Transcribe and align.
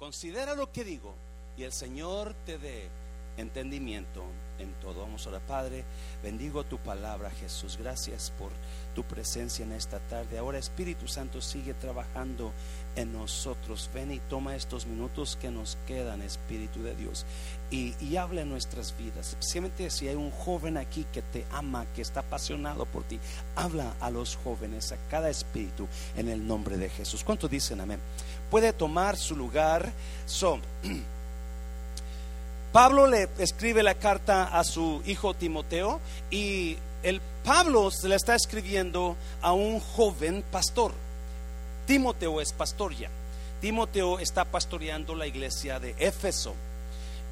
considera 0.00 0.54
lo 0.54 0.72
que 0.72 0.82
digo 0.82 1.14
y 1.56 1.62
el 1.62 1.72
Señor 1.72 2.34
te 2.46 2.58
dé 2.58 2.88
entendimiento 3.36 4.24
en 4.58 4.72
todo. 4.74 5.00
Vamos 5.00 5.26
a 5.26 5.40
Padre, 5.40 5.84
bendigo 6.22 6.64
tu 6.64 6.78
palabra, 6.78 7.30
Jesús. 7.30 7.78
Gracias 7.80 8.32
por 8.38 8.50
tu 8.94 9.04
presencia 9.04 9.64
en 9.64 9.72
esta 9.72 9.98
tarde. 10.00 10.38
Ahora 10.38 10.58
Espíritu 10.58 11.08
Santo 11.08 11.40
sigue 11.40 11.74
trabajando 11.74 12.52
en 12.96 13.12
nosotros. 13.12 13.88
Ven 13.94 14.12
y 14.12 14.18
toma 14.18 14.56
estos 14.56 14.86
minutos 14.86 15.38
que 15.40 15.50
nos 15.50 15.78
quedan, 15.86 16.22
Espíritu 16.22 16.82
de 16.82 16.94
Dios, 16.94 17.24
y, 17.70 17.94
y 18.04 18.16
habla 18.16 18.42
en 18.42 18.50
nuestras 18.50 18.96
vidas. 18.96 19.30
Especialmente 19.30 19.90
si 19.90 20.08
hay 20.08 20.16
un 20.16 20.30
joven 20.30 20.76
aquí 20.76 21.06
que 21.12 21.22
te 21.22 21.46
ama, 21.52 21.86
que 21.94 22.02
está 22.02 22.20
apasionado 22.20 22.86
por 22.86 23.04
ti, 23.04 23.18
habla 23.56 23.94
a 24.00 24.10
los 24.10 24.36
jóvenes, 24.36 24.92
a 24.92 24.96
cada 25.08 25.30
espíritu, 25.30 25.88
en 26.16 26.28
el 26.28 26.46
nombre 26.46 26.76
de 26.76 26.90
Jesús. 26.90 27.24
¿Cuántos 27.24 27.50
dicen 27.50 27.80
amén? 27.80 28.00
Puede 28.50 28.72
tomar 28.72 29.16
su 29.16 29.36
lugar. 29.36 29.90
Son. 30.26 30.60
Pablo 32.72 33.08
le 33.08 33.28
escribe 33.38 33.82
la 33.82 33.94
carta 33.94 34.44
a 34.44 34.62
su 34.62 35.02
hijo 35.04 35.34
Timoteo 35.34 36.00
y 36.30 36.76
el 37.02 37.20
Pablo 37.44 37.90
se 37.90 38.08
le 38.08 38.14
está 38.14 38.36
escribiendo 38.36 39.16
a 39.42 39.52
un 39.52 39.80
joven 39.80 40.44
pastor. 40.52 40.92
Timoteo 41.86 42.40
es 42.40 42.52
pastor 42.52 42.94
ya. 42.94 43.10
Timoteo 43.60 44.20
está 44.20 44.44
pastoreando 44.44 45.16
la 45.16 45.26
iglesia 45.26 45.80
de 45.80 45.96
Éfeso. 45.98 46.54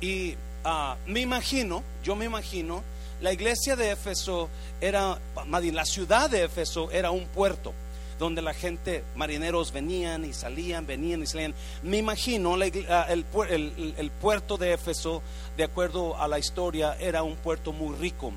Y 0.01 0.35
ah, 0.65 0.97
me 1.07 1.21
imagino, 1.21 1.85
yo 2.03 2.17
me 2.17 2.25
imagino, 2.25 2.83
la 3.21 3.33
iglesia 3.33 3.77
de 3.77 3.93
Éfeso 3.93 4.49
era, 4.81 5.19
la 5.47 5.85
ciudad 5.85 6.31
de 6.31 6.45
Éfeso 6.45 6.91
era 6.91 7.13
un 7.13 7.27
puerto 7.27 7.73
donde 8.19 8.43
la 8.43 8.53
gente, 8.53 9.05
marineros 9.15 9.73
venían 9.73 10.25
y 10.25 10.33
salían, 10.33 10.87
venían 10.87 11.23
y 11.23 11.27
salían. 11.27 11.55
Me 11.83 11.99
imagino 11.99 12.57
ah, 12.89 13.07
el, 13.09 14.11
puerto 14.21 14.57
de 14.57 14.73
Éfeso, 14.73 15.23
de 15.57 15.65
acuerdo 15.65 16.17
a 16.21 16.29
la 16.29 16.39
historia, 16.39 16.97
era 16.99 17.23
un 17.23 17.37
puerto 17.37 17.73
muy 17.73 17.97
rico, 17.97 18.33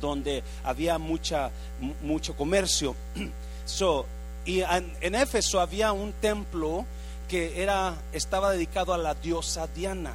donde 0.00 0.42
había 0.64 0.98
mucha, 0.98 1.50
mucho 2.02 2.36
comercio. 2.36 2.94
So, 3.66 4.04
y 4.44 4.62
en, 4.62 5.14
Éfeso 5.14 5.60
había 5.60 5.92
un 5.92 6.12
templo 6.14 6.84
que 7.28 7.62
era, 7.62 7.94
estaba 8.12 8.50
dedicado 8.50 8.92
a 8.92 8.98
la 8.98 9.14
diosa 9.14 9.68
Diana. 9.68 10.12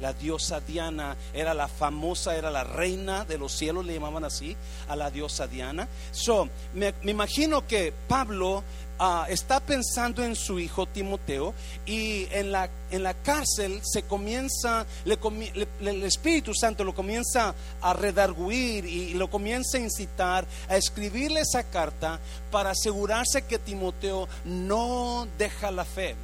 La, 0.00 0.12
diosa 0.12 0.60
Diana 0.60 1.16
era 1.32 1.54
la 1.54 1.68
famosa, 1.68 2.36
era 2.36 2.50
la 2.50 2.64
reina 2.64 3.24
de 3.24 3.38
los 3.38 3.52
cielos, 3.52 3.84
le 3.84 3.94
llamaban 3.94 4.24
así, 4.24 4.56
a 4.88 4.96
la 4.96 5.10
diosa 5.10 5.46
Diana. 5.46 5.88
So, 6.12 6.48
me, 6.74 6.94
imagino 7.04 7.66
que 7.66 7.92
Pablo 8.08 8.62
ah, 8.98 9.26
está 9.28 9.60
pensando 9.60 10.24
en 10.24 10.36
su 10.36 10.58
hijo 10.58 10.86
Timoteo 10.86 11.54
y 11.84 12.26
en 12.30 12.52
la, 12.52 12.68
en 12.90 13.02
la 13.02 13.14
cárcel 13.14 13.80
se 13.84 14.02
comienza, 14.02 14.86
el 15.04 16.02
Espíritu 16.04 16.54
Santo 16.54 16.84
lo 16.84 16.94
comienza 16.94 17.54
a 17.80 17.92
redarguir 17.92 18.84
y 18.86 19.14
lo 19.14 19.28
comienza 19.28 19.78
a 19.78 19.80
incitar 19.80 20.46
a 20.68 20.76
escribirle 20.76 21.40
esa 21.40 21.64
carta 21.64 22.20
para 22.50 22.70
asegurarse 22.70 23.42
que 23.42 23.58
Timoteo 23.58 24.28
no 24.44 25.26
deja 25.38 25.70
la 25.70 25.84
fe 25.84 26.16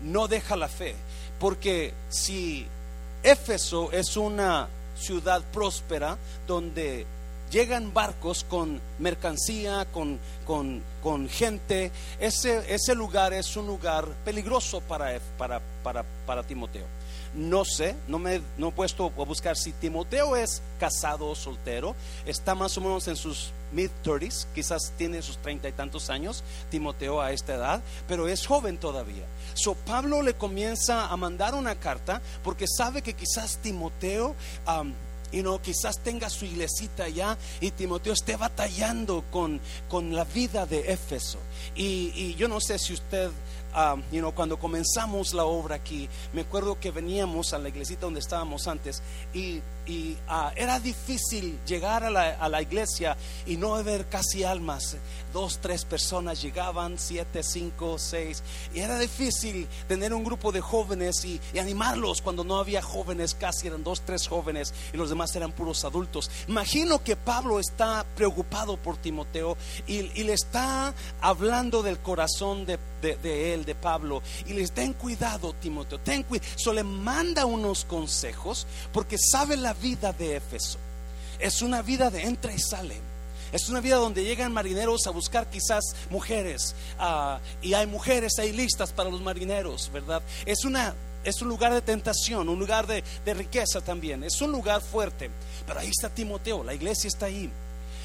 no 0.00 0.28
deja 0.28 0.56
la 0.56 0.68
fe. 0.68 0.94
Porque 1.38 1.92
si 2.08 2.66
Éfeso 3.26 3.90
es 3.90 4.16
una 4.16 4.68
ciudad 4.96 5.42
próspera 5.52 6.16
donde 6.46 7.04
llegan 7.50 7.92
barcos 7.92 8.44
con 8.44 8.80
mercancía, 9.00 9.84
con, 9.92 10.20
con, 10.46 11.28
gente, 11.28 11.90
ese, 12.20 12.72
ese, 12.72 12.94
lugar 12.94 13.32
es 13.32 13.56
un 13.56 13.66
lugar 13.66 14.06
peligroso 14.24 14.80
para, 14.80 15.18
para, 15.36 15.60
para, 15.82 16.04
para 16.24 16.44
Timoteo. 16.44 16.86
No 17.34 17.64
sé, 17.64 17.96
no 18.08 18.18
me 18.18 18.40
no 18.56 18.68
he 18.68 18.72
puesto 18.72 19.06
a 19.06 19.24
buscar 19.24 19.56
si 19.56 19.72
Timoteo 19.72 20.36
es 20.36 20.62
casado 20.78 21.28
o 21.28 21.34
soltero. 21.34 21.94
Está 22.24 22.54
más 22.54 22.76
o 22.78 22.80
menos 22.80 23.08
en 23.08 23.16
sus 23.16 23.50
mid 23.72 23.90
30s, 24.04 24.46
quizás 24.54 24.92
tiene 24.96 25.22
sus 25.22 25.38
treinta 25.38 25.68
y 25.68 25.72
tantos 25.72 26.10
años, 26.10 26.44
Timoteo 26.70 27.20
a 27.20 27.32
esta 27.32 27.54
edad, 27.54 27.82
pero 28.08 28.28
es 28.28 28.46
joven 28.46 28.78
todavía. 28.78 29.24
So 29.54 29.74
Pablo 29.74 30.22
le 30.22 30.34
comienza 30.34 31.06
a 31.06 31.16
mandar 31.16 31.54
una 31.54 31.74
carta 31.74 32.20
porque 32.42 32.66
sabe 32.68 33.02
que 33.02 33.14
quizás 33.14 33.58
Timoteo 33.58 34.34
um, 34.66 34.92
y 35.32 35.42
no, 35.42 35.60
quizás 35.60 35.98
tenga 35.98 36.30
su 36.30 36.44
iglesita 36.44 37.04
allá 37.04 37.36
y 37.60 37.72
Timoteo 37.72 38.12
esté 38.12 38.36
batallando 38.36 39.24
con, 39.30 39.60
con 39.88 40.14
la 40.14 40.24
vida 40.24 40.66
de 40.66 40.92
Éfeso. 40.92 41.38
Y 41.74 42.34
yo 42.36 42.48
no 42.48 42.60
sé 42.60 42.78
si 42.78 42.94
usted 42.94 43.30
Um, 43.76 44.32
cuando 44.32 44.58
comenzamos 44.58 45.34
la 45.34 45.44
obra 45.44 45.76
aquí, 45.76 46.08
me 46.32 46.40
acuerdo 46.40 46.80
que 46.80 46.90
veníamos 46.90 47.52
a 47.52 47.58
la 47.58 47.68
iglesita 47.68 48.06
donde 48.06 48.20
estábamos 48.20 48.66
antes 48.68 49.02
y, 49.34 49.60
uh, 49.86 50.50
era 50.56 50.80
difícil 50.80 51.58
llegar 51.66 52.04
a 52.04 52.10
la, 52.10 52.62
iglesia 52.62 53.16
y 53.46 53.56
no 53.56 53.82
ver 53.84 54.08
casi 54.08 54.44
almas. 54.44 54.96
Dos, 55.32 55.58
tres 55.60 55.84
personas 55.84 56.42
llegaban, 56.42 56.98
siete, 56.98 57.42
cinco, 57.42 57.98
seis. 57.98 58.42
Y 58.74 58.80
era 58.80 58.98
difícil 58.98 59.68
tener 59.86 60.14
un 60.14 60.24
grupo 60.24 60.50
de 60.52 60.60
jóvenes 60.60 61.24
y, 61.24 61.40
animarlos 61.58 62.20
cuando 62.20 62.44
no 62.44 62.58
había 62.58 62.82
jóvenes, 62.82 63.34
casi 63.34 63.66
eran 63.66 63.82
dos, 63.82 64.02
tres 64.02 64.28
jóvenes 64.28 64.74
y 64.92 64.96
los 64.96 65.08
demás 65.08 65.34
eran 65.36 65.52
puros 65.52 65.84
adultos. 65.84 66.30
Imagino 66.48 67.02
que 67.02 67.16
Pablo 67.16 67.58
está 67.58 68.04
preocupado 68.14 68.76
por 68.76 68.96
Timoteo 68.96 69.56
y, 69.86 70.02
le 70.26 70.32
está 70.32 70.92
hablando 71.20 71.82
del 71.82 71.98
corazón 72.00 72.66
de, 72.66 72.78
de 73.00 73.54
él 73.54 73.64
de 73.64 73.74
Pablo 73.74 74.22
y 74.46 74.54
les 74.54 74.74
den 74.74 74.92
cuidado, 74.92 75.52
Timoteo, 75.54 76.00
ten 76.00 76.24
cuidado. 76.24 76.48
So 76.56 76.72
le 76.72 76.82
manda 76.82 77.46
unos 77.46 77.84
consejos 77.84 78.66
porque 78.92 79.16
sabe 79.18 79.56
la 79.56 79.75
vida 79.76 80.12
de 80.12 80.36
Éfeso. 80.36 80.78
Es 81.38 81.62
una 81.62 81.82
vida 81.82 82.10
de 82.10 82.22
entra 82.22 82.52
y 82.52 82.58
sale. 82.58 82.96
Es 83.52 83.68
una 83.68 83.80
vida 83.80 83.96
donde 83.96 84.24
llegan 84.24 84.52
marineros 84.52 85.06
a 85.06 85.10
buscar 85.10 85.48
quizás 85.48 85.84
mujeres 86.10 86.74
ah, 86.98 87.38
y 87.62 87.74
hay 87.74 87.86
mujeres 87.86 88.38
ahí 88.38 88.52
listas 88.52 88.92
para 88.92 89.08
los 89.08 89.20
marineros, 89.20 89.90
¿verdad? 89.92 90.20
Es 90.44 90.64
una 90.64 90.94
es 91.26 91.42
un 91.42 91.48
lugar 91.48 91.72
de 91.72 91.82
tentación, 91.82 92.48
un 92.48 92.58
lugar 92.58 92.86
de, 92.86 93.02
riqueza 93.34 93.80
también. 93.80 94.22
Es 94.22 94.40
un 94.40 94.52
lugar 94.52 94.80
fuerte. 94.80 95.28
Pero 95.66 95.80
ahí 95.80 95.88
está 95.88 96.08
Timoteo, 96.08 96.62
la 96.62 96.72
iglesia 96.72 97.08
está 97.08 97.26
ahí. 97.26 97.50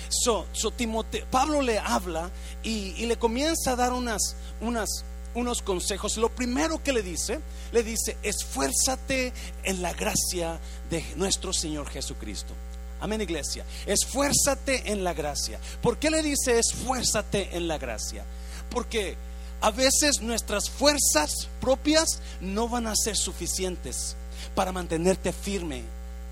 So, 0.09 0.47
Timoteo, 0.75 1.25
Pablo 1.29 1.61
le 1.61 1.77
habla 1.77 2.31
y, 2.63 2.95
y, 2.97 3.05
le 3.05 3.17
comienza 3.17 3.71
a 3.71 3.75
dar 3.75 3.93
unas, 3.93 4.35
unas, 4.59 5.05
unos 5.33 5.61
consejos. 5.61 6.17
Lo 6.17 6.29
primero 6.29 6.83
que 6.83 6.93
le 6.93 7.01
dice, 7.01 7.39
le 7.71 7.83
dice, 7.83 8.17
esfuérzate 8.23 9.33
en 9.63 9.81
la 9.81 9.93
gracia 9.93 10.59
de 10.89 11.03
nuestro 11.15 11.53
Señor 11.53 11.89
Jesucristo. 11.89 12.53
Amén, 12.99 13.21
iglesia. 13.21 13.65
Esfuérzate 13.85 14.91
en 14.91 15.03
la 15.03 15.13
gracia. 15.13 15.59
¿Por 15.81 15.97
qué 15.97 16.11
le 16.11 16.21
dice 16.21 16.59
esfuérzate 16.59 17.57
en 17.57 17.67
la 17.67 17.77
gracia? 17.77 18.23
Porque 18.69 19.17
a 19.59 19.71
veces 19.71 20.21
nuestras 20.21 20.69
fuerzas 20.69 21.47
propias 21.59 22.21
no 22.41 22.69
van 22.69 22.87
a 22.87 22.95
ser 22.95 23.15
suficientes 23.15 24.15
para 24.53 24.71
mantenerte 24.71 25.33
firme 25.33 25.83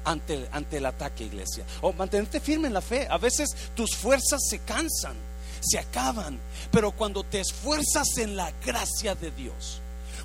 ante, 0.03 0.47
ante 0.51 0.77
el 0.77 0.85
ataque, 0.85 1.23
iglesia. 1.23 1.65
O 1.81 1.91
mantenerte 1.93 2.39
firme 2.39 2.67
en 2.67 2.73
la 2.73 2.81
fe. 2.81 3.07
A 3.09 3.17
veces 3.17 3.49
tus 3.75 3.95
fuerzas 3.95 4.41
se 4.47 4.59
cansan 4.59 5.28
se 5.61 5.79
acaban. 5.79 6.39
Pero 6.71 6.91
cuando 6.91 7.23
te 7.23 7.39
esfuerzas 7.39 8.17
en 8.17 8.35
la 8.35 8.51
gracia 8.65 9.15
de 9.15 9.31
Dios, 9.31 9.81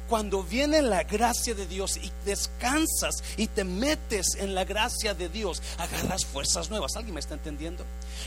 cuando 0.09 0.43
viene 0.43 0.83
la 0.83 1.03
gracia 1.03 1.55
de 1.55 1.67
Dios 1.67 1.97
y 1.97 2.13
descansas 2.25 3.23
y 3.37 3.47
te 3.47 3.65
metes 3.65 4.35
en 4.37 4.55
la 4.55 4.65
gracia 4.65 5.15
de 5.15 5.29
Dios, 5.29 5.63
agarras 5.79 6.27
fuerzas 6.27 6.71
nuevas. 6.71 6.97
¿Alguien 6.97 7.15
me 7.15 7.21
está 7.21 7.35
entendiendo? 7.35 7.85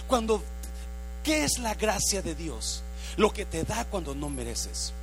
Cuando, 0.07 0.43
¿qué 1.23 1.43
es 1.43 1.59
la 1.59 1.75
gracia 1.75 2.21
de 2.21 2.35
Dios? 2.35 2.83
Lo 3.15 3.31
que 3.31 3.45
te 3.45 3.63
da 3.63 3.85
cuando 3.85 4.15
no 4.15 4.29
mereces. 4.29 4.93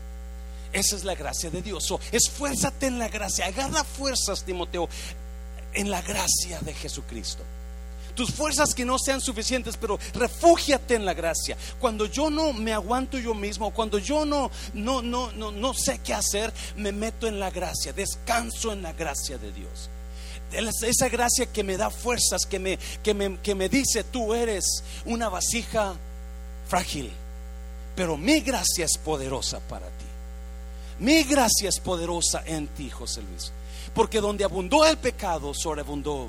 Esa 0.72 0.96
es 0.96 1.04
la 1.04 1.14
gracia 1.14 1.50
de 1.50 1.62
Dios. 1.62 1.86
esfuérzate 2.10 2.86
en 2.86 2.98
la 2.98 3.08
gracia, 3.08 3.46
agarra 3.46 3.84
fuerzas, 3.84 4.42
Timoteo, 4.42 4.88
en 5.72 5.90
la 5.90 6.02
gracia 6.02 6.58
de 6.60 6.74
Jesucristo 6.74 7.44
tus 8.14 8.30
fuerzas 8.32 8.74
que 8.74 8.84
no 8.84 8.98
sean 8.98 9.20
suficientes, 9.20 9.76
pero 9.76 9.98
refúgiate 10.14 10.94
en 10.94 11.04
la 11.04 11.14
gracia. 11.14 11.56
Cuando 11.80 12.06
yo 12.06 12.30
no 12.30 12.52
me 12.52 12.72
aguanto 12.72 13.18
yo 13.18 13.34
mismo, 13.34 13.72
cuando 13.72 13.98
yo 13.98 14.24
no, 14.24 14.50
no, 14.74 15.02
no, 15.02 15.32
no, 15.32 15.50
no 15.50 15.74
sé 15.74 15.98
qué 15.98 16.14
hacer, 16.14 16.52
me 16.76 16.92
meto 16.92 17.26
en 17.26 17.40
la 17.40 17.50
gracia, 17.50 17.92
descanso 17.92 18.72
en 18.72 18.82
la 18.82 18.92
gracia 18.92 19.38
de 19.38 19.52
Dios. 19.52 19.90
Esa 20.52 21.08
gracia 21.08 21.46
que 21.46 21.64
me 21.64 21.76
da 21.76 21.90
fuerzas, 21.90 22.46
que 22.46 22.58
me, 22.58 22.78
que 23.02 23.12
me, 23.12 23.38
que 23.40 23.54
me 23.54 23.68
dice, 23.68 24.04
tú 24.04 24.34
eres 24.34 24.84
una 25.04 25.28
vasija 25.28 25.94
frágil, 26.68 27.10
pero 27.96 28.16
mi 28.16 28.40
gracia 28.40 28.84
es 28.84 28.96
poderosa 28.98 29.60
para 29.60 29.86
ti. 29.86 30.04
Mi 31.00 31.24
gracia 31.24 31.68
es 31.68 31.80
poderosa 31.80 32.42
en 32.46 32.68
ti, 32.68 32.88
José 32.88 33.22
Luis. 33.22 33.50
Porque 33.94 34.20
donde 34.20 34.44
abundó 34.44 34.84
el 34.84 34.96
pecado, 34.96 35.52
sobreabundó 35.54 36.28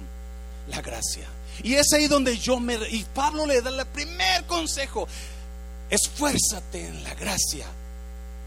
la 0.69 0.81
gracia. 0.81 1.27
Y 1.63 1.75
es 1.75 1.91
ahí 1.93 2.07
donde 2.07 2.37
yo 2.37 2.59
me... 2.59 2.75
Y 2.89 3.05
Pablo 3.13 3.45
le 3.45 3.61
da 3.61 3.69
el 3.69 3.85
primer 3.87 4.45
consejo. 4.45 5.07
Esfuérzate 5.89 6.87
en 6.87 7.03
la 7.03 7.13
gracia. 7.15 7.65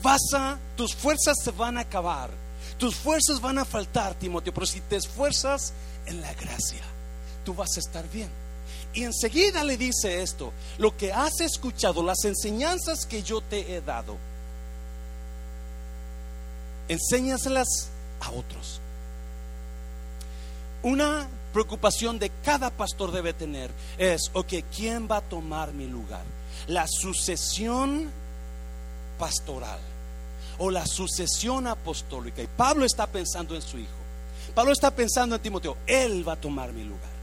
Vas 0.03 0.21
a, 0.35 0.59
tus 0.77 0.95
fuerzas 0.95 1.37
se 1.43 1.51
van 1.51 1.77
a 1.77 1.81
acabar 1.81 2.31
Tus 2.79 2.95
fuerzas 2.95 3.41
van 3.41 3.59
a 3.59 3.65
faltar, 3.65 4.15
Timoteo, 4.15 4.55
pero 4.55 4.67
si 4.67 4.81
te 4.81 4.97
esfuerzas 4.97 5.73
en 6.07 6.21
la 6.21 6.33
gracia, 6.35 6.83
tú 7.45 7.53
vas 7.53 7.77
a 7.77 7.81
estar 7.81 8.09
bien. 8.09 8.31
Y 8.95 9.03
enseguida 9.03 9.65
le 9.65 9.77
dice 9.77 10.23
esto, 10.23 10.53
lo 10.79 10.97
que 10.97 11.13
has 11.13 11.41
escuchado, 11.41 12.03
las 12.03 12.25
enseñanzas 12.25 13.05
que 13.07 13.23
yo 13.23 13.41
te 13.41 13.75
he 13.75 13.81
dado, 13.81 14.17
enséñaselas 16.89 17.89
a 18.21 18.31
otros. 18.31 18.81
Una 20.83 21.29
preocupación 21.53 22.19
de 22.19 22.31
cada 22.45 22.71
pastor 22.71 23.12
debe 23.12 23.33
tener 23.33 23.71
es, 23.97 24.31
ok, 24.33 24.55
¿quién 24.75 25.09
va 25.11 25.19
a 25.19 25.21
tomar 25.23 25.73
mi 25.73 25.87
lugar? 25.87 26.23
La 26.67 26.87
sucesión 26.89 28.11
pastoral 29.19 29.81
o 30.59 30.71
la 30.71 30.87
sucesión 30.87 31.67
apostólica. 31.67 32.43
Y 32.43 32.47
Pablo 32.47 32.85
está 32.85 33.06
pensando 33.06 33.55
en 33.55 33.62
su 33.62 33.79
hijo. 33.79 33.91
Pablo 34.55 34.73
está 34.73 34.91
pensando 34.91 35.37
en 35.37 35.43
Timoteo. 35.43 35.77
Él 35.87 36.27
va 36.27 36.33
a 36.33 36.41
tomar 36.41 36.73
mi 36.73 36.85
lugar. 36.85 37.19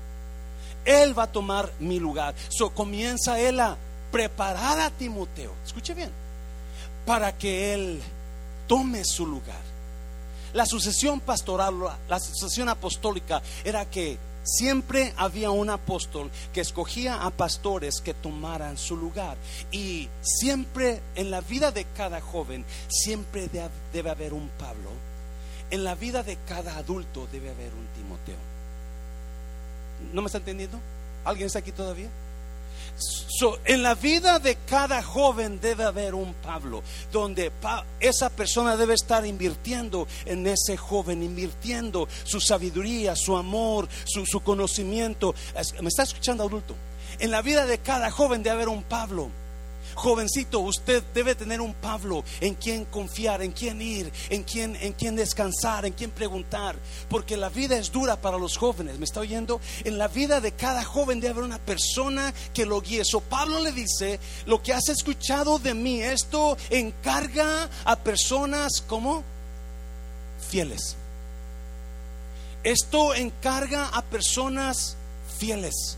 Él 0.86 1.18
va 1.18 1.24
a 1.24 1.32
tomar 1.32 1.72
mi 1.80 2.00
lugar. 2.00 2.36
So 2.50 2.70
comienza 2.70 3.40
él 3.40 3.60
a 3.60 3.78
preparar 4.12 4.80
a 4.80 4.90
Timoteo. 4.90 5.54
Escuche 5.66 5.94
bien. 5.94 6.12
Para 7.06 7.36
que 7.38 7.74
él 7.74 8.02
tome 8.68 9.04
su 9.04 9.26
lugar. 9.26 9.65
La 10.56 10.66
sucesión 10.66 11.20
pastoral, 11.20 11.76
la 12.08 12.18
sucesión 12.18 12.70
apostólica 12.70 13.42
era 13.66 13.84
que 13.90 14.18
siempre 14.46 15.14
había 15.18 15.52
un 15.52 15.70
apóstol 15.70 16.32
que 16.54 16.62
escogía 16.62 17.26
a 17.26 17.30
pastores 17.30 18.00
que 18.00 18.14
tomaran 18.14 18.78
su 18.78 18.96
lugar. 18.96 19.36
Y 19.70 20.08
siempre 20.22 21.02
en 21.16 21.30
la 21.30 21.42
vida 21.42 21.74
de 21.74 21.84
cada 21.98 22.22
joven, 22.22 22.64
siempre 22.88 23.50
debe 23.92 24.10
haber 24.10 24.34
un 24.34 24.48
Pablo. 24.58 24.92
En 25.72 25.84
la 25.84 25.94
vida 25.94 26.24
de 26.24 26.38
cada 26.48 26.78
adulto 26.78 27.28
debe 27.34 27.50
haber 27.50 27.74
un 27.74 27.88
Timoteo. 27.88 28.38
¿No 30.14 30.22
me 30.22 30.28
está 30.28 30.38
entendiendo? 30.38 30.80
¿Alguien 31.26 31.48
está 31.48 31.60
aquí 31.60 31.74
todavía? 31.74 32.08
En 33.66 33.84
la 33.84 33.96
vida 33.96 34.40
de 34.40 34.56
cada 34.56 35.04
joven 35.04 35.60
debe 35.60 35.84
haber 35.84 36.16
un 36.16 36.34
Pablo, 36.36 36.82
donde 37.12 37.52
esa 38.00 38.30
persona 38.30 38.78
debe 38.78 38.94
estar 38.94 39.26
invirtiendo 39.26 40.08
en 40.26 40.48
ese 40.48 40.78
joven, 40.78 41.22
invirtiendo 41.22 42.08
su 42.24 42.40
sabiduría, 42.40 43.16
su 43.16 43.36
amor, 43.36 43.90
su, 44.06 44.26
su 44.26 44.40
conocimiento. 44.42 45.36
¿Me 45.82 45.90
está 45.90 46.04
escuchando 46.04 46.44
adulto? 46.44 46.76
En 47.20 47.32
la 47.32 47.42
vida 47.42 47.66
de 47.66 47.78
cada 47.80 48.12
joven 48.12 48.44
debe 48.44 48.56
haber 48.56 48.70
un 48.70 48.84
Pablo 48.84 49.30
Jovencito, 49.96 50.60
usted 50.60 51.04
debe 51.14 51.36
tener 51.36 51.62
un 51.62 51.74
Pablo 51.74 52.24
en 52.42 52.56
quien 52.56 52.86
confiar, 52.86 53.42
en 53.42 53.52
quien 53.52 53.82
ir, 53.82 54.12
en 54.30 54.44
quien, 54.44 54.76
en 54.76 54.94
quien 54.94 55.16
descansar, 55.16 55.86
en 55.86 55.94
quien 55.94 56.12
preguntar. 56.12 56.76
Porque 57.10 57.38
la 57.38 57.50
vida 57.50 57.78
es 57.78 57.92
dura 57.92 58.16
para 58.22 58.38
los 58.38 58.58
jóvenes. 58.58 59.00
¿Me 59.00 59.06
está 59.06 59.22
oyendo? 59.22 59.60
En 59.84 59.98
la 59.98 60.08
vida 60.08 60.42
de 60.42 60.52
cada 60.52 60.84
joven 60.84 61.20
debe 61.20 61.32
haber 61.32 61.44
una 61.46 61.60
persona 61.60 62.34
que 62.54 62.66
lo 62.66 62.82
guíe. 62.82 63.04
So 63.06 63.22
Pablo 63.22 63.60
le 63.60 63.72
dice, 63.72 64.20
lo 64.46 64.62
que 64.62 64.74
has 64.74 64.90
escuchado 64.90 65.60
de 65.60 65.74
mí, 65.74 66.02
esto 66.02 66.58
encarga 66.70 67.70
a 67.86 67.96
personas 67.96 68.84
como 68.86 69.24
fieles. 70.50 70.96
Esto 72.64 73.14
encarga 73.14 73.90
a 73.90 74.02
personas 74.02 74.98
fieles. 75.38 75.98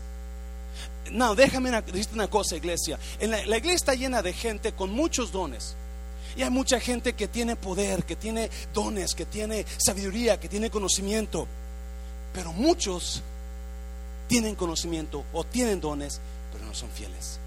No, 1.10 1.34
déjame 1.34 1.70
decirte 1.70 2.14
una 2.14 2.28
cosa, 2.28 2.56
iglesia. 2.56 2.98
La, 3.20 3.40
iglesia 3.40 3.74
está 3.74 3.94
llena 3.94 4.22
de 4.22 4.32
gente 4.32 4.72
con 4.72 4.90
muchos 4.90 5.32
dones. 5.32 5.74
Y 6.36 6.42
hay 6.42 6.50
mucha 6.50 6.78
gente 6.78 7.14
que 7.14 7.26
tiene 7.26 7.56
poder, 7.56 8.04
que 8.04 8.14
tiene 8.14 8.50
dones, 8.72 9.14
que 9.14 9.24
tiene 9.24 9.66
sabiduría, 9.78 10.38
que 10.38 10.48
tiene 10.48 10.70
conocimiento. 10.70 11.48
Pero 12.32 12.52
muchos 12.52 13.22
tienen 14.28 14.54
conocimiento 14.54 15.24
o 15.32 15.42
tienen 15.44 15.80
dones, 15.80 16.20
pero 16.52 16.64
no 16.64 16.74
son 16.74 16.90
fieles. 16.90 17.40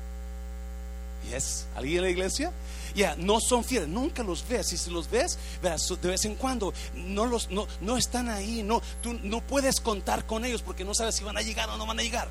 ¿Y 1.30 1.34
es 1.34 1.68
alguien 1.76 1.98
en 1.98 2.04
la 2.04 2.10
iglesia? 2.10 2.52
Ya, 2.96 3.16
no 3.16 3.40
son 3.40 3.64
fieles, 3.64 3.88
nunca 3.88 4.24
los 4.24 4.46
ves. 4.48 4.74
Y 4.74 4.78
si 4.78 4.90
los 4.90 5.10
ves, 5.10 5.38
de 5.62 6.08
vez 6.10 6.26
en 6.26 6.36
cuando, 6.36 6.74
no, 6.94 7.26
los, 7.26 7.50
no, 7.50 7.68
no 7.80 7.98
están 7.98 8.30
ahí. 8.30 8.64
No, 8.64 8.82
tú 9.02 9.18
no 9.24 9.42
puedes 9.42 9.80
contar 9.80 10.26
con 10.26 10.44
ellos 10.44 10.62
porque 10.62 10.84
no 10.84 10.94
sabes 10.94 11.16
si 11.16 11.24
van 11.24 11.38
a 11.38 11.42
llegar 11.42 11.70
o 11.70 11.78
no 11.78 11.86
van 11.86 12.00
a 12.00 12.04
llegar. 12.04 12.28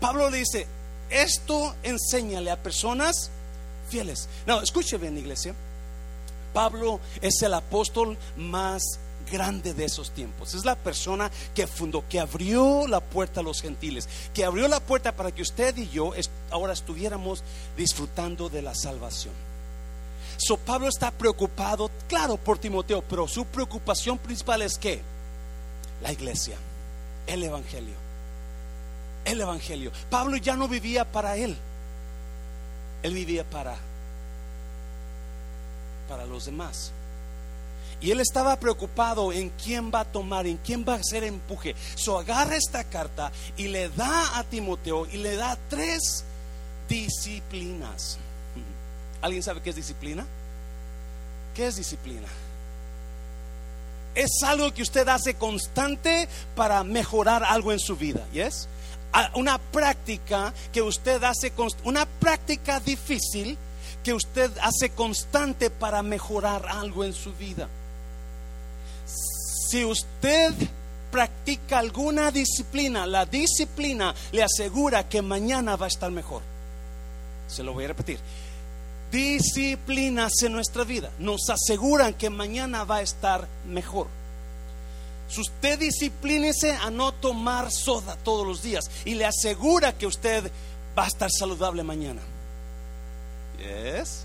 Pablo 0.00 0.30
le 0.30 0.38
dice, 0.38 0.66
esto 1.10 1.74
enséñale 1.82 2.50
a 2.50 2.62
personas 2.62 3.30
fieles. 3.88 4.28
No, 4.46 4.60
escuche 4.60 4.96
bien, 4.98 5.18
iglesia. 5.18 5.54
Pablo 6.52 7.00
es 7.20 7.42
el 7.42 7.54
apóstol 7.54 8.16
más 8.36 8.82
grande 9.30 9.74
de 9.74 9.84
esos 9.84 10.10
tiempos. 10.10 10.54
Es 10.54 10.64
la 10.64 10.76
persona 10.76 11.30
que 11.54 11.66
fundó, 11.66 12.04
que 12.08 12.20
abrió 12.20 12.86
la 12.86 13.00
puerta 13.00 13.40
a 13.40 13.42
los 13.42 13.60
gentiles, 13.60 14.08
que 14.32 14.44
abrió 14.44 14.68
la 14.68 14.80
puerta 14.80 15.12
para 15.12 15.32
que 15.32 15.42
usted 15.42 15.76
y 15.76 15.88
yo 15.88 16.12
ahora 16.50 16.72
estuviéramos 16.72 17.42
disfrutando 17.76 18.48
de 18.48 18.62
la 18.62 18.74
salvación. 18.74 19.34
So 20.38 20.56
Pablo 20.56 20.88
está 20.88 21.10
preocupado, 21.10 21.90
claro, 22.08 22.36
por 22.36 22.58
Timoteo, 22.58 23.02
pero 23.02 23.26
su 23.26 23.44
preocupación 23.44 24.18
principal 24.18 24.62
es 24.62 24.78
que 24.78 25.02
la 26.00 26.12
iglesia, 26.12 26.56
el 27.26 27.42
evangelio 27.42 28.07
el 29.32 29.40
Evangelio. 29.40 29.92
Pablo 30.10 30.36
ya 30.36 30.56
no 30.56 30.68
vivía 30.68 31.04
para 31.04 31.36
él, 31.36 31.56
él 33.02 33.14
vivía 33.14 33.44
para, 33.44 33.76
para 36.08 36.26
los 36.26 36.46
demás. 36.46 36.92
Y 38.00 38.12
él 38.12 38.20
estaba 38.20 38.56
preocupado 38.60 39.32
en 39.32 39.50
quién 39.50 39.90
va 39.92 40.00
a 40.00 40.04
tomar, 40.04 40.46
en 40.46 40.56
quién 40.58 40.84
va 40.88 40.94
a 40.94 40.98
hacer 40.98 41.24
empuje. 41.24 41.74
So 41.96 42.18
agarra 42.18 42.56
esta 42.56 42.84
carta 42.84 43.32
y 43.56 43.68
le 43.68 43.88
da 43.88 44.38
a 44.38 44.44
Timoteo 44.44 45.06
y 45.06 45.16
le 45.16 45.34
da 45.36 45.58
tres 45.68 46.24
disciplinas. 46.88 48.18
¿Alguien 49.20 49.42
sabe 49.42 49.60
qué 49.62 49.70
es 49.70 49.76
disciplina? 49.76 50.24
¿Qué 51.56 51.66
es 51.66 51.76
disciplina? 51.76 52.28
Es 54.14 54.30
algo 54.44 54.72
que 54.72 54.82
usted 54.82 55.08
hace 55.08 55.34
constante 55.34 56.28
para 56.54 56.84
mejorar 56.84 57.42
algo 57.42 57.72
en 57.72 57.80
su 57.80 57.96
vida, 57.96 58.24
¿yes? 58.32 58.68
Una 59.34 59.58
práctica 59.58 60.52
que 60.72 60.82
usted 60.82 61.22
hace, 61.24 61.52
una 61.84 62.06
práctica 62.06 62.80
difícil 62.80 63.56
que 64.02 64.12
usted 64.14 64.50
hace 64.62 64.90
constante 64.90 65.70
para 65.70 66.02
mejorar 66.02 66.66
algo 66.68 67.04
en 67.04 67.12
su 67.12 67.32
vida. 67.34 67.68
Si 69.68 69.84
usted 69.84 70.54
practica 71.10 71.78
alguna 71.78 72.30
disciplina, 72.30 73.06
la 73.06 73.26
disciplina 73.26 74.14
le 74.32 74.42
asegura 74.42 75.08
que 75.08 75.22
mañana 75.22 75.76
va 75.76 75.86
a 75.86 75.88
estar 75.88 76.10
mejor. 76.10 76.42
Se 77.48 77.62
lo 77.62 77.72
voy 77.72 77.84
a 77.84 77.88
repetir. 77.88 78.18
Disciplinas 79.10 80.32
en 80.42 80.52
nuestra 80.52 80.84
vida 80.84 81.10
nos 81.18 81.48
aseguran 81.48 82.14
que 82.14 82.28
mañana 82.28 82.84
va 82.84 82.96
a 82.96 83.02
estar 83.02 83.48
mejor. 83.66 84.17
Usted 85.36 85.78
disciplínese 85.78 86.72
a 86.72 86.90
no 86.90 87.12
tomar 87.12 87.70
soda 87.70 88.16
todos 88.24 88.46
los 88.46 88.62
días 88.62 88.90
y 89.04 89.14
le 89.14 89.26
asegura 89.26 89.96
que 89.96 90.06
usted 90.06 90.50
va 90.98 91.04
a 91.04 91.08
estar 91.08 91.30
saludable 91.30 91.82
mañana. 91.82 92.20
Yes. 93.58 94.24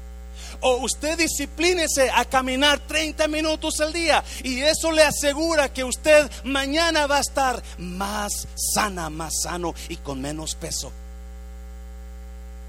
O 0.62 0.78
usted 0.78 1.18
disciplínese 1.18 2.10
a 2.10 2.26
caminar 2.26 2.80
30 2.80 3.28
minutos 3.28 3.80
al 3.82 3.92
día 3.92 4.24
y 4.44 4.62
eso 4.62 4.92
le 4.92 5.04
asegura 5.04 5.74
que 5.74 5.84
usted 5.84 6.32
mañana 6.46 7.06
va 7.06 7.18
a 7.18 7.22
estar 7.22 7.62
más 7.78 8.48
sana, 8.56 9.10
más 9.10 9.34
sano 9.44 9.76
y 9.90 9.98
con 9.98 10.22
menos 10.22 10.56
peso. 10.56 10.92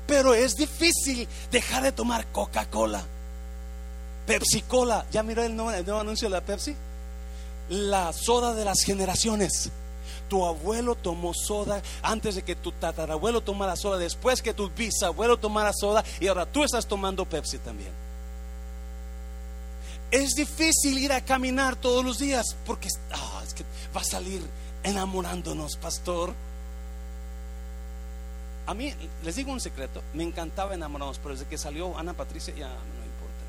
Pero 0.06 0.34
es 0.34 0.56
difícil 0.56 1.26
dejar 1.50 1.82
de 1.82 1.92
tomar 1.92 2.26
Coca-Cola, 2.32 3.04
Pepsi-Cola. 4.26 5.06
¿Ya 5.10 5.22
miró 5.22 5.44
el 5.44 5.54
nuevo, 5.54 5.70
el 5.70 5.84
nuevo 5.84 6.00
anuncio 6.00 6.28
de 6.28 6.34
la 6.34 6.40
Pepsi? 6.40 6.76
La 7.68 8.12
soda 8.12 8.54
de 8.54 8.64
las 8.64 8.80
generaciones. 8.84 9.70
Tu 10.28 10.44
abuelo 10.44 10.94
tomó 10.94 11.32
soda 11.34 11.82
antes 12.02 12.34
de 12.34 12.42
que 12.42 12.56
tu 12.56 12.72
tatarabuelo 12.72 13.42
tomara 13.42 13.76
soda, 13.76 13.98
después 13.98 14.42
que 14.42 14.54
tu 14.54 14.70
bisabuelo 14.70 15.38
tomara 15.38 15.72
soda 15.72 16.02
y 16.18 16.26
ahora 16.26 16.46
tú 16.46 16.64
estás 16.64 16.86
tomando 16.86 17.24
Pepsi 17.24 17.58
también. 17.58 17.92
Es 20.10 20.34
difícil 20.34 20.98
ir 20.98 21.12
a 21.12 21.20
caminar 21.24 21.76
todos 21.76 22.04
los 22.04 22.18
días 22.18 22.56
porque 22.64 22.88
ah, 23.12 23.42
es 23.46 23.52
que 23.54 23.64
va 23.94 24.00
a 24.00 24.04
salir 24.04 24.42
enamorándonos, 24.82 25.76
pastor. 25.76 26.32
A 28.66 28.72
mí, 28.72 28.94
les 29.22 29.36
digo 29.36 29.52
un 29.52 29.60
secreto, 29.60 30.02
me 30.14 30.22
encantaba 30.22 30.74
enamorarnos, 30.74 31.18
pero 31.18 31.34
desde 31.34 31.46
que 31.46 31.58
salió 31.58 31.98
Ana 31.98 32.14
Patricia 32.14 32.54
ya 32.54 32.68
no 32.68 33.04
importa. 33.04 33.44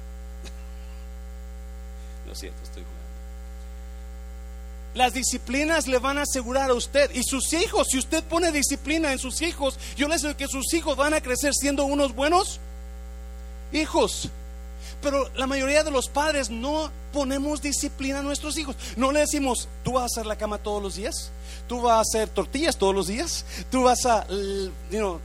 Lo 2.28 2.36
siento, 2.36 2.62
estoy 2.64 2.84
jugando. 2.84 2.95
Las 4.96 5.14
disciplinas 5.14 5.88
le 5.88 6.00
van 6.00 6.18
a 6.18 6.22
asegurar 6.22 6.72
a 6.72 6.74
usted 6.74 7.12
y 7.14 7.24
sus 7.24 7.52
hijos. 7.52 7.88
Si 7.92 8.00
usted 8.00 8.24
pone 8.24 8.52
disciplina 8.54 9.12
en 9.12 9.20
sus 9.20 9.42
hijos, 9.42 9.78
yo 9.98 10.08
les 10.08 10.22
digo 10.22 10.38
que 10.38 10.48
sus 10.48 10.74
hijos 10.74 10.96
van 10.96 11.14
a 11.14 11.22
crecer 11.22 11.54
siendo 11.54 11.84
unos 11.84 12.16
buenos 12.16 12.62
hijos. 13.74 14.30
Pero 15.02 15.30
la 15.36 15.48
mayoría 15.48 15.84
de 15.84 15.92
los 15.92 16.08
padres 16.08 16.50
no 16.50 16.90
ponemos 17.12 17.62
disciplina 17.62 18.20
a 18.20 18.24
nuestros 18.24 18.58
hijos. 18.58 18.78
No 18.96 19.12
le 19.12 19.20
decimos, 19.20 19.68
tú 19.84 19.94
vas 19.94 20.04
a 20.04 20.06
hacer 20.06 20.26
la 20.26 20.38
cama 20.38 20.60
todos 20.60 20.82
los 20.82 20.96
días, 20.96 21.30
tú 21.68 21.82
vas 21.82 21.98
a 21.98 22.00
hacer 22.00 22.30
tortillas 22.30 22.78
todos 22.78 22.96
los 22.96 23.08
días, 23.08 23.46
tú 23.70 23.84
vas 23.84 24.06
a 24.06 24.26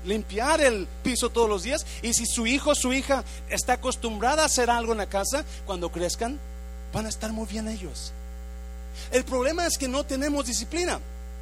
limpiar 0.05 0.61
el 0.61 0.89
piso 1.05 1.31
todos 1.31 1.49
los 1.49 1.63
días. 1.63 1.87
Y 2.03 2.13
si 2.13 2.27
su 2.27 2.47
hijo 2.47 2.71
o 2.71 2.75
su 2.75 2.93
hija 2.93 3.25
está 3.49 3.75
acostumbrada 3.75 4.43
a 4.43 4.47
hacer 4.47 4.69
algo 4.69 4.93
en 4.93 4.99
la 4.99 5.07
casa, 5.07 5.45
cuando 5.65 5.93
crezcan, 5.93 6.41
van 6.93 7.07
a 7.07 7.09
estar 7.09 7.33
muy 7.33 7.47
bien 7.47 7.69
ellos. 7.69 8.13
El 9.11 9.25
problema 9.25 9.67
es 9.67 9.77
que 9.79 9.89
no 9.89 10.05
tenemos 10.05 10.47
disciplina. 10.47 11.01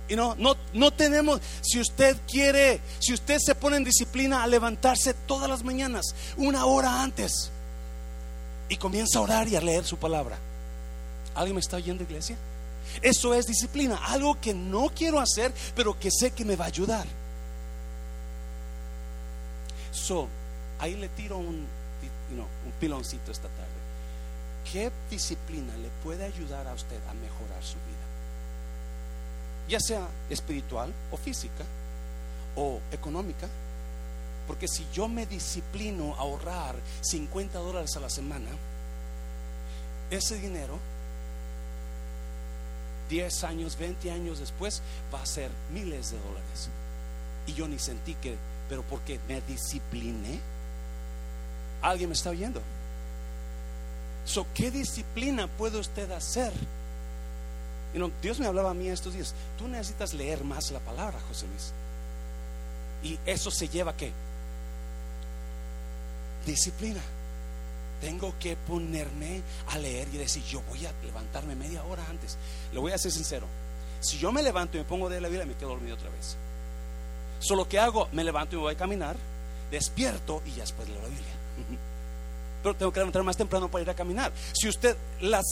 Y 0.08 0.16
no, 0.16 0.34
no, 0.36 0.56
no 0.72 0.90
tenemos, 0.90 1.40
si 1.60 1.78
usted 1.78 2.16
quiere, 2.26 2.80
si 2.98 3.12
usted 3.12 3.38
se 3.38 3.54
pone 3.54 3.76
en 3.76 3.84
disciplina 3.84 4.42
a 4.42 4.46
levantarse 4.46 5.12
todas 5.12 5.50
las 5.50 5.62
mañanas, 5.62 6.14
una 6.38 6.64
hora 6.64 7.02
antes, 7.02 7.50
y 8.70 8.76
comienza 8.76 9.18
a 9.18 9.22
orar 9.22 9.48
y 9.48 9.56
a 9.56 9.60
leer 9.60 9.84
su 9.84 9.98
palabra. 9.98 10.38
¿Alguien 11.34 11.56
me 11.56 11.60
está 11.60 11.76
oyendo, 11.76 12.02
iglesia? 12.02 12.36
Eso 13.02 13.34
es 13.34 13.46
disciplina, 13.46 13.96
algo 13.96 14.40
que 14.40 14.54
no 14.54 14.88
quiero 14.88 15.20
hacer, 15.20 15.52
pero 15.76 15.98
que 15.98 16.10
sé 16.10 16.30
que 16.30 16.44
me 16.44 16.56
va 16.56 16.64
a 16.64 16.68
ayudar. 16.68 17.06
So, 19.92 20.28
ahí 20.78 20.96
le 20.96 21.08
tiro 21.08 21.36
un, 21.36 21.66
un 22.30 22.72
piloncito 22.80 23.30
esta 23.30 23.48
tarde. 23.48 23.77
¿Qué 24.72 24.92
disciplina 25.10 25.74
le 25.78 25.88
puede 26.04 26.24
ayudar 26.24 26.66
a 26.68 26.74
usted 26.74 26.98
a 27.08 27.14
mejorar 27.14 27.62
su 27.62 27.74
vida? 27.74 28.06
Ya 29.68 29.80
sea 29.80 30.06
espiritual 30.28 30.92
o 31.10 31.16
física 31.16 31.64
o 32.54 32.80
económica. 32.92 33.48
Porque 34.46 34.68
si 34.68 34.86
yo 34.92 35.08
me 35.08 35.26
disciplino 35.26 36.14
a 36.14 36.20
ahorrar 36.20 36.74
50 37.02 37.58
dólares 37.58 37.96
a 37.96 38.00
la 38.00 38.10
semana, 38.10 38.48
ese 40.10 40.38
dinero, 40.38 40.78
10 43.10 43.44
años, 43.44 43.76
20 43.78 44.10
años 44.10 44.38
después, 44.38 44.82
va 45.12 45.22
a 45.22 45.26
ser 45.26 45.50
miles 45.72 46.10
de 46.10 46.18
dólares. 46.18 46.68
Y 47.46 47.54
yo 47.54 47.68
ni 47.68 47.78
sentí 47.78 48.14
que, 48.14 48.36
pero 48.68 48.82
porque 48.82 49.18
me 49.28 49.40
discipliné. 49.42 50.40
¿Alguien 51.80 52.10
me 52.10 52.14
está 52.14 52.30
oyendo? 52.30 52.62
So, 54.28 54.46
¿Qué 54.54 54.70
disciplina 54.70 55.46
puede 55.46 55.78
usted 55.78 56.10
hacer? 56.10 56.52
Dios 58.20 58.38
me 58.38 58.46
hablaba 58.46 58.70
a 58.70 58.74
mí 58.74 58.86
estos 58.88 59.14
días. 59.14 59.34
Tú 59.56 59.66
necesitas 59.68 60.12
leer 60.12 60.44
más 60.44 60.70
la 60.70 60.80
palabra, 60.80 61.18
José 61.28 61.46
Luis. 61.46 61.72
Y 63.02 63.18
eso 63.24 63.50
se 63.50 63.68
lleva 63.68 63.92
a 63.92 63.96
qué? 63.96 64.12
Disciplina. 66.44 67.00
Tengo 68.02 68.34
que 68.38 68.54
ponerme 68.54 69.40
a 69.68 69.78
leer 69.78 70.08
y 70.12 70.18
decir, 70.18 70.44
yo 70.44 70.60
voy 70.68 70.84
a 70.84 70.92
levantarme 71.02 71.56
media 71.56 71.82
hora 71.84 72.04
antes. 72.10 72.36
Le 72.74 72.80
voy 72.80 72.92
a 72.92 72.98
ser 72.98 73.12
sincero. 73.12 73.46
Si 74.00 74.18
yo 74.18 74.30
me 74.30 74.42
levanto 74.42 74.76
y 74.76 74.80
me 74.80 74.86
pongo 74.86 75.08
de 75.08 75.22
la 75.22 75.28
Biblia, 75.28 75.46
me 75.46 75.54
quedo 75.54 75.70
dormido 75.70 75.96
otra 75.96 76.10
vez. 76.10 76.36
Solo 77.40 77.66
que 77.66 77.78
hago, 77.78 78.08
me 78.12 78.24
levanto 78.24 78.56
y 78.56 78.58
voy 78.58 78.74
a 78.74 78.76
caminar, 78.76 79.16
despierto 79.70 80.42
y 80.44 80.50
ya 80.50 80.64
después 80.64 80.86
leo 80.86 81.00
la 81.00 81.08
Biblia 81.08 81.32
pero 82.62 82.74
tengo 82.74 82.92
que 82.92 83.00
levantar 83.00 83.22
más 83.22 83.36
temprano 83.36 83.68
para 83.68 83.82
ir 83.82 83.90
a 83.90 83.94
caminar. 83.94 84.32
Si 84.52 84.68
usted, 84.68 84.96
las, 85.20 85.44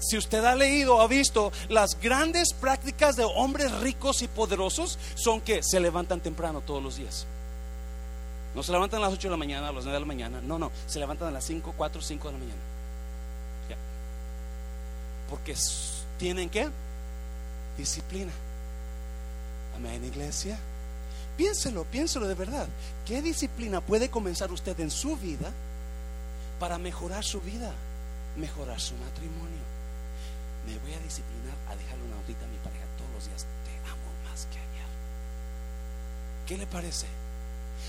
si 0.00 0.16
usted 0.16 0.44
ha 0.44 0.54
leído 0.54 0.96
o 0.96 1.00
ha 1.00 1.08
visto, 1.08 1.52
las 1.68 1.98
grandes 2.00 2.52
prácticas 2.52 3.16
de 3.16 3.24
hombres 3.24 3.72
ricos 3.80 4.22
y 4.22 4.28
poderosos 4.28 4.98
son 5.14 5.40
que 5.40 5.62
se 5.62 5.80
levantan 5.80 6.20
temprano 6.20 6.60
todos 6.60 6.82
los 6.82 6.96
días. 6.96 7.26
No 8.54 8.62
se 8.62 8.72
levantan 8.72 9.00
a 9.00 9.04
las 9.04 9.12
8 9.12 9.28
de 9.28 9.30
la 9.30 9.36
mañana, 9.36 9.68
a 9.68 9.72
las 9.72 9.84
9 9.84 9.92
de 9.92 10.00
la 10.00 10.06
mañana. 10.06 10.40
No, 10.40 10.58
no, 10.58 10.72
se 10.86 10.98
levantan 10.98 11.28
a 11.28 11.30
las 11.30 11.44
5, 11.44 11.74
4, 11.76 12.00
5 12.02 12.28
de 12.28 12.32
la 12.32 12.38
mañana. 12.38 12.60
Porque 15.28 15.54
tienen 16.18 16.48
que 16.48 16.68
disciplina. 17.76 18.32
Amén, 19.76 20.02
iglesia. 20.04 20.58
Piénselo, 21.36 21.84
piénselo 21.84 22.26
de 22.26 22.34
verdad. 22.34 22.66
¿Qué 23.06 23.22
disciplina 23.22 23.80
puede 23.80 24.08
comenzar 24.08 24.50
usted 24.50 24.78
en 24.80 24.90
su 24.90 25.16
vida? 25.16 25.52
Para 26.58 26.78
mejorar 26.78 27.24
su 27.24 27.40
vida, 27.40 27.72
mejorar 28.36 28.80
su 28.80 28.94
matrimonio. 28.96 29.62
Me 30.66 30.76
voy 30.78 30.92
a 30.92 30.98
disciplinar 31.00 31.56
a 31.68 31.76
dejarle 31.76 32.04
una 32.04 32.16
notita 32.16 32.44
a 32.44 32.48
mi 32.48 32.58
pareja 32.58 32.84
todos 32.96 33.10
los 33.14 33.26
días. 33.26 33.46
Te 33.64 33.90
amo 33.90 34.10
más 34.28 34.46
que 34.46 34.58
ayer. 34.58 34.88
¿Qué 36.46 36.58
le 36.58 36.66
parece? 36.66 37.06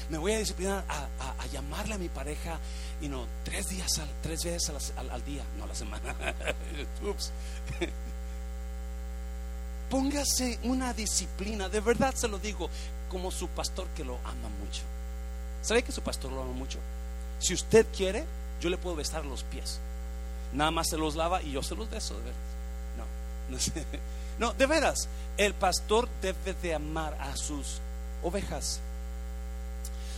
Me 0.09 0.17
voy 0.17 0.33
a 0.33 0.39
disciplinar 0.39 0.83
a, 0.87 1.47
llamarle 1.47 1.95
a 1.95 1.97
mi 1.97 2.09
pareja 2.09 2.59
y 3.01 3.07
no 3.09 3.25
tres 3.43 3.69
días 3.69 3.97
al, 3.99 4.09
tres 4.21 4.43
veces 4.43 4.93
al, 4.95 5.25
día, 5.25 5.43
no 5.57 5.65
a 5.65 5.67
la 5.67 5.75
semana. 5.75 6.15
Ups. 7.03 7.31
Póngase 9.89 10.59
una 10.63 10.93
disciplina, 10.93 11.67
de 11.67 11.79
verdad 11.81 12.13
se 12.13 12.27
lo 12.27 12.37
digo, 12.37 12.69
como 13.09 13.31
su 13.31 13.47
pastor 13.49 13.87
que 13.95 14.03
lo 14.03 14.19
ama 14.19 14.49
mucho. 14.63 14.83
¿Sabe 15.63 15.81
que 15.83 15.91
su 15.91 16.01
pastor 16.01 16.31
lo 16.31 16.43
ama 16.43 16.53
mucho? 16.53 16.77
Si 17.39 17.53
usted 17.53 17.87
quiere, 17.95 18.25
yo 18.59 18.69
le 18.69 18.77
puedo 18.77 18.95
besar 18.95 19.25
los 19.25 19.43
pies. 19.43 19.79
Nada 20.53 20.71
más 20.71 20.89
se 20.89 20.97
los 20.97 21.15
lava 21.15 21.41
y 21.41 21.51
yo 21.51 21.63
se 21.63 21.75
los 21.75 21.89
beso, 21.89 22.15
de 22.15 22.23
veras. 22.23 22.39
No, 22.97 23.55
no, 23.55 24.47
no 24.47 24.53
de 24.53 24.65
veras. 24.65 25.07
El 25.37 25.53
pastor 25.53 26.07
debe 26.21 26.53
de 26.53 26.73
amar 26.73 27.15
a 27.19 27.35
sus 27.35 27.79
ovejas. 28.23 28.79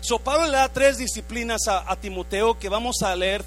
So 0.02 0.18
Pablo 0.18 0.48
le 0.48 0.58
da 0.58 0.70
tres 0.70 0.98
disciplinas 0.98 1.68
a, 1.68 1.96
Timoteo 1.96 2.58
que 2.58 2.70
vamos 2.70 3.02
a 3.04 3.16
leer 3.16 3.44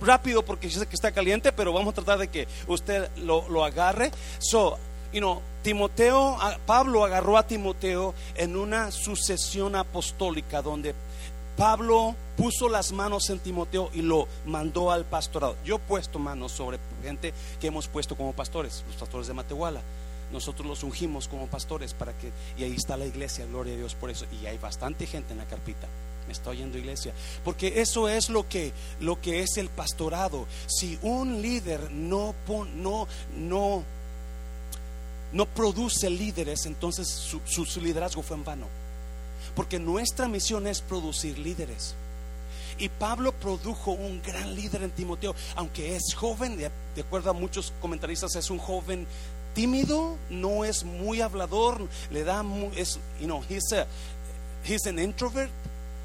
rápido 0.00 0.44
porque 0.44 0.68
yo 0.68 0.78
sé 0.78 0.86
que 0.86 0.94
está 0.94 1.10
caliente, 1.10 1.50
pero 1.50 1.72
vamos 1.72 1.92
a 1.92 1.94
tratar 1.94 2.18
de 2.18 2.28
que 2.28 2.46
usted 2.68 3.10
lo, 3.16 3.48
lo 3.48 3.64
agarre. 3.64 4.12
So, 4.38 4.78
you 5.12 5.18
know, 5.18 5.42
Timoteo, 5.62 6.38
Pablo 6.66 7.04
agarró 7.04 7.36
a 7.36 7.46
Timoteo 7.46 8.14
en 8.34 8.56
una 8.56 8.90
sucesión 8.90 9.74
apostólica 9.74 10.60
donde 10.62 10.94
Pablo 11.56 12.14
puso 12.36 12.68
las 12.68 12.92
manos 12.92 13.28
en 13.30 13.38
Timoteo 13.38 13.90
y 13.92 14.02
lo 14.02 14.26
mandó 14.46 14.90
al 14.90 15.04
pastorado. 15.04 15.56
Yo 15.64 15.76
he 15.76 15.78
puesto 15.78 16.18
manos 16.18 16.52
sobre 16.52 16.78
gente 17.02 17.34
que 17.60 17.66
hemos 17.66 17.88
puesto 17.88 18.16
como 18.16 18.32
pastores, 18.32 18.84
los 18.86 18.96
pastores 18.96 19.26
de 19.26 19.34
Matehuala. 19.34 19.82
Nosotros 20.32 20.66
los 20.66 20.82
ungimos 20.82 21.28
como 21.28 21.46
pastores 21.46 21.92
para 21.92 22.16
que, 22.16 22.32
y 22.56 22.64
ahí 22.64 22.74
está 22.74 22.96
la 22.96 23.04
iglesia, 23.04 23.44
gloria 23.44 23.74
a 23.74 23.76
Dios 23.76 23.94
por 23.94 24.10
eso. 24.10 24.24
Y 24.40 24.46
hay 24.46 24.56
bastante 24.56 25.06
gente 25.06 25.32
en 25.32 25.38
la 25.38 25.44
carpita. 25.44 25.86
Me 26.26 26.32
está 26.32 26.50
oyendo 26.50 26.78
iglesia. 26.78 27.12
Porque 27.44 27.82
eso 27.82 28.08
es 28.08 28.30
lo 28.30 28.48
que, 28.48 28.72
lo 29.00 29.20
que 29.20 29.42
es 29.42 29.58
el 29.58 29.68
pastorado. 29.68 30.46
Si 30.66 30.98
un 31.02 31.42
líder 31.42 31.90
no, 31.90 32.34
no, 32.76 33.06
no, 33.36 33.82
no 35.32 35.46
produce 35.46 36.08
líderes, 36.08 36.64
entonces 36.64 37.08
su 37.08 37.80
liderazgo 37.80 38.22
fue 38.22 38.36
en 38.38 38.44
vano 38.44 38.81
porque 39.54 39.78
nuestra 39.78 40.28
misión 40.28 40.66
es 40.66 40.80
producir 40.80 41.38
líderes. 41.38 41.94
Y 42.78 42.88
Pablo 42.88 43.32
produjo 43.32 43.92
un 43.92 44.22
gran 44.22 44.54
líder 44.54 44.82
en 44.82 44.90
Timoteo, 44.90 45.34
aunque 45.56 45.94
es 45.96 46.14
joven, 46.14 46.56
de, 46.56 46.70
acuerdo 47.00 47.30
a 47.30 47.34
muchos 47.34 47.72
comentaristas, 47.80 48.34
es 48.34 48.50
un 48.50 48.58
joven 48.58 49.06
tímido, 49.54 50.16
no 50.30 50.64
es 50.64 50.84
muy 50.84 51.20
hablador, 51.20 51.86
le 52.10 52.24
da, 52.24 52.44
es, 52.76 52.98
you 53.20 53.26
know, 53.26 53.42
he's 53.48 54.86
an 54.86 54.98
introvert, 54.98 55.50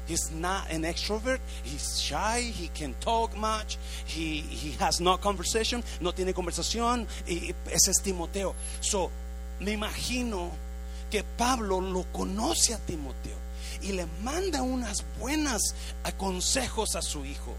he's 0.06 0.30
not 0.30 0.70
an 0.70 0.84
extrovert, 0.84 1.40
he's 1.64 2.00
shy, 2.00 2.52
he 2.52 2.68
can 2.68 2.94
talk 3.00 3.34
much, 3.34 3.78
he, 4.06 4.42
he 4.42 4.76
has 4.78 5.00
no 5.00 5.16
conversation, 5.18 5.82
no 6.00 6.12
tiene 6.12 6.34
conversación, 6.34 7.06
y 7.26 7.54
ese 7.72 7.90
es 7.90 8.02
Timoteo. 8.02 8.54
So, 8.80 9.10
me 9.60 9.72
imagino 9.72 10.50
que 11.10 11.24
Pablo 11.24 11.80
lo 11.80 12.04
conoce 12.12 12.74
a 12.74 12.78
Timoteo 12.78 13.37
y 13.82 13.92
le 13.92 14.06
manda 14.22 14.62
unas 14.62 15.04
buenas 15.18 15.74
consejos 16.16 16.96
a 16.96 17.02
su 17.02 17.24
hijo, 17.24 17.54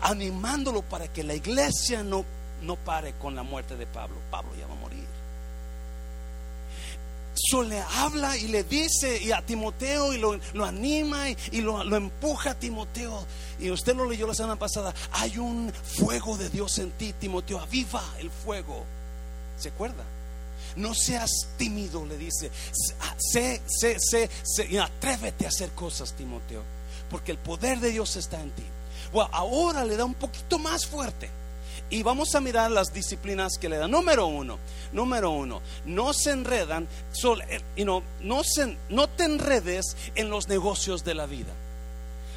animándolo 0.00 0.82
para 0.82 1.08
que 1.08 1.24
la 1.24 1.34
iglesia 1.34 2.02
no, 2.02 2.24
no 2.62 2.76
pare 2.76 3.14
con 3.14 3.34
la 3.34 3.42
muerte 3.42 3.76
de 3.76 3.86
Pablo. 3.86 4.16
Pablo 4.30 4.50
ya 4.58 4.66
va 4.66 4.74
a 4.74 4.76
morir. 4.76 5.04
So 7.36 7.64
le 7.64 7.80
habla 7.80 8.36
y 8.36 8.46
le 8.46 8.62
dice 8.62 9.20
y 9.20 9.32
a 9.32 9.42
Timoteo 9.42 10.14
y 10.14 10.18
lo, 10.18 10.38
anima 10.64 11.28
y, 11.28 11.60
lo, 11.62 11.82
lo, 11.82 11.96
empuja 11.96 12.50
a 12.50 12.54
Timoteo. 12.54 13.26
Y 13.58 13.70
usted 13.70 13.96
lo 13.96 14.08
leyó 14.08 14.26
la 14.26 14.34
semana 14.34 14.56
pasada. 14.56 14.94
Hay 15.12 15.38
un 15.38 15.72
fuego 15.72 16.36
de 16.36 16.48
Dios 16.48 16.78
en 16.78 16.92
ti, 16.92 17.12
Timoteo. 17.12 17.58
Aviva 17.58 18.02
el 18.20 18.30
fuego. 18.30 18.84
¿Se 19.58 19.68
acuerda? 19.68 20.04
No 20.76 20.94
seas 20.94 21.30
tímido, 21.56 22.04
le 22.04 22.16
dice. 22.16 22.50
Sé, 23.18 23.62
sé, 23.66 23.96
sé, 23.98 24.30
sé 24.42 24.80
atrévete 24.80 25.46
a 25.46 25.48
hacer 25.48 25.70
cosas, 25.70 26.12
Timoteo, 26.14 26.62
porque 27.10 27.32
el 27.32 27.38
poder 27.38 27.80
de 27.80 27.90
Dios 27.90 28.16
está 28.16 28.40
en 28.40 28.50
ti. 28.50 28.64
Ahora 29.32 29.84
le 29.84 29.96
da 29.96 30.04
un 30.04 30.14
poquito 30.14 30.58
más 30.58 30.86
fuerte. 30.86 31.30
Y 31.90 32.02
vamos 32.02 32.34
a 32.34 32.40
mirar 32.40 32.70
las 32.70 32.92
disciplinas 32.92 33.58
que 33.60 33.68
le 33.68 33.76
da. 33.76 33.86
Número 33.86 34.26
uno, 34.26 34.58
número 34.92 35.30
uno, 35.30 35.60
no 35.84 36.12
se 36.12 36.30
enredan, 36.30 36.88
eh, 37.48 37.84
no, 37.84 38.02
no, 38.20 38.42
se, 38.42 38.76
no 38.88 39.08
te 39.08 39.24
enredes 39.24 39.96
en 40.14 40.30
los 40.30 40.48
negocios 40.48 41.04
de 41.04 41.14
la 41.14 41.26
vida. 41.26 41.52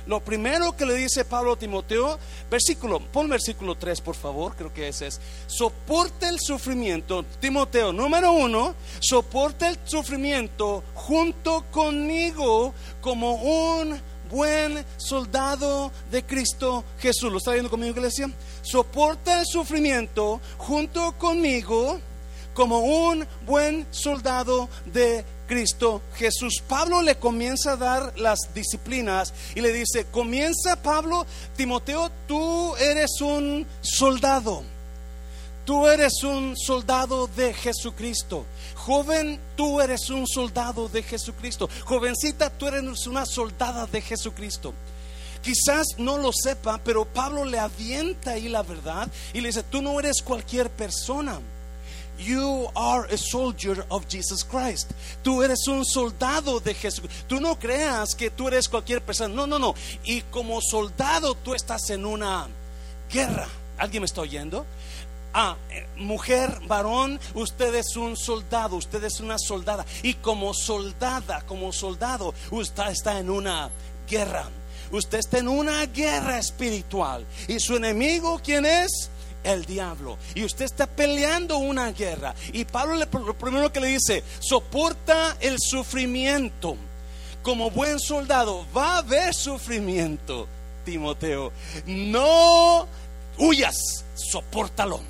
Lo 0.08 0.22
primero 0.22 0.76
que 0.76 0.86
le 0.86 0.96
dice 0.96 1.26
Pablo 1.26 1.54
a 1.54 1.60
Timoteo, 1.60 2.18
versículo, 2.50 3.00
pon 3.00 3.30
versículo 3.30 3.76
3 3.76 4.02
por 4.02 4.16
favor, 4.16 4.56
creo 4.56 4.74
que 4.74 4.88
ese 4.88 5.08
es, 5.08 5.22
soporta 5.48 6.30
el 6.30 6.40
sufrimiento, 6.40 7.24
Timoteo, 7.40 7.92
número 7.92 8.32
uno, 8.32 8.76
soporta 9.00 9.70
el 9.70 9.78
sufrimiento 9.84 10.84
junto 10.94 11.66
conmigo 11.72 12.74
como 13.02 13.34
un 13.34 14.00
buen 14.30 14.86
soldado 14.98 15.92
de 16.12 16.24
Cristo 16.24 16.84
Jesús. 17.00 17.32
¿Lo 17.32 17.38
está 17.38 17.52
viendo 17.52 17.70
conmigo, 17.70 17.96
iglesia? 17.96 18.30
Soporta 18.62 19.40
el 19.40 19.46
sufrimiento 19.46 20.42
junto 20.58 21.14
conmigo 21.18 22.00
como 22.54 22.80
un 22.80 23.26
buen 23.46 23.86
soldado 23.92 24.68
de 24.86 25.24
Cristo 25.48 26.02
Jesús. 26.16 26.62
Pablo 26.68 27.02
le 27.02 27.16
comienza 27.16 27.72
a 27.72 27.78
dar 27.78 28.20
las 28.20 28.54
disciplinas 28.54 29.34
y 29.56 29.62
le 29.62 29.74
dice, 29.74 30.06
comienza 30.12 30.76
Pablo, 30.82 31.26
Timoteo, 31.56 32.12
tú 32.28 32.76
eres 32.76 33.22
un 33.22 33.66
soldado. 33.82 34.64
Tú 35.66 35.88
eres 35.88 36.24
un 36.24 36.56
soldado 36.56 37.28
de 37.28 37.54
Jesucristo. 37.54 38.46
Joven, 38.76 39.38
tú 39.58 39.82
eres 39.82 40.10
un 40.10 40.26
soldado 40.26 40.88
de 40.88 41.04
Jesucristo. 41.04 41.70
Jovencita, 41.84 42.50
tú 42.50 42.68
eres 42.68 43.06
una 43.06 43.26
soldada 43.26 43.86
de 43.86 44.02
Jesucristo. 44.02 44.74
Quizás 45.42 45.86
no 45.98 46.18
lo 46.18 46.32
sepa, 46.32 46.80
pero 46.84 47.06
Pablo 47.06 47.44
le 47.44 47.60
avienta 47.60 48.32
ahí 48.32 48.48
la 48.48 48.64
verdad 48.64 49.10
y 49.34 49.42
le 49.42 49.50
dice, 49.50 49.64
tú 49.64 49.82
no 49.82 50.00
eres 50.00 50.22
cualquier 50.22 50.70
persona. 50.70 51.40
You 52.18 52.70
are 52.76 53.06
a 53.06 53.18
soldier 53.18 53.86
of 53.90 54.08
Jesus 54.08 54.44
Christ. 54.44 54.92
Tú 55.24 55.44
eres 55.44 55.68
un 55.68 55.86
soldado 55.86 56.60
de 56.60 56.74
Jesús. 56.74 57.06
Tú 57.28 57.40
no 57.40 57.58
creas 57.60 58.16
que 58.16 58.32
tú 58.32 58.48
eres 58.48 58.68
cualquier 58.68 59.02
persona. 59.02 59.34
No, 59.34 59.46
no, 59.46 59.60
no. 59.60 59.76
Y 60.04 60.22
como 60.24 60.60
soldado 60.62 61.36
tú 61.36 61.54
estás 61.54 61.90
en 61.90 62.06
una 62.06 62.48
guerra. 63.12 63.48
¿Alguien 63.78 64.02
me 64.02 64.06
está 64.06 64.22
oyendo? 64.22 64.66
Ah, 65.34 65.56
eh, 65.70 65.86
mujer, 65.98 66.60
varón, 66.68 67.20
usted 67.36 67.76
es 67.76 67.96
un 67.96 68.18
soldado, 68.18 68.78
usted 68.78 69.04
es 69.04 69.20
una 69.20 69.38
soldada. 69.38 69.86
Y 70.02 70.16
como 70.16 70.54
soldada, 70.54 71.44
como 71.46 71.72
soldado, 71.72 72.34
usted 72.50 72.88
está 72.88 73.20
en 73.20 73.30
una 73.30 73.70
guerra. 74.10 74.50
Usted 74.92 75.20
está 75.20 75.38
en 75.40 75.48
una 75.48 75.86
guerra 75.86 76.40
espiritual. 76.40 77.26
¿Y 77.48 77.60
su 77.60 77.76
enemigo 77.76 78.40
quién 78.44 78.66
es? 78.66 79.12
El 79.54 79.66
diablo. 79.66 80.18
Y 80.36 80.44
usted 80.44 80.66
está 80.66 80.88
peleando 80.88 81.58
una 81.58 81.92
guerra. 81.92 82.36
Y 82.54 82.66
Pablo 82.66 82.96
lo 82.96 83.38
primero 83.38 83.72
que 83.72 83.80
le 83.80 83.88
dice, 83.88 84.24
soporta 84.40 85.38
el 85.40 85.58
sufrimiento. 85.60 86.78
Como 87.42 87.72
buen 87.72 88.00
soldado, 88.00 88.66
va 88.76 88.96
a 88.96 88.98
haber 89.00 89.34
sufrimiento, 89.34 90.48
Timoteo. 90.84 91.52
No 91.86 92.88
huyas, 93.38 93.76
soportalo 94.16 95.02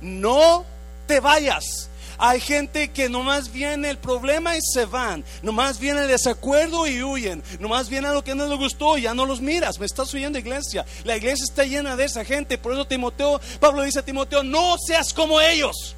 no 0.00 0.64
te 1.06 1.20
vayas. 1.20 1.88
Hay 2.18 2.40
gente 2.40 2.90
que 2.90 3.08
nomás 3.08 3.52
viene 3.52 3.90
el 3.90 3.98
problema 3.98 4.56
y 4.56 4.60
se 4.62 4.84
van. 4.86 5.24
Nomás 5.42 5.78
viene 5.78 6.02
el 6.02 6.08
desacuerdo 6.08 6.86
y 6.86 7.02
huyen. 7.02 7.42
Nomás 7.58 7.88
viene 7.88 8.08
lo 8.08 8.24
que 8.24 8.34
no 8.34 8.46
les 8.46 8.58
gustó 8.58 8.98
y 8.98 9.02
ya 9.02 9.14
no 9.14 9.26
los 9.26 9.40
miras. 9.40 9.78
Me 9.78 9.86
estás 9.86 10.12
oyendo, 10.14 10.38
iglesia. 10.38 10.84
La 11.04 11.16
iglesia 11.16 11.44
está 11.44 11.64
llena 11.64 11.96
de 11.96 12.04
esa 12.04 12.24
gente. 12.24 12.58
Por 12.58 12.72
eso 12.72 12.86
Timoteo, 12.86 13.40
Pablo 13.60 13.82
dice 13.82 14.00
a 14.00 14.04
Timoteo, 14.04 14.42
no 14.42 14.76
seas 14.78 15.12
como 15.12 15.40
ellos. 15.40 15.94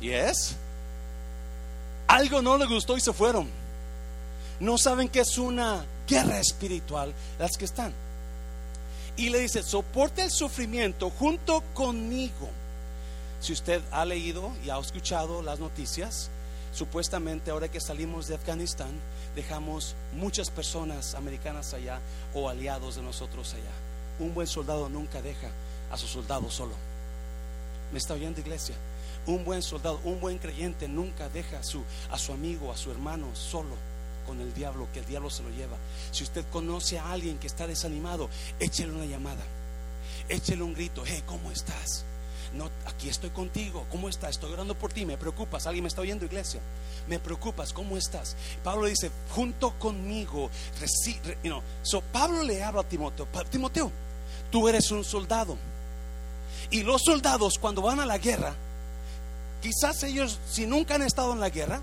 ¿Y 0.00 0.10
es? 0.10 0.54
Algo 2.06 2.42
no 2.42 2.56
les 2.56 2.68
gustó 2.68 2.96
y 2.96 3.00
se 3.00 3.12
fueron. 3.12 3.48
No 4.60 4.78
saben 4.78 5.08
que 5.08 5.20
es 5.20 5.38
una 5.38 5.84
guerra 6.06 6.38
espiritual 6.40 7.12
las 7.38 7.56
que 7.56 7.64
están 7.64 7.92
y 9.18 9.30
le 9.30 9.40
dice, 9.40 9.62
soporte 9.62 10.22
el 10.22 10.30
sufrimiento 10.30 11.10
junto 11.10 11.62
conmigo. 11.74 12.48
Si 13.40 13.52
usted 13.52 13.82
ha 13.92 14.04
leído 14.04 14.52
y 14.64 14.70
ha 14.70 14.78
escuchado 14.78 15.42
las 15.42 15.60
noticias, 15.60 16.30
supuestamente 16.72 17.50
ahora 17.50 17.68
que 17.68 17.80
salimos 17.80 18.26
de 18.26 18.34
Afganistán, 18.34 18.90
dejamos 19.36 19.94
muchas 20.12 20.50
personas 20.50 21.14
americanas 21.14 21.72
allá 21.72 22.00
o 22.34 22.48
aliados 22.48 22.96
de 22.96 23.02
nosotros 23.02 23.54
allá. 23.54 23.70
Un 24.18 24.34
buen 24.34 24.48
soldado 24.48 24.88
nunca 24.88 25.22
deja 25.22 25.48
a 25.90 25.96
su 25.96 26.08
soldado 26.08 26.50
solo. 26.50 26.74
¿Me 27.92 27.98
está 27.98 28.14
oyendo 28.14 28.40
iglesia? 28.40 28.74
Un 29.26 29.44
buen 29.44 29.62
soldado, 29.62 30.00
un 30.04 30.20
buen 30.20 30.38
creyente 30.38 30.88
nunca 30.88 31.28
deja 31.28 31.60
a 31.60 31.62
su, 31.62 31.82
a 32.10 32.18
su 32.18 32.32
amigo, 32.32 32.72
a 32.72 32.76
su 32.76 32.90
hermano 32.90 33.28
solo 33.34 33.76
con 34.26 34.40
el 34.40 34.52
diablo, 34.52 34.88
que 34.92 34.98
el 34.98 35.06
diablo 35.06 35.30
se 35.30 35.42
lo 35.42 35.50
lleva. 35.50 35.76
Si 36.10 36.24
usted 36.24 36.44
conoce 36.50 36.98
a 36.98 37.12
alguien 37.12 37.38
que 37.38 37.46
está 37.46 37.66
desanimado, 37.66 38.28
échele 38.58 38.92
una 38.92 39.06
llamada, 39.06 39.42
échele 40.28 40.62
un 40.62 40.74
grito, 40.74 41.04
hey, 41.06 41.22
¿cómo 41.24 41.50
estás? 41.50 42.04
No, 42.58 42.68
aquí 42.86 43.08
estoy 43.08 43.30
contigo, 43.30 43.86
¿cómo 43.88 44.08
estás? 44.08 44.30
Estoy 44.30 44.52
orando 44.52 44.74
por 44.74 44.92
ti, 44.92 45.06
me 45.06 45.16
preocupas, 45.16 45.68
alguien 45.68 45.84
me 45.84 45.88
está 45.88 46.00
oyendo 46.00 46.24
iglesia, 46.24 46.60
me 47.06 47.20
preocupas, 47.20 47.72
¿cómo 47.72 47.96
estás? 47.96 48.34
Pablo 48.64 48.88
dice, 48.88 49.12
junto 49.32 49.78
conmigo, 49.78 50.50
you 51.44 51.62
so 51.82 52.00
Pablo 52.00 52.42
le 52.42 52.60
habla 52.64 52.80
a 52.80 52.84
Timoteo, 52.84 53.28
Timoteo, 53.48 53.92
tú 54.50 54.68
eres 54.68 54.90
un 54.90 55.04
soldado. 55.04 55.56
Y 56.72 56.82
los 56.82 57.02
soldados 57.04 57.60
cuando 57.60 57.80
van 57.80 58.00
a 58.00 58.06
la 58.06 58.18
guerra, 58.18 58.56
quizás 59.62 60.02
ellos, 60.02 60.40
si 60.50 60.66
nunca 60.66 60.96
han 60.96 61.02
estado 61.02 61.32
en 61.34 61.38
la 61.38 61.50
guerra, 61.50 61.80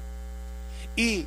y 0.97 1.25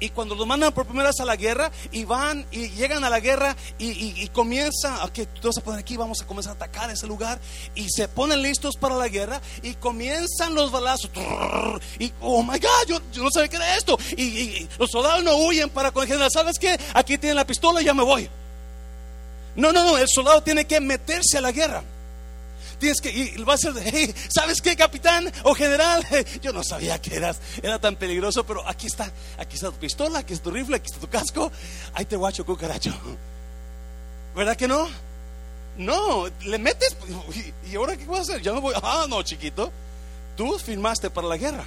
y 0.00 0.08
cuando 0.10 0.34
los 0.34 0.46
mandan 0.46 0.72
por 0.72 0.86
primera 0.86 1.10
vez 1.10 1.20
a 1.20 1.24
la 1.24 1.36
guerra 1.36 1.70
y 1.92 2.04
van 2.04 2.46
y 2.50 2.70
llegan 2.70 3.04
a 3.04 3.10
la 3.10 3.20
guerra 3.20 3.54
y, 3.78 4.26
comienza, 4.28 5.04
ok, 5.04 5.20
tú 5.40 5.48
vas 5.48 5.58
a 5.58 5.60
poner 5.60 5.80
aquí, 5.80 5.96
vamos 5.96 6.22
a 6.22 6.26
comenzar 6.26 6.52
a 6.52 6.56
atacar 6.56 6.90
ese 6.90 7.06
lugar 7.06 7.38
y 7.74 7.88
se 7.90 8.08
ponen 8.08 8.42
listos 8.42 8.76
para 8.76 8.96
la 8.96 9.08
guerra 9.08 9.40
y 9.62 9.74
comienzan 9.74 10.54
los 10.54 10.72
balazos 10.72 11.10
y 11.98 12.12
oh 12.20 12.42
my 12.42 12.58
God, 12.58 12.86
yo, 13.12 13.22
no 13.22 13.30
sabía 13.30 13.48
qué 13.48 13.56
era 13.56 13.76
esto 13.76 13.98
y, 14.16 14.68
los 14.78 14.90
soldados 14.90 15.22
no 15.22 15.36
huyen 15.36 15.68
para 15.68 15.90
con 15.90 16.02
el 16.02 16.08
general, 16.08 16.30
¿sabes 16.32 16.58
qué? 16.58 16.78
Aquí 16.94 17.18
tienen 17.18 17.36
la 17.36 17.46
pistola 17.46 17.82
y 17.82 17.84
ya 17.84 17.94
me 17.94 18.02
voy. 18.02 18.28
No, 19.56 19.72
no, 19.72 19.84
no, 19.84 19.98
el 19.98 20.08
soldado 20.08 20.42
tiene 20.42 20.64
que 20.64 20.80
meterse 20.80 21.38
a 21.38 21.40
la 21.40 21.52
guerra 21.52 21.82
tienes 22.80 23.00
que, 23.00 23.10
y 23.10 23.36
va 23.44 23.54
a 23.54 23.58
ser, 23.58 23.74
¿sabes 24.34 24.60
qué, 24.60 24.74
capitán 24.74 25.30
o 25.44 25.54
general? 25.54 26.04
Yo 26.42 26.52
no 26.52 26.64
sabía 26.64 27.00
que 27.00 27.14
eras, 27.14 27.38
era 27.62 27.78
tan 27.78 27.94
peligroso, 27.94 28.44
pero 28.44 28.66
aquí 28.66 28.88
está, 28.88 29.12
aquí 29.38 29.54
está 29.54 29.70
tu 29.70 29.76
pistola, 29.76 30.18
aquí 30.20 30.32
está 30.32 30.44
tu 30.44 30.50
rifle, 30.50 30.76
aquí 30.76 30.86
está 30.86 30.98
tu 30.98 31.08
casco, 31.08 31.52
ahí 31.92 32.04
te 32.06 32.16
guacho 32.16 32.44
cucaracho. 32.44 32.92
¿Verdad 34.34 34.56
que 34.56 34.66
no? 34.66 34.88
No, 35.76 36.26
le 36.44 36.58
metes, 36.58 36.96
¿y 37.70 37.76
ahora 37.76 37.96
qué 37.96 38.04
voy 38.04 38.18
a 38.18 38.22
hacer? 38.22 38.42
Ya 38.42 38.52
me 38.52 38.60
voy, 38.60 38.74
ah, 38.82 39.06
no, 39.08 39.22
chiquito, 39.22 39.70
tú 40.36 40.58
firmaste 40.58 41.10
para 41.10 41.28
la 41.28 41.36
guerra, 41.36 41.64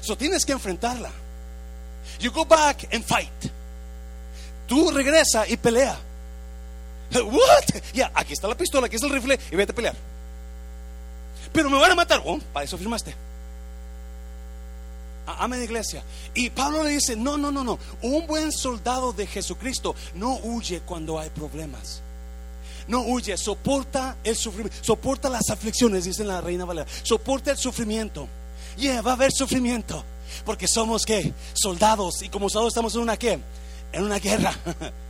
so 0.00 0.16
tienes 0.16 0.44
que 0.44 0.52
enfrentarla. 0.52 1.10
You 2.20 2.30
go 2.30 2.44
back 2.44 2.86
and 2.94 3.04
fight. 3.04 3.50
Tú 4.68 4.90
regresa 4.90 5.46
y 5.48 5.56
pelea. 5.56 5.98
What? 7.14 7.82
Ya, 7.92 8.12
aquí 8.14 8.32
está 8.32 8.46
la 8.46 8.56
pistola, 8.56 8.86
aquí 8.86 8.96
está 8.96 9.08
el 9.08 9.14
rifle 9.14 9.38
y 9.50 9.56
vete 9.56 9.72
a 9.72 9.74
pelear 9.74 10.15
pero 11.56 11.70
me 11.70 11.78
van 11.78 11.90
a 11.90 11.94
matar. 11.94 12.22
Oh, 12.26 12.38
para 12.52 12.64
eso 12.64 12.76
firmaste. 12.76 13.16
Amén, 15.26 15.62
iglesia. 15.62 16.04
Y 16.34 16.50
Pablo 16.50 16.84
le 16.84 16.90
dice: 16.90 17.16
No, 17.16 17.38
no, 17.38 17.50
no, 17.50 17.64
no. 17.64 17.78
Un 18.02 18.26
buen 18.26 18.52
soldado 18.52 19.14
de 19.14 19.26
Jesucristo 19.26 19.96
no 20.14 20.36
huye 20.42 20.80
cuando 20.80 21.18
hay 21.18 21.30
problemas. 21.30 22.02
No 22.86 23.00
huye, 23.00 23.36
soporta 23.38 24.18
el 24.22 24.36
sufrimiento, 24.36 24.76
soporta 24.82 25.30
las 25.30 25.48
aflicciones, 25.50 26.04
dice 26.04 26.24
la 26.24 26.42
reina 26.42 26.66
Valera. 26.66 26.86
Soporta 27.02 27.50
el 27.50 27.56
sufrimiento. 27.56 28.28
Yeah, 28.76 29.00
va 29.00 29.12
a 29.12 29.14
haber 29.14 29.32
sufrimiento. 29.32 30.04
Porque 30.44 30.68
somos 30.68 31.06
qué? 31.06 31.32
Soldados. 31.54 32.22
Y 32.22 32.28
como 32.28 32.50
soldados 32.50 32.72
estamos 32.72 32.94
en 32.94 33.00
una 33.00 33.16
qué? 33.16 33.40
En 33.92 34.04
una 34.04 34.18
guerra. 34.18 34.54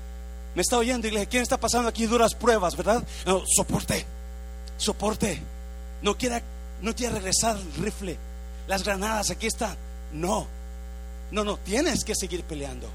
Me 0.54 0.62
está 0.62 0.78
oyendo, 0.78 1.09
iglesia. 1.09 1.28
¿Quién 1.28 1.42
está 1.42 1.59
pasando 1.59 1.88
aquí 1.88 2.06
duras 2.06 2.35
pruebas, 2.37 2.76
verdad? 2.76 3.02
Soporte. 3.56 4.06
Soporte. 4.78 5.56
No 6.02 6.16
quiera, 6.16 6.42
no 6.82 6.94
quiere 6.94 7.14
regresar 7.14 7.56
el 7.56 7.85
rifle, 7.85 8.18
las 8.66 8.85
granadas, 8.85 9.30
aquí 9.30 9.46
están. 9.46 9.76
No, 10.12 10.46
no, 11.30 11.44
no, 11.44 11.56
tienes 11.59 12.04
que 12.04 12.14
seguir 12.14 12.42
peleando. 12.44 12.88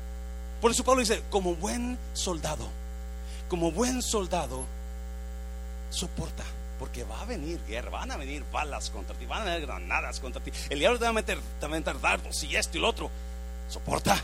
Por 0.62 0.72
eso 0.72 0.84
Pablo 0.84 1.02
dice, 1.02 1.24
como 1.30 1.56
buen 1.56 1.98
soldado, 2.14 2.68
como 3.50 3.72
buen 3.72 4.02
soldado, 4.02 4.66
soporta. 5.90 6.44
Porque 6.80 7.04
va 7.04 7.22
a 7.22 7.26
venir 7.26 7.62
guerra, 7.68 7.92
van 7.92 8.10
a 8.10 8.18
venir 8.18 8.44
balas 8.52 8.90
contra 8.90 9.16
ti, 9.16 9.28
van 9.28 9.44
a 9.44 9.46
venir 9.46 9.68
granadas 9.68 10.20
contra 10.20 10.42
ti. 10.42 10.52
El 10.68 10.80
diablo 10.80 10.98
te 10.98 11.04
va 11.04 11.10
a 11.10 11.14
meter, 11.14 11.38
te 11.60 11.68
va 11.68 11.76
a 11.76 11.80
meter 11.80 12.02
dardos 12.02 12.44
y 12.44 12.56
esto 12.56 12.78
y 12.78 12.82
lo 12.82 12.90
otro. 12.90 13.12
Soporta. 13.70 14.20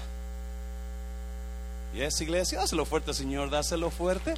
Y 1.94 2.02
es 2.02 2.20
iglesia, 2.20 2.60
dáselo 2.60 2.86
fuerte, 2.86 3.14
Señor, 3.14 3.52
dáselo 3.52 3.92
fuerte. 3.92 4.34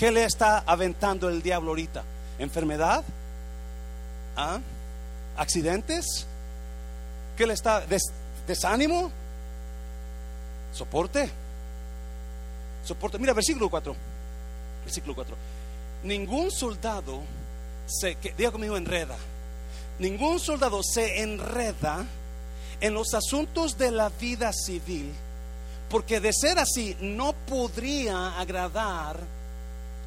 ¿Qué 0.00 0.10
le 0.10 0.24
está 0.24 0.60
aventando 0.60 1.28
el 1.28 1.42
diablo 1.42 1.72
ahorita? 1.72 2.02
¿Enfermedad? 2.38 3.04
¿Ah? 4.34 4.58
¿Accidentes? 5.36 6.26
¿Qué 7.36 7.46
le 7.46 7.52
está? 7.52 7.84
desánimo? 8.46 9.12
Soporte. 10.72 11.28
Soporte. 12.82 13.18
Mira, 13.18 13.34
versículo 13.34 13.68
4. 13.68 13.94
Versículo 14.86 15.14
4. 15.14 15.36
Ningún 16.04 16.50
soldado 16.50 17.20
se, 17.84 18.14
que, 18.14 18.32
diga 18.32 18.52
conmigo, 18.52 18.78
enreda. 18.78 19.18
Ningún 19.98 20.40
soldado 20.40 20.80
se 20.82 21.20
enreda 21.20 22.06
en 22.80 22.94
los 22.94 23.12
asuntos 23.12 23.76
de 23.76 23.90
la 23.90 24.08
vida 24.08 24.50
civil, 24.54 25.12
porque 25.90 26.20
de 26.20 26.32
ser 26.32 26.58
así 26.58 26.96
no 27.02 27.34
podría 27.34 28.40
agradar 28.40 29.39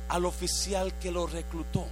al 0.09 0.25
oficial 0.25 0.93
que 0.99 1.11
lo 1.11 1.27
reclutó. 1.27 1.85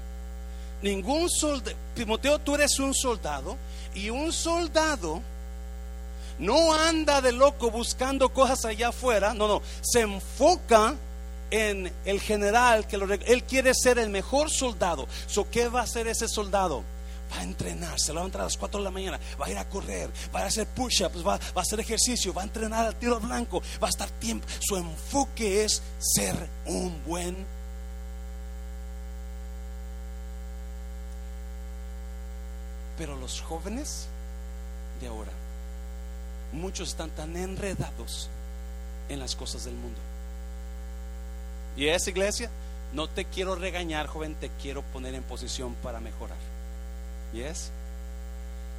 Ningún 0.81 1.29
soldado, 1.29 1.77
Timoteo, 1.93 2.39
tú 2.39 2.55
eres 2.55 2.79
un 2.79 2.93
soldado 2.93 3.55
y 3.93 4.09
un 4.09 4.33
soldado 4.33 5.21
no 6.39 6.73
anda 6.73 7.21
de 7.21 7.31
loco 7.31 7.69
buscando 7.69 8.29
cosas 8.29 8.65
allá 8.65 8.89
afuera, 8.89 9.33
no, 9.33 9.47
no, 9.47 9.61
se 9.81 10.01
enfoca 10.01 10.95
en 11.51 11.91
el 12.05 12.19
general 12.19 12.87
que 12.87 12.97
lo, 12.97 13.13
él 13.13 13.43
quiere 13.43 13.73
ser 13.75 13.99
el 13.99 14.09
mejor 14.09 14.49
soldado. 14.49 15.07
So, 15.27 15.49
¿Qué 15.51 15.67
va 15.67 15.81
a 15.81 15.83
hacer 15.83 16.07
ese 16.07 16.27
soldado? 16.27 16.83
Va 17.31 17.41
a 17.41 17.43
entrenar, 17.43 17.99
se 17.99 18.11
va 18.11 18.21
a 18.21 18.25
entrar 18.25 18.41
a 18.41 18.45
las 18.45 18.57
4 18.57 18.79
de 18.79 18.83
la 18.83 18.91
mañana, 18.91 19.19
va 19.39 19.45
a 19.45 19.51
ir 19.51 19.57
a 19.57 19.69
correr, 19.69 20.09
va 20.35 20.41
a 20.41 20.45
hacer 20.47 20.67
push-ups, 20.67 21.25
va, 21.25 21.37
va, 21.37 21.39
a 21.55 21.61
hacer 21.61 21.79
ejercicio, 21.79 22.33
va 22.33 22.41
a 22.41 22.45
entrenar 22.45 22.87
al 22.87 22.95
tiro 22.95 23.19
blanco, 23.19 23.61
va 23.81 23.87
a 23.87 23.89
estar 23.89 24.09
tiempo. 24.09 24.47
Su 24.59 24.75
enfoque 24.77 25.63
es 25.63 25.81
ser 25.99 26.35
un 26.65 27.03
buen 27.05 27.45
Pero 33.01 33.15
los 33.17 33.41
jóvenes 33.41 34.05
de 35.01 35.07
ahora, 35.07 35.31
muchos 36.51 36.89
están 36.89 37.09
tan 37.09 37.35
enredados 37.35 38.29
en 39.09 39.17
las 39.17 39.35
cosas 39.35 39.65
del 39.65 39.73
mundo. 39.73 39.99
Y 41.75 41.87
esa 41.87 42.11
iglesia, 42.11 42.51
no 42.93 43.09
te 43.09 43.25
quiero 43.25 43.55
regañar, 43.55 44.05
joven, 44.05 44.35
te 44.35 44.51
quiero 44.61 44.83
poner 44.83 45.15
en 45.15 45.23
posición 45.23 45.73
para 45.81 45.99
mejorar. 45.99 46.37
¿Yes? 47.33 47.71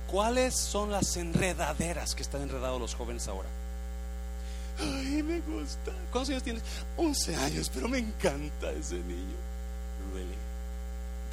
¿Cuáles 0.08 0.54
son 0.54 0.92
las 0.92 1.16
enredaderas 1.16 2.14
que 2.14 2.22
están 2.22 2.42
enredados 2.42 2.80
los 2.80 2.94
jóvenes 2.94 3.26
ahora? 3.26 3.48
Ay, 4.78 5.20
me 5.24 5.40
gusta. 5.40 5.90
¿Cuántos 6.12 6.30
años 6.30 6.44
tienes? 6.44 6.62
11 6.96 7.35
años, 7.35 7.72
pero 7.74 7.88
me 7.88 7.98
encanta 7.98 8.70
ese 8.70 9.00
niño. 9.00 9.37
Really? 10.14 10.37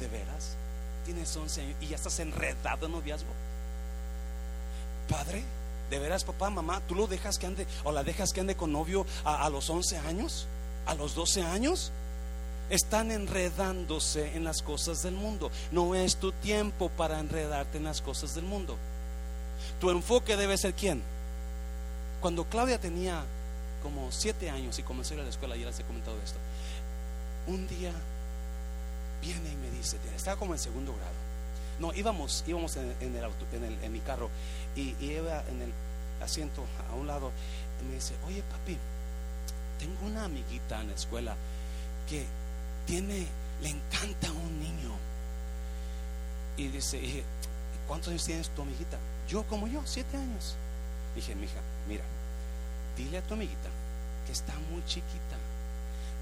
¿De 0.00 0.08
veras? 0.08 0.56
Tienes 1.00 1.34
11 1.36 1.60
años 1.60 1.76
y 1.80 1.88
ya 1.88 1.96
estás 1.96 2.18
enredado 2.20 2.86
en 2.86 2.92
noviazgo. 2.92 3.30
Padre, 5.08 5.42
¿de 5.90 5.98
veras, 5.98 6.24
papá, 6.24 6.50
mamá, 6.50 6.80
tú 6.86 6.94
lo 6.94 7.06
dejas 7.06 7.38
que 7.38 7.46
ande 7.46 7.66
o 7.84 7.92
la 7.92 8.04
dejas 8.04 8.32
que 8.32 8.40
ande 8.40 8.56
con 8.56 8.72
novio 8.72 9.06
a, 9.24 9.48
los 9.50 9.68
11 9.68 9.98
años? 9.98 10.46
¿A 10.86 10.94
los 10.94 11.14
12 11.14 11.42
años? 11.42 11.90
Están 12.70 13.10
enredándose 13.10 14.36
en 14.36 14.44
las 14.44 14.62
cosas 14.62 15.02
del 15.02 15.14
mundo. 15.14 15.50
No 15.72 15.96
es 15.96 16.16
tu 16.16 16.30
tiempo 16.30 16.88
para 16.90 17.18
enredarte 17.18 17.78
en 17.78 17.84
las 17.84 18.00
cosas 18.00 18.34
del 18.34 18.44
mundo. 18.44 18.76
Tu 19.80 19.90
enfoque 19.90 20.36
debe 20.36 20.56
ser 20.56 20.74
quién. 20.74 21.02
Cuando 22.20 22.44
Claudia 22.44 22.78
tenía 22.78 23.24
como 23.82 24.12
7 24.12 24.50
años 24.50 24.78
y 24.78 24.82
comenzó 24.82 25.12
a 25.12 25.16
ir 25.16 25.20
a 25.20 25.24
la 25.24 25.30
escuela, 25.30 25.56
ya 25.56 25.66
les 25.66 25.80
he 25.80 25.84
comentado 25.84 26.16
esto. 26.22 26.38
Un 27.48 27.66
día 27.66 27.92
viene 29.20 29.50
y 29.50 29.56
me 29.56 29.70
dice, 29.70 29.98
estaba 30.16 30.36
como 30.36 30.54
en 30.54 30.58
segundo 30.58 30.94
grado. 30.94 31.30
No, 31.78 31.94
íbamos, 31.94 32.44
íbamos 32.46 32.76
en, 32.76 33.16
el 33.16 33.24
auto, 33.24 33.46
en, 33.52 33.64
el, 33.64 33.82
en 33.82 33.92
mi 33.92 34.00
carro 34.00 34.28
y, 34.76 34.94
iba 35.02 35.42
en 35.48 35.62
el 35.62 35.72
asiento 36.22 36.64
a 36.90 36.94
un 36.94 37.06
lado 37.06 37.32
y 37.80 37.84
me 37.88 37.94
dice, 37.94 38.14
oye 38.26 38.42
papi, 38.42 38.76
tengo 39.78 40.06
una 40.06 40.24
amiguita 40.24 40.80
en 40.80 40.88
la 40.88 40.94
escuela 40.94 41.34
que 42.08 42.26
tiene, 42.86 43.26
le 43.62 43.68
encanta 43.68 44.30
un 44.30 44.60
niño. 44.60 44.94
Y 46.56 46.68
dice, 46.68 47.24
¿cuántos 47.88 48.08
años 48.08 48.24
tienes 48.24 48.48
tu 48.50 48.62
amiguita? 48.62 48.98
Yo 49.28 49.44
como 49.44 49.66
yo, 49.66 49.80
siete 49.86 50.16
años. 50.16 50.56
Dije, 51.14 51.34
mija, 51.34 51.60
mira, 51.88 52.04
dile 52.96 53.18
a 53.18 53.22
tu 53.22 53.34
amiguita 53.34 53.70
que 54.26 54.32
está 54.32 54.52
muy 54.70 54.84
chiquita. 54.84 55.36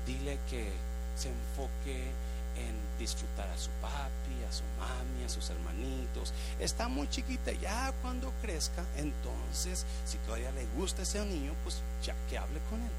Dile 0.06 0.38
que 0.48 0.70
se 1.16 1.28
enfoque 1.28 2.12
en 2.56 2.87
disfrutar 2.98 3.48
a 3.48 3.58
su 3.58 3.70
papi, 3.80 4.44
a 4.48 4.52
su 4.52 4.64
mami, 4.78 5.24
a 5.24 5.28
sus 5.28 5.48
hermanitos. 5.50 6.32
Está 6.58 6.88
muy 6.88 7.08
chiquita, 7.08 7.52
ya 7.52 7.92
cuando 8.02 8.32
crezca, 8.42 8.84
entonces, 8.96 9.86
si 10.04 10.18
todavía 10.18 10.50
le 10.52 10.66
gusta 10.76 11.02
ese 11.02 11.24
niño, 11.24 11.54
pues 11.62 11.80
ya 12.02 12.14
que 12.28 12.38
hable 12.38 12.60
con 12.70 12.80
él. 12.80 12.92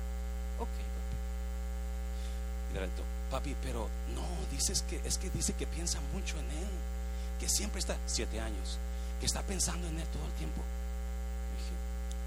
Ok, 0.60 0.70
papi. 0.70 1.16
Y 2.72 2.74
de 2.80 2.90
papi, 3.30 3.56
pero 3.62 3.90
no, 4.16 4.28
dices 4.52 4.84
que 4.84 5.02
es 5.06 5.18
que 5.18 5.30
dice 5.30 5.54
que 5.54 5.68
piensa 5.68 6.00
mucho 6.14 6.38
en 6.40 6.46
él, 6.46 6.70
que 7.40 7.50
siempre 7.50 7.80
está, 7.80 7.96
siete 8.06 8.40
años, 8.40 8.78
que 9.20 9.26
está 9.26 9.42
pensando 9.44 9.88
en 9.88 10.00
él 10.00 10.08
todo 10.08 10.26
el 10.26 10.34
tiempo. 10.34 10.62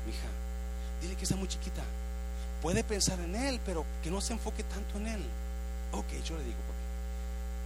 Dije, 0.04 0.16
hija, 0.18 0.28
dile 1.00 1.16
que 1.16 1.24
está 1.24 1.36
muy 1.36 1.48
chiquita. 1.48 1.82
Puede 2.60 2.84
pensar 2.84 3.18
en 3.18 3.34
él, 3.34 3.60
pero 3.66 3.84
que 4.02 4.10
no 4.10 4.20
se 4.20 4.34
enfoque 4.34 4.62
tanto 4.62 4.98
en 4.98 5.08
él. 5.08 5.24
Ok, 5.92 6.06
yo 6.24 6.36
le 6.38 6.44
digo, 6.44 6.58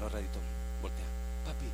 lo 0.00 0.09
redito, 0.09 0.38
voltea. 0.82 1.04
Papi, 1.44 1.66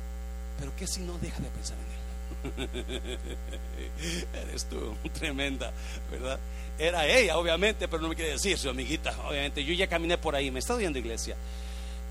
pero 0.59 0.75
¿qué 0.75 0.87
si 0.87 1.01
no 1.01 1.17
deja 1.17 1.39
de 1.39 1.49
pensar 1.49 1.77
en 1.77 1.85
él? 1.85 2.03
Eres 4.33 4.65
tú, 4.65 4.95
tremenda, 5.13 5.71
¿verdad? 6.11 6.39
Era 6.77 7.07
ella, 7.07 7.37
obviamente, 7.37 7.87
pero 7.87 8.01
no 8.01 8.09
me 8.09 8.15
quiere 8.15 8.31
decir 8.31 8.57
su 8.57 8.69
amiguita, 8.69 9.15
obviamente. 9.27 9.63
Yo 9.63 9.73
ya 9.73 9.87
caminé 9.87 10.17
por 10.17 10.35
ahí, 10.35 10.49
me 10.51 10.59
está 10.59 10.75
viendo 10.75 10.99
iglesia. 10.99 11.35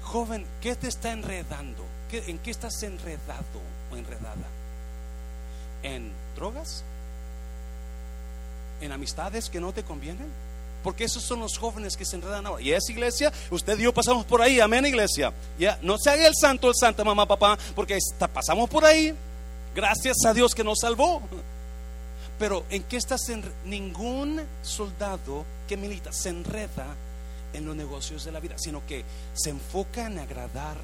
Joven, 0.03 0.45
¿qué 0.61 0.77
te 0.77 0.89
está 0.89 1.13
enredando? 1.13 1.85
¿En 2.13 2.39
qué 2.39 2.51
estás 2.51 2.83
enredado 2.83 3.61
o 3.91 3.97
enredada? 3.97 4.47
¿En 5.83 6.13
drogas? 6.37 6.85
¿En 8.81 8.93
amistades 8.93 9.49
que 9.49 9.61
no 9.61 9.73
te 9.73 9.83
convienen? 9.83 10.29
Porque 10.83 11.05
esos 11.05 11.23
son 11.23 11.41
los 11.41 11.57
jóvenes 11.59 11.97
que 11.97 12.05
se 12.05 12.17
enredan 12.17 12.47
ahora. 12.47 12.63
Y 12.63 12.73
esa 12.73 12.91
iglesia, 12.91 13.33
usted 13.51 13.79
y 13.79 13.83
yo 13.83 13.95
pasamos 13.95 14.25
por 14.25 14.43
ahí, 14.43 14.61
amén 14.61 14.85
iglesia. 14.87 15.33
Ya, 15.59 15.79
no 15.83 15.97
se 15.99 16.11
haga 16.11 16.27
el 16.27 16.35
santo, 16.35 16.69
el 16.69 16.75
santo, 16.75 17.05
mamá, 17.05 17.27
papá, 17.27 17.59
porque 17.75 17.97
está, 17.97 18.29
pasamos 18.29 18.69
por 18.69 18.85
ahí. 18.85 19.15
Gracias 19.75 20.17
a 20.27 20.35
Dios 20.35 20.55
que 20.55 20.65
nos 20.65 20.81
salvó. 20.81 21.23
Pero 22.39 22.65
¿en 22.71 22.83
qué 22.85 22.97
estás? 22.97 23.29
En, 23.29 23.45
ningún 23.65 24.43
soldado 24.63 25.45
que 25.69 25.77
milita 25.77 26.13
se 26.13 26.31
enreda 26.31 26.87
en 27.53 27.65
los 27.65 27.77
negocios 27.77 28.25
de 28.25 28.33
la 28.33 28.41
vida, 28.41 28.57
sino 28.59 28.85
que 28.87 29.05
se 29.35 29.51
enfoca 29.51 30.07
en 30.07 30.19
agradar 30.19 30.77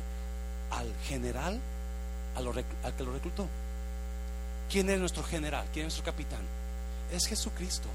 al 0.70 0.92
general, 1.06 1.58
al 2.36 2.94
que 2.94 3.04
lo 3.04 3.12
reclutó. 3.12 3.48
¿Quién 4.70 4.90
es 4.90 5.00
nuestro 5.00 5.22
general? 5.24 5.66
¿Quién 5.72 5.86
es 5.86 5.94
nuestro 5.94 6.12
capitán? 6.12 6.42
Es 7.12 7.26
Jesucristo. 7.26 7.88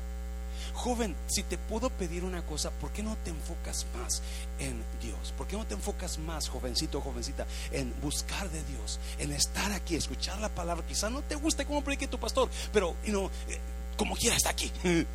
Joven, 0.74 1.16
si 1.28 1.44
te 1.44 1.58
puedo 1.58 1.90
pedir 1.90 2.24
una 2.24 2.44
cosa, 2.46 2.72
¿por 2.72 2.92
qué 2.92 3.04
no 3.04 3.16
te 3.24 3.30
enfocas 3.30 3.86
más 3.98 4.22
en 4.60 4.84
Dios? 5.02 5.34
¿Por 5.38 5.48
qué 5.48 5.56
no 5.56 5.66
te 5.66 5.76
enfocas 5.76 6.18
más, 6.18 6.50
jovencito 6.50 7.00
jovencita, 7.00 7.46
en 7.72 7.94
buscar 8.02 8.50
de 8.50 8.64
Dios, 8.64 9.00
en 9.20 9.32
estar 9.32 9.72
aquí, 9.72 9.96
escuchar 9.96 10.40
la 10.40 10.50
palabra? 10.50 10.86
Quizá 10.86 11.10
no 11.10 11.22
te 11.22 11.36
guste 11.36 11.66
como 11.66 11.84
predique 11.84 12.08
tu 12.08 12.20
pastor, 12.20 12.50
pero 12.72 12.96
you 13.06 13.30
eh, 13.48 13.60
como 13.98 14.16
quiera 14.16 14.36
está 14.36 14.50
aquí. 14.50 14.72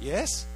¿Yes? 0.00 0.46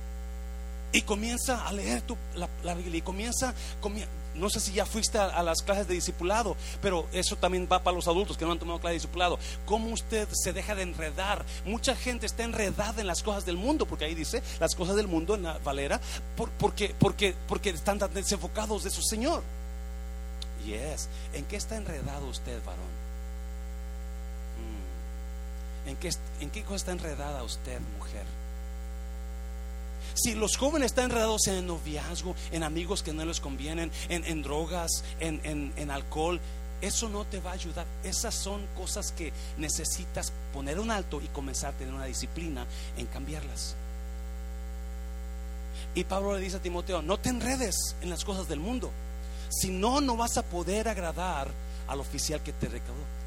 Y 0.92 1.02
comienza 1.02 1.66
a 1.66 1.72
leer 1.72 2.02
tu, 2.02 2.16
la, 2.34 2.74
Biblia 2.74 2.98
y 2.98 3.02
comienza, 3.02 3.54
comienza 3.80 4.10
no 4.34 4.50
sé 4.50 4.60
si 4.60 4.72
ya 4.72 4.86
fuiste 4.86 5.18
a, 5.18 5.42
las 5.42 5.62
clases 5.62 5.86
de 5.86 5.94
discipulado, 5.94 6.56
pero 6.80 7.06
eso 7.12 7.36
también 7.36 7.68
va 7.70 7.82
para 7.82 7.96
los 7.96 8.08
adultos 8.08 8.36
que 8.36 8.44
no 8.44 8.52
han 8.52 8.58
tomado 8.58 8.80
clases 8.80 8.94
de 8.94 9.06
discipulado. 9.06 9.38
¿Cómo 9.66 9.90
usted 9.92 10.28
se 10.32 10.52
deja 10.52 10.74
de 10.74 10.82
enredar? 10.82 11.44
Mucha 11.64 11.94
gente 11.96 12.26
está 12.26 12.44
enredada 12.44 13.00
en 13.00 13.06
las 13.06 13.22
cosas 13.22 13.44
del 13.44 13.56
mundo, 13.56 13.86
porque 13.86 14.04
ahí 14.04 14.14
dice 14.14 14.42
las 14.60 14.74
cosas 14.74 14.96
del 14.96 15.08
mundo 15.08 15.34
en 15.34 15.44
la 15.44 15.58
Valera, 15.58 16.00
porque, 16.58 16.94
porque, 16.98 17.34
porque 17.48 17.70
están 17.70 17.98
tan 17.98 18.12
desenfocados 18.14 18.84
de 18.84 18.90
su 18.90 19.02
Señor. 19.02 19.42
Yes. 20.64 21.08
¿En 21.34 21.44
qué 21.44 21.56
está 21.56 21.76
enredado 21.76 22.28
usted, 22.28 22.62
varón? 22.64 23.02
Mm. 25.84 25.88
¿En 25.88 25.96
qué, 25.96 26.10
¿En 26.40 26.50
qué 26.50 26.62
cosa 26.62 26.76
está 26.76 26.92
enredada 26.92 27.42
usted, 27.42 27.80
mujer? 27.98 28.41
Si 30.14 30.34
los 30.34 30.56
jóvenes 30.56 30.86
están 30.86 31.06
enredados 31.06 31.46
en 31.46 31.54
el 31.54 31.66
noviazgo, 31.66 32.34
en 32.50 32.62
amigos 32.62 33.02
que 33.02 33.12
no 33.12 33.24
les 33.24 33.40
convienen, 33.40 33.90
en, 34.08 34.42
drogas, 34.42 35.04
en, 35.20 35.72
en 35.76 35.90
alcohol, 35.90 36.40
eso 36.82 37.08
no 37.08 37.24
te 37.24 37.40
va 37.40 37.50
a 37.50 37.54
ayudar. 37.54 37.86
Esas 38.02 38.34
son 38.34 38.66
cosas 38.76 39.12
que 39.12 39.32
necesitas 39.56 40.32
poner 40.52 40.80
un 40.80 40.90
alto 40.90 41.20
y 41.22 41.28
comenzar 41.28 41.72
a 41.72 41.78
tener 41.78 41.94
una 41.94 42.06
disciplina 42.06 42.66
en 42.98 43.06
cambiarlas. 43.06 43.76
Y 45.94 46.04
Pablo 46.04 46.34
le 46.34 46.40
dice 46.40 46.56
a 46.56 46.62
Timoteo, 46.62 47.00
no 47.00 47.18
te 47.18 47.28
enredes 47.28 47.94
en 48.00 48.10
las 48.10 48.24
cosas 48.24 48.48
del 48.48 48.58
mundo. 48.58 48.90
Si 49.48 49.70
no, 49.70 50.00
no 50.00 50.16
vas 50.16 50.36
a 50.38 50.42
poder 50.42 50.88
agradar 50.88 51.48
al 51.86 52.00
oficial 52.00 52.42
que 52.42 52.52
te 52.52 52.68
recaudó. 52.68 53.21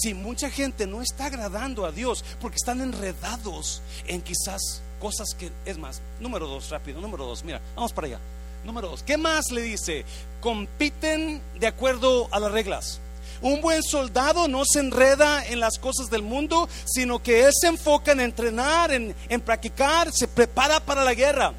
Si 0.00 0.14
mucha 0.14 0.50
gente 0.50 0.86
no 0.86 1.02
está 1.02 1.26
agradando 1.26 1.86
a 1.86 1.92
Dios 1.92 2.24
porque 2.40 2.56
están 2.56 2.80
enredados 2.80 3.82
en 4.06 4.20
quizás 4.22 4.82
cosas 5.00 5.34
que, 5.38 5.50
es 5.64 5.78
más, 5.78 6.00
número 6.20 6.46
dos, 6.46 6.70
rápido, 6.70 7.00
número 7.00 7.24
dos, 7.24 7.44
mira, 7.44 7.60
vamos 7.74 7.92
para 7.92 8.06
allá. 8.08 8.20
Número 8.64 8.88
dos, 8.88 9.02
¿qué 9.02 9.16
más 9.16 9.50
le 9.52 9.62
dice? 9.62 10.04
Compiten 10.40 11.40
de 11.58 11.66
acuerdo 11.66 12.28
a 12.32 12.40
las 12.40 12.50
reglas. 12.50 13.00
Un 13.40 13.60
buen 13.60 13.82
soldado 13.82 14.48
no 14.48 14.64
se 14.64 14.80
enreda 14.80 15.44
en 15.46 15.60
las 15.60 15.78
cosas 15.78 16.10
del 16.10 16.22
mundo, 16.22 16.68
sino 16.84 17.22
que 17.22 17.44
él 17.44 17.52
se 17.52 17.68
enfoca 17.68 18.12
en 18.12 18.20
entrenar, 18.20 18.92
en, 18.92 19.14
en 19.28 19.40
practicar, 19.40 20.10
se 20.12 20.26
prepara 20.26 20.80
para 20.80 21.04
la 21.04 21.14
guerra. 21.14 21.52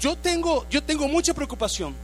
Yo 0.00 0.16
tengo, 0.16 0.64
yo 0.70 0.82
tengo 0.82 1.08
mucha 1.08 1.34
preocupación. 1.34 1.94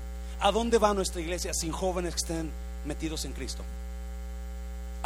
¿A 0.40 0.50
dónde 0.50 0.78
va 0.78 0.92
nuestra 0.92 1.20
iglesia 1.20 1.54
sin 1.54 1.72
jóvenes 1.72 2.14
que 2.14 2.18
estén 2.18 2.50
metidos 2.84 3.24
en 3.24 3.32
Cristo? 3.32 3.62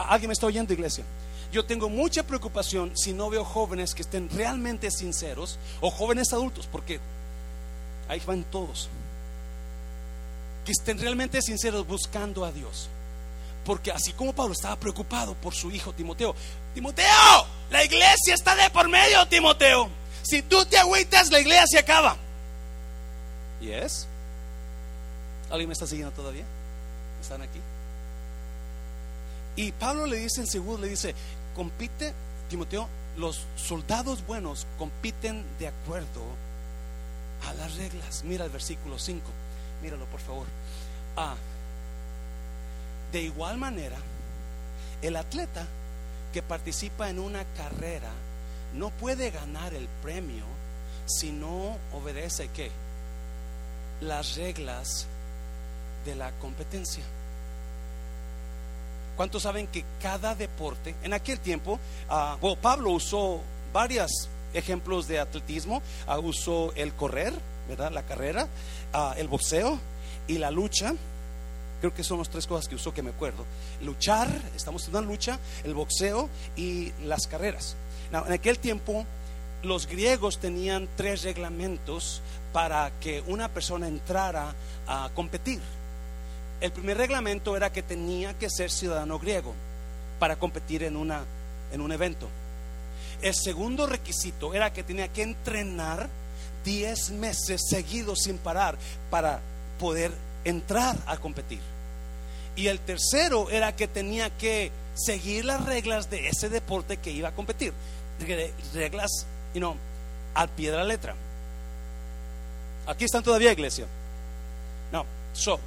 ¿Alguien 0.06 0.28
me 0.28 0.32
está 0.32 0.46
oyendo, 0.46 0.72
iglesia? 0.72 1.04
Yo 1.50 1.64
tengo 1.64 1.88
mucha 1.88 2.22
preocupación 2.22 2.96
si 2.96 3.12
no 3.12 3.30
veo 3.30 3.44
jóvenes 3.44 3.94
que 3.94 4.02
estén 4.02 4.28
realmente 4.30 4.90
sinceros 4.90 5.58
o 5.80 5.90
jóvenes 5.90 6.32
adultos, 6.32 6.68
porque 6.70 7.00
ahí 8.08 8.22
van 8.24 8.44
todos, 8.44 8.88
que 10.64 10.72
estén 10.72 10.98
realmente 10.98 11.42
sinceros 11.42 11.86
buscando 11.86 12.44
a 12.44 12.52
Dios. 12.52 12.88
Porque 13.64 13.90
así 13.90 14.12
como 14.12 14.32
Pablo 14.32 14.52
estaba 14.52 14.76
preocupado 14.76 15.34
por 15.34 15.54
su 15.54 15.70
hijo 15.70 15.92
Timoteo, 15.92 16.34
Timoteo, 16.74 17.46
la 17.70 17.84
iglesia 17.84 18.34
está 18.34 18.54
de 18.54 18.70
por 18.70 18.88
medio, 18.88 19.26
Timoteo. 19.26 19.88
Si 20.22 20.42
tú 20.42 20.64
te 20.64 20.78
agüitas, 20.78 21.30
la 21.30 21.40
iglesia 21.40 21.66
se 21.66 21.78
acaba. 21.78 22.16
¿Y 23.60 23.70
es? 23.70 24.06
¿Alguien 25.50 25.68
me 25.68 25.72
está 25.72 25.86
siguiendo 25.86 26.14
todavía? 26.14 26.44
¿Están 27.20 27.42
aquí? 27.42 27.58
Y 29.58 29.72
Pablo 29.72 30.06
le 30.06 30.18
dice 30.18 30.40
en 30.40 30.46
segundo, 30.46 30.82
le 30.82 30.90
dice, 30.90 31.16
compite, 31.56 32.14
Timoteo, 32.48 32.88
los 33.16 33.44
soldados 33.56 34.24
buenos 34.24 34.68
compiten 34.78 35.44
de 35.58 35.66
acuerdo 35.66 36.22
a 37.44 37.52
las 37.54 37.74
reglas. 37.74 38.22
Mira 38.22 38.44
el 38.44 38.52
versículo 38.52 39.00
5, 39.00 39.20
míralo 39.82 40.04
por 40.04 40.20
favor. 40.20 40.46
Ah, 41.16 41.34
de 43.10 43.22
igual 43.22 43.58
manera, 43.58 43.96
el 45.02 45.16
atleta 45.16 45.66
que 46.32 46.40
participa 46.40 47.10
en 47.10 47.18
una 47.18 47.44
carrera 47.56 48.12
no 48.74 48.90
puede 48.90 49.32
ganar 49.32 49.74
el 49.74 49.88
premio 50.04 50.44
si 51.04 51.32
no 51.32 51.78
obedece 51.92 52.48
qué? 52.54 52.70
Las 54.02 54.36
reglas 54.36 55.08
de 56.04 56.14
la 56.14 56.30
competencia. 56.38 57.02
¿Cuántos 59.18 59.42
saben 59.42 59.66
que 59.66 59.84
cada 60.00 60.36
deporte, 60.36 60.94
en 61.02 61.12
aquel 61.12 61.40
tiempo, 61.40 61.80
ah, 62.08 62.36
Pablo 62.62 62.92
usó 62.92 63.40
varios 63.72 64.28
ejemplos 64.54 65.08
de 65.08 65.18
atletismo, 65.18 65.82
ah, 66.06 66.20
usó 66.20 66.72
el 66.76 66.94
correr, 66.94 67.32
¿verdad? 67.68 67.90
La 67.90 68.04
carrera, 68.04 68.46
ah, 68.92 69.16
el 69.18 69.26
boxeo 69.26 69.80
y 70.28 70.38
la 70.38 70.52
lucha. 70.52 70.94
Creo 71.80 71.92
que 71.92 72.04
son 72.04 72.18
las 72.18 72.28
tres 72.28 72.46
cosas 72.46 72.68
que 72.68 72.76
usó 72.76 72.94
que 72.94 73.02
me 73.02 73.10
acuerdo. 73.10 73.44
Luchar, 73.82 74.28
estamos 74.54 74.86
en 74.86 74.94
una 74.94 75.08
lucha, 75.08 75.40
el 75.64 75.74
boxeo 75.74 76.28
y 76.54 76.92
las 77.02 77.26
carreras. 77.26 77.74
en 78.12 78.32
aquel 78.32 78.60
tiempo 78.60 79.04
los 79.64 79.88
griegos 79.88 80.38
tenían 80.38 80.88
tres 80.96 81.24
reglamentos 81.24 82.22
para 82.52 82.92
que 83.00 83.24
una 83.26 83.48
persona 83.48 83.88
entrara 83.88 84.54
a 84.86 85.10
competir. 85.12 85.60
El 86.60 86.72
primer 86.72 86.96
reglamento 86.96 87.56
era 87.56 87.70
que 87.70 87.82
tenía 87.82 88.34
que 88.34 88.50
ser 88.50 88.70
ciudadano 88.70 89.18
griego 89.18 89.54
para 90.18 90.36
competir 90.36 90.82
en, 90.82 90.96
una, 90.96 91.24
en 91.72 91.80
un 91.80 91.92
evento. 91.92 92.28
El 93.22 93.34
segundo 93.34 93.86
requisito 93.86 94.54
era 94.54 94.72
que 94.72 94.82
tenía 94.82 95.08
que 95.08 95.22
entrenar 95.22 96.08
10 96.64 97.10
meses 97.12 97.62
seguidos 97.68 98.20
sin 98.24 98.38
parar 98.38 98.76
para 99.10 99.40
poder 99.78 100.12
entrar 100.44 100.96
a 101.06 101.16
competir. 101.16 101.60
Y 102.56 102.66
el 102.66 102.80
tercero 102.80 103.50
era 103.50 103.76
que 103.76 103.86
tenía 103.86 104.30
que 104.30 104.72
seguir 104.94 105.44
las 105.44 105.64
reglas 105.64 106.10
de 106.10 106.28
ese 106.28 106.48
deporte 106.48 106.96
que 106.96 107.12
iba 107.12 107.28
a 107.28 107.34
competir. 107.34 107.72
Reglas, 108.74 109.26
y 109.54 109.60
no 109.60 109.76
al 110.34 110.48
pie 110.48 110.70
de 110.70 110.76
la 110.76 110.84
letra. 110.84 111.14
Aquí 112.86 113.04
están 113.04 113.22
todavía, 113.22 113.52
iglesia. 113.52 113.86
No, 114.92 115.04
so. 115.32 115.58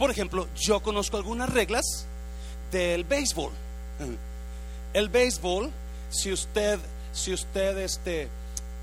Por 0.00 0.10
ejemplo, 0.10 0.48
yo 0.56 0.80
conozco 0.80 1.18
algunas 1.18 1.50
reglas 1.50 2.06
del 2.72 3.04
béisbol. 3.04 3.52
El 4.94 5.10
béisbol, 5.10 5.70
si 6.08 6.32
usted, 6.32 6.78
si 7.12 7.34
usted, 7.34 7.76
este, 7.76 8.30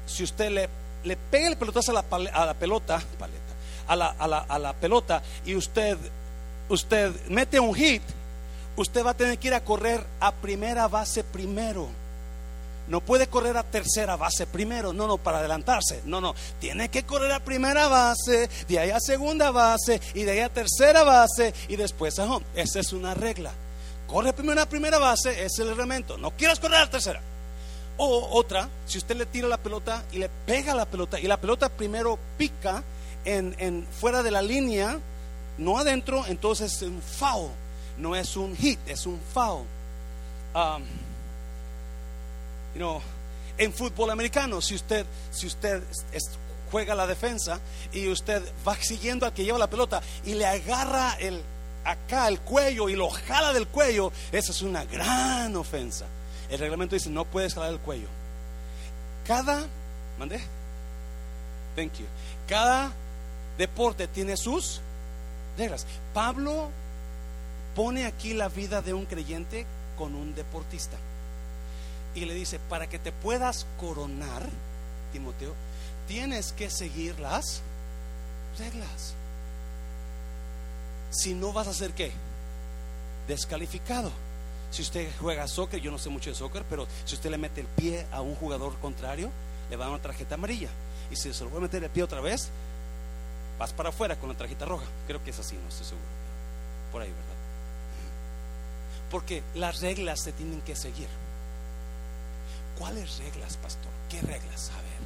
si 0.06 0.24
usted 0.24 0.52
le, 0.52 0.70
le 1.04 1.18
pega 1.18 1.48
el 1.48 1.58
pelotazo 1.58 1.90
a 1.90 1.96
la, 1.96 2.30
a 2.32 2.46
la 2.46 2.54
pelota, 2.54 3.02
paleta, 3.18 3.40
a 3.88 3.96
la, 3.96 4.10
a 4.10 4.28
la, 4.28 4.38
a 4.38 4.60
la 4.60 4.74
pelota 4.74 5.24
y 5.44 5.56
usted, 5.56 5.98
usted 6.70 7.12
mete 7.30 7.60
un 7.60 7.74
hit, 7.74 8.04
usted 8.76 9.04
va 9.04 9.10
a 9.10 9.18
tener 9.18 9.40
que 9.40 9.48
ir 9.48 9.56
a 9.56 9.64
correr 9.64 10.06
a 10.20 10.32
primera 10.32 10.88
base 10.88 11.24
primero. 11.24 11.88
No 12.88 13.02
puede 13.02 13.28
correr 13.28 13.58
a 13.58 13.64
tercera 13.64 14.16
base 14.16 14.48
primero, 14.48 14.94
no, 14.94 15.08
no, 15.08 15.18
para 15.18 15.40
adelantarse, 15.40 16.02
no, 16.06 16.22
no, 16.22 16.34
tiene 16.60 16.90
que 16.90 17.04
correr 17.04 17.32
a 17.34 17.44
primera 17.44 17.88
base, 17.88 18.50
de 18.68 18.80
ahí 18.80 18.92
a 18.92 19.00
segunda 19.00 19.52
base 19.52 20.00
y 20.14 20.24
de 20.24 20.32
ahí 20.32 20.40
a 20.40 20.50
tercera 20.50 21.04
base 21.04 21.54
y 21.68 21.76
después 21.76 22.18
a 22.20 22.26
home. 22.26 22.46
Esa 22.56 22.80
es 22.80 22.94
una 22.94 23.14
regla. 23.14 23.52
Corre 24.08 24.32
primero 24.32 24.62
a 24.62 24.66
primera 24.66 24.98
base, 25.00 25.44
es 25.44 25.60
el 25.60 25.68
reglamento. 25.68 26.18
No 26.18 26.32
quieras 26.32 26.60
correr 26.60 26.80
a 26.80 26.90
tercera. 26.90 27.22
O 27.98 28.30
otra, 28.32 28.70
si 28.86 29.00
usted 29.00 29.18
le 29.18 29.26
tira 29.26 29.48
la 29.48 29.58
pelota 29.58 30.04
y 30.12 30.20
le 30.20 30.30
pega 30.30 30.74
la 30.76 30.86
pelota 30.86 31.20
y 31.20 31.24
la 31.24 31.38
pelota 31.38 31.68
primero 31.68 32.18
pica 32.38 32.84
en, 33.26 33.86
fuera 33.92 34.24
de 34.24 34.32
la 34.32 34.42
línea, 34.42 35.00
no 35.58 35.78
adentro, 35.78 36.24
entonces 36.28 36.74
es 36.74 36.82
un 36.84 37.02
foul, 37.02 37.50
no 37.98 38.16
es 38.16 38.38
un 38.38 38.56
hit, 38.56 38.80
es 38.88 39.06
un 39.06 39.20
foul. 39.34 39.66
Um, 40.56 40.84
en 43.58 43.74
fútbol 43.74 44.10
americano, 44.12 44.62
si 44.62 44.76
usted, 44.76 45.06
si 45.32 45.48
usted 45.48 45.82
juega 46.72 46.96
la 46.96 47.08
defensa 47.08 47.60
y 47.92 48.08
usted 48.08 48.44
va 48.68 48.76
siguiendo 48.76 49.26
al 49.26 49.34
que 49.34 49.44
lleva 49.44 49.58
la 49.58 49.70
pelota 49.70 50.02
y 50.26 50.34
le 50.34 50.46
agarra 50.46 51.16
el, 51.20 51.42
acá 51.84 52.28
el 52.28 52.40
cuello 52.40 52.90
y 52.90 52.96
lo 52.96 53.10
jala 53.10 53.54
del 53.54 53.68
cuello, 53.68 54.12
esa 54.32 54.52
es 54.52 54.62
una 54.62 54.86
gran 54.86 55.56
ofensa. 55.56 56.06
El 56.50 56.60
reglamento 56.60 56.96
dice, 56.96 57.10
no 57.10 57.26
puedes 57.26 57.54
jalar 57.54 57.72
el 57.72 57.80
cuello. 57.80 58.08
Cada, 59.26 59.66
mandé, 60.18 60.40
thank 61.76 61.94
you. 61.94 62.06
Cada 62.48 62.92
deporte 63.58 64.08
tiene 64.08 64.38
sus 64.38 64.82
reglas. 65.58 65.86
Pablo 66.14 66.70
pone 67.76 68.06
aquí 68.06 68.34
la 68.34 68.50
vida 68.50 68.82
de 68.82 68.94
un 68.94 69.06
creyente 69.06 69.66
con 69.98 70.16
un 70.16 70.34
deportista. 70.36 70.98
Y 72.18 72.26
le 72.26 72.34
dice, 72.34 72.58
para 72.58 72.88
que 72.88 72.98
te 72.98 73.12
puedas 73.12 73.68
coronar, 73.80 74.50
Timoteo, 75.14 75.54
tienes 76.08 76.52
que 76.52 76.72
seguir 76.72 77.20
las 77.20 77.62
reglas. 78.58 79.14
Si 81.12 81.36
no 81.36 81.54
vas 81.54 81.68
a 81.68 81.76
ser 81.76 81.92
qué? 81.92 82.12
Descalificado. 83.28 84.12
Si 84.72 84.82
usted 84.82 85.08
juega 85.22 85.48
soccer, 85.48 85.80
yo 85.80 85.92
no 85.92 86.00
sé 86.00 86.10
mucho 86.10 86.32
de 86.32 86.36
soccer, 86.36 86.64
pero 86.68 86.88
si 87.06 87.14
usted 87.14 87.30
le 87.30 87.38
mete 87.38 87.62
el 87.62 87.68
pie 87.68 88.08
a 88.12 88.22
un 88.22 88.34
jugador 88.34 88.76
contrario, 88.80 89.30
le 89.70 89.76
va 89.76 89.86
a 89.86 89.88
dar 89.90 89.94
una 89.94 90.04
tarjeta 90.04 90.34
amarilla. 90.34 90.70
Y 91.12 91.16
si 91.16 91.32
se 91.32 91.44
lo 91.44 91.52
voy 91.52 91.60
a 91.60 91.62
meter 91.62 91.84
el 91.84 91.92
pie 91.92 92.02
otra 92.02 92.20
vez, 92.20 92.50
vas 93.60 93.74
para 93.74 93.90
afuera 93.90 94.16
con 94.16 94.30
la 94.30 94.36
tarjeta 94.36 94.66
roja. 94.66 94.86
Creo 95.06 95.24
que 95.24 95.30
es 95.30 95.38
así, 95.38 95.56
no 95.56 95.70
estoy 95.70 95.86
seguro. 95.86 96.08
Por 96.92 97.04
ahí, 97.04 97.10
¿verdad? 97.10 97.26
Porque 99.12 99.44
las 99.54 99.82
reglas 99.82 100.20
se 100.24 100.32
tienen 100.32 100.62
que 100.62 100.76
seguir. 100.76 101.10
¿Cuáles 102.78 103.18
reglas, 103.20 103.58
pastor? 103.58 103.92
¿Qué 104.10 104.22
reglas? 104.22 104.72
A 104.72 104.82
ver, 104.82 105.02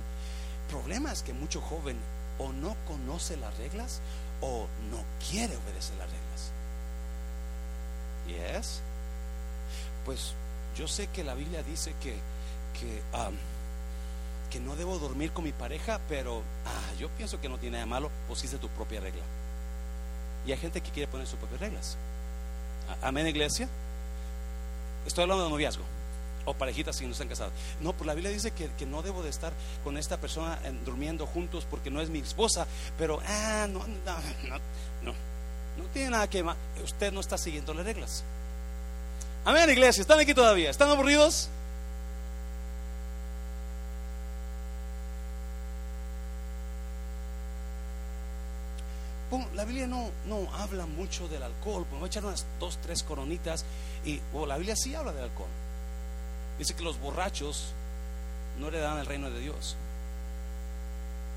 el 0.66 0.70
problema 0.70 1.12
es 1.12 1.24
que 1.24 1.34
mucho 1.34 1.62
joven 1.62 1.98
o 2.38 2.52
no 2.52 2.76
conoce 2.88 3.38
las 3.38 3.58
reglas 3.58 4.02
o 4.42 4.68
no 4.90 5.04
quiere 5.30 5.56
obedecer 5.56 5.96
las 5.98 6.10
reglas. 6.10 6.52
¿Yes? 8.28 8.82
Pues 10.06 10.34
yo 10.78 10.88
sé 10.88 11.08
que 11.08 11.24
la 11.24 11.34
Biblia 11.34 11.64
dice 11.64 11.94
que, 12.02 12.16
que 12.80 13.02
que 14.50 14.60
no 14.60 14.76
debo 14.76 15.00
dormir 15.00 15.32
con 15.32 15.46
mi 15.46 15.54
pareja, 15.54 16.02
pero 16.10 16.42
ah, 16.66 16.94
yo 17.00 17.08
pienso 17.10 17.40
que 17.40 17.48
no 17.48 17.58
tiene 17.58 17.78
nada 17.78 17.86
malo, 17.86 18.12
pusiste 18.28 18.58
tu 18.58 18.68
propia 18.68 19.00
regla. 19.00 19.24
Y 20.46 20.52
hay 20.52 20.58
gente 20.58 20.82
que 20.82 20.92
quiere 20.92 21.10
poner 21.10 21.26
sus 21.26 21.40
propias 21.40 21.62
reglas. 21.62 21.98
Amén, 23.02 23.28
iglesia. 23.28 23.70
Estoy 25.06 25.24
hablando 25.24 25.46
de 25.46 25.50
noviazgo 25.52 26.01
o 26.46 26.54
parejitas 26.54 26.96
si 26.96 27.06
no 27.06 27.12
están 27.12 27.28
casados. 27.28 27.54
No, 27.82 27.94
pues 27.94 28.08
la 28.08 28.14
Biblia 28.14 28.32
dice 28.32 28.52
que, 28.52 28.86
no 28.86 29.02
debo 29.02 29.24
de 29.24 29.30
estar 29.30 29.54
con 29.84 29.98
esta 29.98 30.18
persona 30.18 30.60
durmiendo 30.86 31.26
juntos 31.26 31.66
porque 31.70 31.90
no 31.90 32.02
es 32.02 32.10
mi 32.10 32.20
esposa, 32.20 32.68
pero 32.98 33.20
ah, 33.26 33.68
no, 33.70 33.80
no, 33.80 34.60
no, 35.04 35.14
no, 35.78 35.84
tiene 35.94 36.12
nada 36.12 36.30
que 36.30 36.44
más. 36.44 36.58
Usted 36.84 37.12
no 37.12 37.20
está 37.20 37.38
siguiendo 37.38 37.74
las 37.74 37.86
reglas. 37.86 38.24
Amén, 39.46 39.70
iglesia. 39.70 40.02
¿Están 40.02 40.20
aquí 40.20 40.34
todavía? 40.34 40.70
¿Están 40.70 40.90
aburridos? 40.90 41.50
la 49.56 49.66
Biblia 49.66 49.88
no, 49.88 50.10
no 50.26 50.54
habla 50.56 50.86
mucho 50.86 51.28
del 51.28 51.44
alcohol. 51.44 51.86
Podemos 51.86 52.10
echar 52.10 52.26
unas 52.26 52.46
dos, 52.60 52.78
tres 52.82 53.04
coronitas. 53.04 53.64
Y 54.06 54.20
la 54.46 54.58
Biblia 54.58 54.76
sí 54.76 54.94
habla 54.96 55.14
del 55.14 55.26
alcohol. 55.26 55.48
Dice 56.58 56.76
que 56.76 56.84
los 56.84 57.00
borrachos 57.00 57.74
no 58.60 58.68
heredan 58.68 59.00
el 59.00 59.06
reino 59.06 59.30
de 59.30 59.40
Dios. 59.40 59.76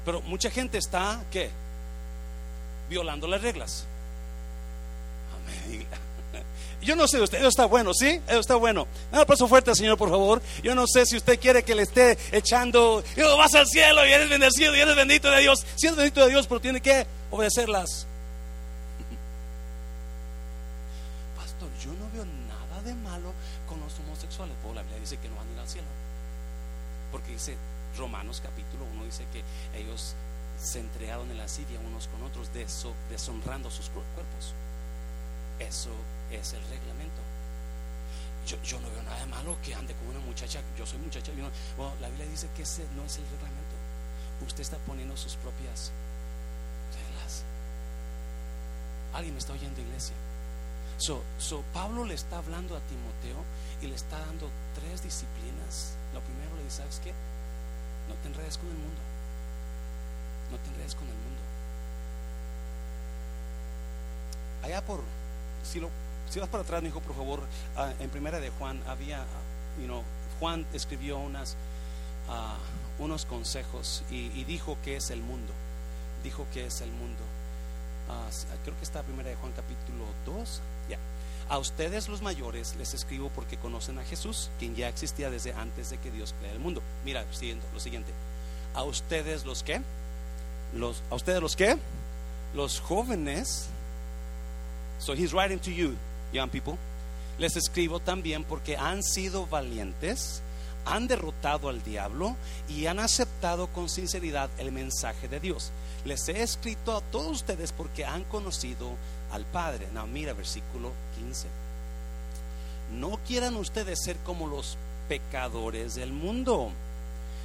Pero 0.04 0.20
mucha 0.22 0.50
gente 0.50 0.78
está, 0.78 1.22
¿qué? 1.30 1.50
Violando 2.88 3.26
las 3.26 3.40
reglas. 3.40 3.84
Amén. 5.34 5.86
Yo 6.82 6.94
no 6.96 7.08
sé 7.08 7.18
usted, 7.20 7.38
eso 7.38 7.48
está 7.48 7.64
bueno, 7.64 7.92
¿sí? 7.94 8.20
Eso 8.28 8.40
está 8.40 8.56
bueno. 8.56 8.86
Un 9.10 9.18
aplauso 9.18 9.48
fuerte, 9.48 9.74
Señor, 9.74 9.96
por 9.96 10.10
favor. 10.10 10.42
Yo 10.62 10.74
no 10.74 10.86
sé 10.86 11.06
si 11.06 11.16
usted 11.16 11.40
quiere 11.40 11.62
que 11.62 11.74
le 11.74 11.84
esté 11.84 12.18
echando, 12.30 13.02
vas 13.38 13.54
al 13.54 13.66
cielo 13.66 14.06
y 14.06 14.12
eres 14.12 14.28
bendecido 14.28 14.76
y 14.76 14.80
eres 14.80 14.94
bendito 14.94 15.30
de 15.30 15.40
Dios. 15.40 15.64
Si 15.76 15.86
eres 15.86 15.96
bendito 15.96 16.20
de 16.20 16.28
Dios, 16.28 16.46
pero 16.46 16.60
tiene 16.60 16.82
que 16.82 17.06
obedecerlas. 17.30 18.06
Pastor, 21.36 21.70
yo 21.82 21.90
no 21.92 22.10
veo 22.12 22.26
nada 22.48 22.82
de 22.82 22.94
malo 22.96 23.32
con 23.66 23.80
los 23.80 23.98
homosexuales. 24.00 24.54
Pues 24.62 24.74
la 24.74 24.82
Biblia 24.82 25.00
dice 25.00 25.16
que 25.16 25.28
no 25.30 25.36
van 25.36 25.48
a 25.48 25.52
ir 25.52 25.58
al 25.60 25.68
cielo. 25.68 25.88
Porque 27.10 27.32
dice 27.32 27.56
Romanos 27.96 28.40
capítulo 28.42 28.84
1, 28.94 29.04
dice 29.04 29.24
que 29.32 29.42
ellos 29.78 30.14
se 30.58 30.80
entregaron 30.80 31.30
en 31.30 31.38
la 31.38 31.48
Siria 31.48 31.78
unos 31.80 32.08
con 32.08 32.22
otros, 32.22 32.50
deshonrando 33.10 33.70
sus 33.70 33.88
cuerpos. 33.90 34.54
Eso 35.58 35.90
es 36.30 36.52
el 36.52 36.62
reglamento. 36.68 37.20
Yo, 38.46 38.78
no 38.80 38.90
veo 38.90 39.02
nada 39.02 39.20
de 39.20 39.26
malo 39.26 39.56
que 39.62 39.74
ande 39.74 39.94
con 39.94 40.08
una 40.08 40.20
muchacha. 40.20 40.60
Yo 40.76 40.84
soy 40.84 40.98
muchacha. 40.98 41.32
la 42.00 42.08
Biblia 42.08 42.26
dice 42.26 42.48
que 42.56 42.62
ese 42.62 42.84
no 42.94 43.04
es 43.04 43.16
el 43.16 43.24
reglamento. 43.24 43.74
Usted 44.46 44.60
está 44.60 44.76
poniendo 44.78 45.16
sus 45.16 45.36
propias 45.36 45.92
reglas. 46.92 47.42
Alguien 49.14 49.34
me 49.34 49.38
está 49.38 49.54
oyendo, 49.54 49.80
iglesia. 49.80 50.14
So, 50.98 51.22
so, 51.38 51.64
Pablo 51.72 52.04
le 52.04 52.14
está 52.14 52.38
hablando 52.38 52.76
a 52.76 52.80
Timoteo 52.80 53.42
y 53.80 53.86
le 53.86 53.94
está 53.94 54.18
dando 54.18 54.50
tres 54.74 55.02
disciplinas. 55.02 55.94
Lo 56.12 56.20
primero 56.20 56.54
le 56.56 56.64
dice, 56.64 56.78
¿sabes 56.78 57.00
qué? 57.02 57.12
No 58.08 58.14
te 58.22 58.28
enredes 58.28 58.58
con 58.58 58.68
el 58.68 58.74
mundo. 58.74 59.00
No 60.50 60.58
te 60.58 60.68
enredes 60.68 60.94
con 60.94 61.04
el 61.04 61.14
mundo. 61.14 61.40
Allá 64.62 64.80
por, 64.84 65.02
si 65.62 65.80
lo 65.80 65.90
si 66.30 66.40
vas 66.40 66.48
para 66.48 66.62
atrás, 66.62 66.82
me 66.82 66.88
dijo, 66.88 67.00
por 67.00 67.14
favor, 67.14 67.40
ah, 67.76 67.92
en 68.00 68.10
primera 68.10 68.40
de 68.40 68.50
Juan 68.50 68.80
había, 68.88 69.24
you 69.78 69.86
know, 69.86 70.02
Juan 70.40 70.66
escribió 70.72 71.18
unas, 71.18 71.56
ah, 72.28 72.56
unos 72.98 73.24
consejos 73.24 74.02
y, 74.10 74.42
dijo 74.44 74.76
que 74.84 74.96
es 74.96 75.10
el 75.10 75.20
mundo. 75.20 75.52
Dijo 76.22 76.46
que 76.52 76.66
es 76.66 76.80
el 76.80 76.90
mundo. 76.90 77.22
Ah, 78.08 78.28
creo 78.64 78.76
que 78.76 78.84
está 78.84 79.02
primera 79.02 79.28
de 79.28 79.36
Juan 79.36 79.52
capítulo 79.52 80.06
2. 80.26 80.60
Ya. 80.88 80.98
A 81.48 81.58
ustedes 81.58 82.08
los 82.08 82.22
mayores 82.22 82.74
les 82.76 82.94
escribo 82.94 83.30
porque 83.34 83.58
conocen 83.58 83.98
a 83.98 84.04
Jesús, 84.04 84.50
quien 84.58 84.74
ya 84.74 84.88
existía 84.88 85.30
desde 85.30 85.52
antes 85.52 85.90
de 85.90 85.98
que 85.98 86.10
Dios 86.10 86.34
crea 86.40 86.52
el 86.52 86.58
mundo. 86.58 86.82
Mira, 87.04 87.24
siguiendo, 87.32 87.66
lo 87.72 87.80
siguiente. 87.80 88.12
A 88.74 88.82
ustedes 88.82 89.44
los 89.44 89.62
que, 89.62 89.80
los, 90.74 91.02
a 91.10 91.14
ustedes 91.14 91.40
los 91.40 91.54
que, 91.54 91.76
los 92.54 92.80
jóvenes. 92.80 93.66
So 94.98 95.12
he's 95.12 95.32
writing 95.32 95.58
to 95.58 95.70
you 95.70 95.96
young 96.34 96.50
people, 96.50 96.76
les 97.38 97.56
escribo 97.56 98.00
también 98.00 98.44
porque 98.44 98.76
han 98.76 99.02
sido 99.02 99.46
valientes, 99.46 100.42
han 100.84 101.06
derrotado 101.06 101.68
al 101.68 101.82
diablo 101.82 102.36
y 102.68 102.86
han 102.86 102.98
aceptado 102.98 103.68
con 103.68 103.88
sinceridad 103.88 104.50
el 104.58 104.72
mensaje 104.72 105.28
de 105.28 105.40
Dios. 105.40 105.70
Les 106.04 106.28
he 106.28 106.42
escrito 106.42 106.96
a 106.96 107.00
todos 107.00 107.30
ustedes 107.30 107.72
porque 107.72 108.04
han 108.04 108.24
conocido 108.24 108.90
al 109.34 109.44
Padre. 109.44 109.88
No, 109.92 110.06
mira 110.06 110.32
versículo 110.32 110.92
15. 111.16 111.48
No 112.98 113.18
quieran 113.26 113.56
ustedes 113.56 113.98
ser 114.04 114.16
como 114.18 114.46
los 114.46 114.76
pecadores 115.08 115.96
del 115.96 116.12
mundo, 116.12 116.70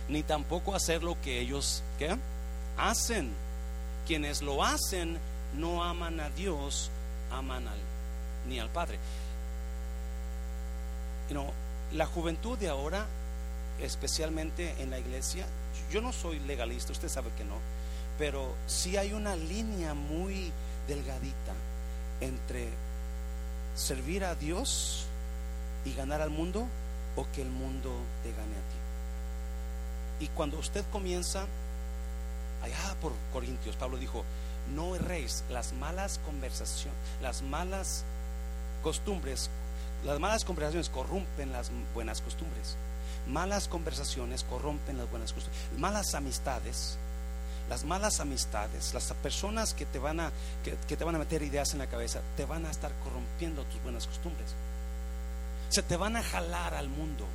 ni 0.07 0.23
tampoco 0.23 0.75
hacer 0.75 1.03
lo 1.03 1.19
que 1.21 1.39
ellos 1.39 1.83
¿qué? 1.97 2.15
hacen. 2.77 3.31
Quienes 4.07 4.41
lo 4.41 4.63
hacen 4.63 5.17
no 5.55 5.83
aman 5.83 6.19
a 6.19 6.29
Dios, 6.29 6.89
aman 7.31 7.67
al 7.67 7.77
ni 8.47 8.59
al 8.59 8.69
Padre. 8.69 8.97
la 11.93 12.05
juventud 12.05 12.57
de 12.57 12.69
ahora, 12.69 13.05
especialmente 13.81 14.75
en 14.79 14.91
la 14.91 14.99
iglesia, 14.99 15.45
yo 15.91 16.01
no 16.01 16.13
soy 16.13 16.39
legalista, 16.39 16.91
usted 16.91 17.09
sabe 17.09 17.29
que 17.37 17.43
no, 17.43 17.55
pero 18.17 18.55
sí 18.67 18.97
hay 18.97 19.13
una 19.13 19.35
línea 19.35 19.93
muy 19.93 20.51
delgadita 20.87 21.53
entre 22.21 22.69
servir 23.75 24.25
a 24.25 24.35
Dios 24.35 25.05
y 25.85 25.93
ganar 25.93 26.21
al 26.21 26.29
mundo 26.29 26.67
o 27.15 27.25
que 27.33 27.41
el 27.41 27.49
mundo 27.49 27.91
te 28.23 28.31
gane 28.31 28.41
a 28.41 28.69
ti. 30.19 30.25
Y 30.25 30.27
cuando 30.29 30.57
usted 30.57 30.83
comienza, 30.91 31.45
allá 32.61 32.95
por 33.01 33.13
Corintios, 33.31 33.75
Pablo 33.75 33.97
dijo, 33.97 34.23
no 34.75 34.95
erréis 34.95 35.43
las 35.49 35.73
malas 35.73 36.19
conversaciones, 36.25 36.97
las 37.21 37.41
malas 37.41 38.03
costumbres, 38.83 39.49
las 40.05 40.19
malas 40.19 40.45
conversaciones 40.45 40.89
corrompen 40.89 41.51
las 41.51 41.71
buenas 41.93 42.21
costumbres. 42.21 42.75
Malas 43.27 43.67
conversaciones 43.67 44.43
corrompen 44.43 44.97
las 44.97 45.09
buenas 45.09 45.33
costumbres. 45.33 45.61
Malas 45.77 46.13
amistades, 46.13 46.97
las 47.69 47.83
malas 47.83 48.19
amistades, 48.19 48.93
las 48.93 49.13
personas 49.13 49.73
que 49.73 49.85
te 49.85 49.99
van 49.99 50.19
a 50.19 50.31
que, 50.63 50.97
te 50.97 51.03
van 51.03 51.15
a 51.15 51.19
meter 51.19 51.43
ideas 51.43 51.71
en 51.73 51.79
la 51.79 51.87
cabeza, 51.87 52.21
te 52.35 52.45
van 52.45 52.65
a 52.65 52.71
estar 52.71 52.91
corrompiendo 53.03 53.63
tus 53.65 53.81
buenas 53.83 54.07
costumbres. 54.07 54.49
Se 55.69 55.83
te 55.83 55.95
van 55.95 56.15
a 56.15 56.23
jalar 56.23 56.73
al 56.73 56.89
mundo. 56.89 57.25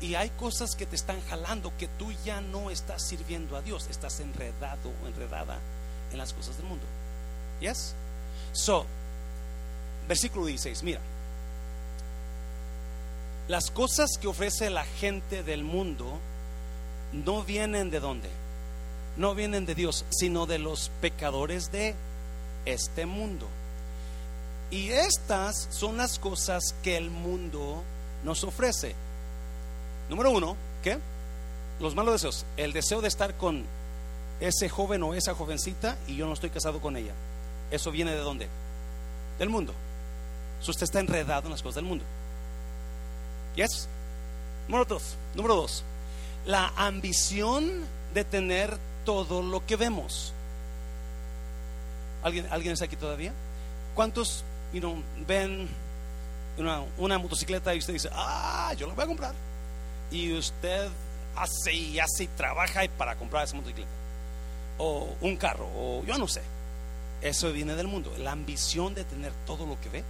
Y 0.00 0.14
hay 0.14 0.30
cosas 0.30 0.74
que 0.76 0.86
te 0.86 0.96
están 0.96 1.20
jalando 1.28 1.72
que 1.78 1.88
tú 1.88 2.12
ya 2.24 2.40
no 2.40 2.70
estás 2.70 3.06
sirviendo 3.06 3.56
a 3.56 3.62
Dios, 3.62 3.86
estás 3.88 4.18
enredado 4.20 4.92
o 5.02 5.06
enredada 5.06 5.58
en 6.10 6.18
las 6.18 6.32
cosas 6.32 6.56
del 6.56 6.66
mundo. 6.66 6.84
Yes? 7.60 7.94
So, 8.52 8.86
Versículo 10.08 10.46
16, 10.46 10.82
mira. 10.82 11.00
Las 13.48 13.70
cosas 13.70 14.10
que 14.20 14.28
ofrece 14.28 14.70
la 14.70 14.84
gente 14.84 15.42
del 15.42 15.64
mundo 15.64 16.18
no 17.12 17.42
vienen 17.42 17.90
de 17.90 18.00
dónde? 18.00 18.28
No 19.16 19.34
vienen 19.34 19.66
de 19.66 19.74
Dios, 19.74 20.04
sino 20.10 20.46
de 20.46 20.58
los 20.58 20.90
pecadores 21.00 21.70
de 21.70 21.94
este 22.64 23.06
mundo. 23.06 23.46
Y 24.70 24.88
estas 24.90 25.68
son 25.70 25.98
las 25.98 26.18
cosas 26.18 26.74
que 26.82 26.96
el 26.96 27.10
mundo 27.10 27.82
nos 28.24 28.42
ofrece. 28.44 28.94
Número 30.08 30.30
uno, 30.30 30.56
¿qué? 30.82 30.98
Los 31.80 31.94
malos 31.94 32.14
deseos. 32.14 32.46
El 32.56 32.72
deseo 32.72 33.00
de 33.02 33.08
estar 33.08 33.34
con 33.36 33.64
ese 34.40 34.68
joven 34.68 35.02
o 35.02 35.14
esa 35.14 35.34
jovencita 35.34 35.98
y 36.06 36.16
yo 36.16 36.26
no 36.26 36.32
estoy 36.32 36.50
casado 36.50 36.80
con 36.80 36.96
ella. 36.96 37.12
¿Eso 37.70 37.90
viene 37.90 38.12
de 38.12 38.18
dónde? 38.18 38.48
Del 39.38 39.50
mundo 39.50 39.74
usted 40.70 40.84
está 40.84 41.00
enredado 41.00 41.46
en 41.46 41.52
las 41.52 41.62
cosas 41.62 41.76
del 41.76 41.84
mundo. 41.84 42.04
Yes. 43.56 43.88
Número 44.68 44.84
dos. 44.84 45.82
La 46.46 46.72
ambición 46.76 47.84
de 48.14 48.24
tener 48.24 48.76
todo 49.04 49.42
lo 49.42 49.64
que 49.66 49.76
vemos. 49.76 50.32
¿Alguien, 52.22 52.46
¿alguien 52.50 52.72
está 52.72 52.84
aquí 52.84 52.96
todavía? 52.96 53.32
¿Cuántos 53.94 54.44
ven 55.26 55.68
una, 56.56 56.82
una, 56.98 57.18
motocicleta 57.18 57.74
y 57.74 57.78
usted 57.78 57.94
dice, 57.94 58.08
ah, 58.12 58.72
yo 58.76 58.86
la 58.86 58.94
voy 58.94 59.04
a 59.04 59.06
comprar? 59.06 59.34
Y 60.10 60.32
usted 60.32 60.88
hace 61.36 61.72
y 61.72 61.98
hace 61.98 62.24
y 62.24 62.28
trabaja 62.28 62.82
para 62.96 63.16
comprar 63.16 63.44
esa 63.44 63.56
motocicleta. 63.56 63.90
O 64.78 65.14
un 65.20 65.36
carro, 65.36 65.68
o 65.76 66.04
yo 66.04 66.16
no 66.18 66.28
sé. 66.28 66.42
Eso 67.20 67.52
viene 67.52 67.74
del 67.74 67.86
mundo. 67.86 68.12
La 68.18 68.32
ambición 68.32 68.94
de 68.94 69.04
tener 69.04 69.32
todo 69.46 69.66
lo 69.66 69.80
que 69.80 69.88
ve 69.88 70.04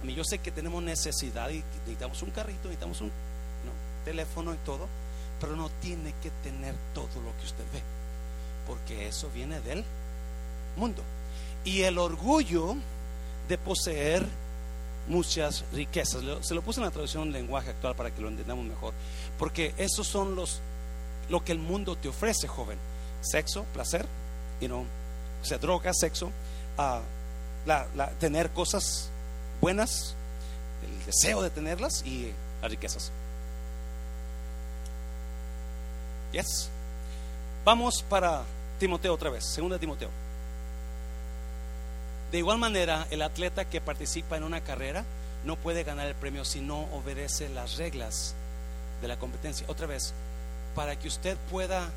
a 0.00 0.04
mí 0.04 0.14
yo 0.14 0.24
sé 0.24 0.38
que 0.38 0.50
tenemos 0.50 0.82
necesidad 0.82 1.50
y 1.50 1.64
necesitamos 1.80 2.22
un 2.22 2.30
carrito, 2.30 2.64
necesitamos 2.64 3.00
un 3.00 3.10
teléfono 4.04 4.54
y 4.54 4.56
todo, 4.58 4.86
pero 5.40 5.56
no 5.56 5.70
tiene 5.80 6.14
que 6.22 6.30
tener 6.42 6.74
todo 6.94 7.20
lo 7.22 7.36
que 7.38 7.46
usted 7.46 7.64
ve, 7.72 7.82
porque 8.66 9.08
eso 9.08 9.28
viene 9.34 9.60
del 9.60 9.84
mundo. 10.76 11.02
Y 11.64 11.82
el 11.82 11.98
orgullo 11.98 12.76
de 13.48 13.58
poseer 13.58 14.26
muchas 15.08 15.64
riquezas. 15.72 16.22
Se 16.42 16.54
lo 16.54 16.62
puse 16.62 16.80
en 16.80 16.86
la 16.86 16.90
traducción 16.90 17.24
en 17.24 17.32
lenguaje 17.32 17.70
actual 17.70 17.94
para 17.94 18.10
que 18.10 18.20
lo 18.20 18.28
entendamos 18.28 18.64
mejor, 18.64 18.94
porque 19.38 19.74
esos 19.78 20.06
son 20.06 20.34
los 20.34 20.60
lo 21.28 21.44
que 21.44 21.52
el 21.52 21.58
mundo 21.58 21.96
te 21.96 22.08
ofrece, 22.08 22.48
joven. 22.48 22.78
Sexo, 23.20 23.64
placer, 23.74 24.06
you 24.60 24.68
know, 24.68 24.86
o 25.42 25.44
sea, 25.44 25.58
droga, 25.58 25.92
sexo, 25.92 26.26
uh, 26.78 27.00
la, 27.66 27.86
tener 28.18 28.50
cosas 28.50 29.10
buenas, 29.60 30.14
el 30.82 31.06
deseo 31.06 31.42
de 31.42 31.50
tenerlas 31.50 32.04
y 32.06 32.32
las 32.62 32.70
riquezas. 32.70 33.12
Yes. 36.32 36.68
Vamos 37.64 38.02
para 38.02 38.42
Timoteo 38.78 39.14
otra 39.14 39.30
vez, 39.30 39.44
segunda 39.44 39.78
Timoteo. 39.78 40.10
De 42.30 42.38
igual 42.38 42.58
manera, 42.58 43.06
el 43.10 43.22
atleta 43.22 43.64
que 43.64 43.80
participa 43.80 44.36
en 44.36 44.44
una 44.44 44.60
carrera 44.60 45.04
no 45.44 45.56
puede 45.56 45.84
ganar 45.84 46.06
el 46.06 46.14
premio 46.14 46.44
si 46.44 46.60
no 46.60 46.82
obedece 46.92 47.48
las 47.48 47.76
reglas 47.78 48.34
de 49.00 49.08
la 49.08 49.18
competencia. 49.18 49.66
Otra 49.68 49.86
vez, 49.86 50.12
para 50.74 50.98
que 50.98 51.08
usted 51.08 51.36
pueda 51.50 51.88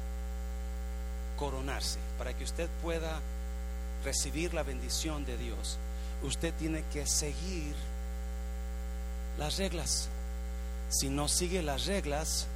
coronarse, 1.37 1.99
para 2.17 2.33
que 2.33 2.43
usted 2.45 2.69
pueda 2.81 3.19
recibir 4.05 4.53
la 4.53 4.63
bendición 4.63 5.25
de 5.25 5.37
Dios, 5.37 5.77
usted 6.23 6.53
tiene 6.53 6.83
que 6.93 7.05
seguir 7.05 7.75
las 9.37 9.57
reglas. 9.57 10.07
Si 10.89 11.09
no 11.09 11.27
sigue 11.27 11.61
las 11.61 11.85
reglas, 11.85 12.47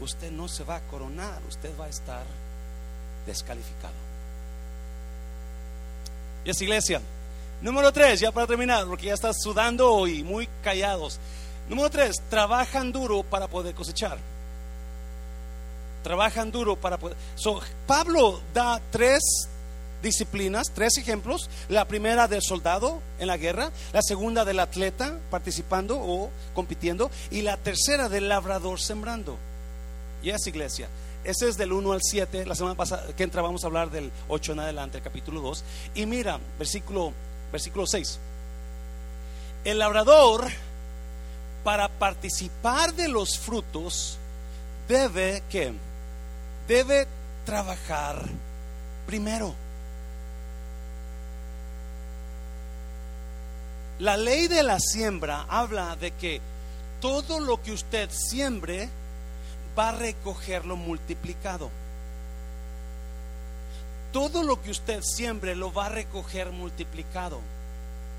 usted 0.00 0.30
no 0.30 0.48
se 0.48 0.64
va 0.64 0.76
a 0.76 0.80
coronar, 0.80 1.40
usted 1.48 1.70
va 1.78 1.86
a 1.86 1.88
estar 1.88 2.24
descalificado. 3.26 3.94
Y 6.44 6.50
es 6.50 6.60
iglesia. 6.60 7.00
Número 7.62 7.92
tres, 7.92 8.20
ya 8.20 8.32
para 8.32 8.46
terminar, 8.46 8.86
porque 8.86 9.06
ya 9.06 9.14
está 9.14 9.32
sudando 9.34 10.06
y 10.06 10.22
muy 10.22 10.48
callados. 10.62 11.18
Número 11.68 11.90
tres, 11.90 12.16
trabajan 12.30 12.90
duro 12.90 13.22
para 13.22 13.48
poder 13.48 13.74
cosechar. 13.74 14.18
Trabajan 16.02 16.50
duro 16.50 16.76
para 16.76 16.96
poder. 16.96 17.16
Pablo 17.86 18.40
da 18.54 18.80
tres 18.90 19.20
disciplinas, 20.02 20.72
tres 20.74 20.96
ejemplos. 20.96 21.50
La 21.68 21.84
primera 21.84 22.26
del 22.26 22.40
soldado 22.40 23.02
en 23.18 23.26
la 23.26 23.36
guerra, 23.36 23.70
la 23.92 24.00
segunda 24.00 24.46
del 24.46 24.60
atleta 24.60 25.18
participando 25.30 25.98
o 26.00 26.30
compitiendo 26.54 27.10
y 27.30 27.42
la 27.42 27.58
tercera 27.58 28.08
del 28.08 28.30
labrador 28.30 28.80
sembrando. 28.80 29.36
Y 30.22 30.30
es 30.30 30.46
iglesia. 30.46 30.88
Ese 31.24 31.48
es 31.48 31.56
del 31.56 31.72
1 31.72 31.92
al 31.92 32.00
7. 32.02 32.46
La 32.46 32.54
semana 32.54 32.76
pasada 32.76 33.06
que 33.14 33.22
entra 33.22 33.42
vamos 33.42 33.64
a 33.64 33.66
hablar 33.66 33.90
del 33.90 34.10
8 34.28 34.52
en 34.52 34.60
adelante, 34.60 34.98
el 34.98 35.04
capítulo 35.04 35.40
2. 35.40 35.64
Y 35.94 36.06
mira, 36.06 36.38
versículo, 36.58 37.12
versículo 37.52 37.86
6. 37.86 38.18
El 39.64 39.78
labrador, 39.78 40.48
para 41.62 41.88
participar 41.88 42.94
de 42.94 43.08
los 43.08 43.38
frutos, 43.38 44.18
debe 44.88 45.42
que 45.50 45.72
debe 46.66 47.06
trabajar 47.44 48.24
primero. 49.06 49.54
La 53.98 54.16
ley 54.16 54.48
de 54.48 54.62
la 54.62 54.78
siembra 54.80 55.44
habla 55.48 55.94
de 55.96 56.12
que 56.12 56.40
todo 57.00 57.38
lo 57.38 57.60
que 57.60 57.72
usted 57.72 58.08
siembre 58.10 58.88
va 59.78 59.90
a 59.90 59.92
recogerlo 59.92 60.76
multiplicado. 60.76 61.70
Todo 64.12 64.42
lo 64.42 64.60
que 64.60 64.70
usted 64.70 65.00
siembre 65.02 65.54
lo 65.54 65.72
va 65.72 65.86
a 65.86 65.90
recoger 65.90 66.50
multiplicado. 66.50 67.40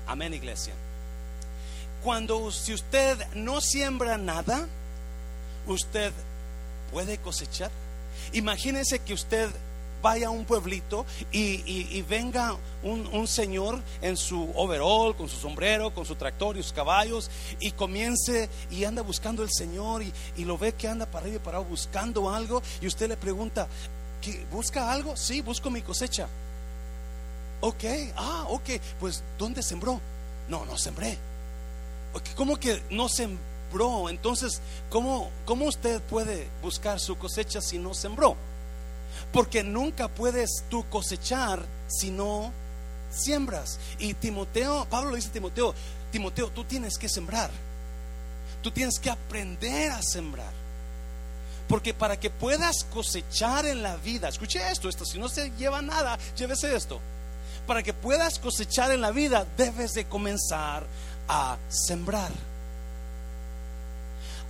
Amén, 0.06 0.34
iglesia. 0.34 0.74
Cuando 2.02 2.50
si 2.50 2.72
usted 2.72 3.16
no 3.34 3.60
siembra 3.60 4.18
nada, 4.18 4.66
usted 5.66 6.12
puede 6.90 7.18
cosechar. 7.18 7.70
Imagínese 8.32 8.98
que 8.98 9.14
usted 9.14 9.50
vaya 10.02 10.26
a 10.26 10.30
un 10.30 10.44
pueblito 10.44 11.06
y, 11.30 12.02
venga 12.02 12.56
un, 12.82 13.26
señor 13.26 13.80
en 14.02 14.16
su 14.16 14.50
overall, 14.54 15.16
con 15.16 15.28
su 15.28 15.36
sombrero, 15.36 15.94
con 15.94 16.04
su 16.04 16.16
tractor 16.16 16.56
y 16.56 16.62
sus 16.62 16.72
caballos, 16.72 17.30
y 17.60 17.70
comience 17.70 18.50
y 18.70 18.84
anda 18.84 19.02
buscando 19.02 19.42
el 19.42 19.50
Señor 19.50 20.02
y, 20.02 20.44
lo 20.44 20.58
ve 20.58 20.72
que 20.72 20.88
anda 20.88 21.06
para 21.06 21.24
arriba 21.24 21.36
y 21.36 21.44
para 21.44 21.58
abajo 21.58 21.70
buscando 21.70 22.28
algo, 22.28 22.60
y 22.80 22.86
usted 22.86 23.08
le 23.08 23.16
pregunta, 23.16 23.68
¿busca 24.50 24.92
algo? 24.92 25.16
Sí, 25.16 25.40
busco 25.40 25.70
mi 25.70 25.82
cosecha. 25.82 26.28
Ok, 27.60 27.84
ah, 28.16 28.46
ok, 28.48 28.70
pues 28.98 29.22
¿dónde 29.38 29.62
sembró? 29.62 30.00
No, 30.48 30.66
no 30.66 30.76
sembré. 30.76 31.16
¿Cómo 32.34 32.56
que 32.56 32.82
no 32.90 33.08
sembró? 33.08 34.08
Entonces, 34.08 34.60
¿cómo, 34.90 35.30
¿cómo 35.44 35.66
usted 35.66 36.02
puede 36.02 36.48
buscar 36.60 36.98
su 36.98 37.16
cosecha 37.16 37.60
si 37.60 37.78
no 37.78 37.94
sembró? 37.94 38.36
Porque 39.32 39.62
nunca 39.62 40.08
puedes 40.08 40.64
tú 40.68 40.88
cosechar 40.88 41.64
si 41.88 42.10
no 42.10 42.52
siembras. 43.10 43.78
Y 43.98 44.14
Timoteo, 44.14 44.86
Pablo 44.88 45.14
dice 45.14 45.28
a 45.28 45.32
Timoteo, 45.32 45.74
Timoteo, 46.10 46.50
tú 46.50 46.64
tienes 46.64 46.98
que 46.98 47.08
sembrar. 47.08 47.50
Tú 48.62 48.70
tienes 48.70 48.98
que 48.98 49.10
aprender 49.10 49.90
a 49.90 50.02
sembrar. 50.02 50.52
Porque 51.68 51.94
para 51.94 52.18
que 52.18 52.30
puedas 52.30 52.84
cosechar 52.84 53.66
en 53.66 53.82
la 53.82 53.96
vida, 53.96 54.28
escuche 54.28 54.60
esto, 54.70 54.88
esto, 54.88 55.04
si 55.04 55.18
no 55.18 55.28
se 55.28 55.50
lleva 55.52 55.80
nada, 55.80 56.18
llévese 56.36 56.74
esto. 56.74 57.00
Para 57.66 57.82
que 57.82 57.92
puedas 57.92 58.38
cosechar 58.38 58.90
en 58.90 59.00
la 59.00 59.10
vida, 59.10 59.46
debes 59.56 59.92
de 59.94 60.04
comenzar 60.06 60.84
a 61.28 61.56
sembrar. 61.68 62.30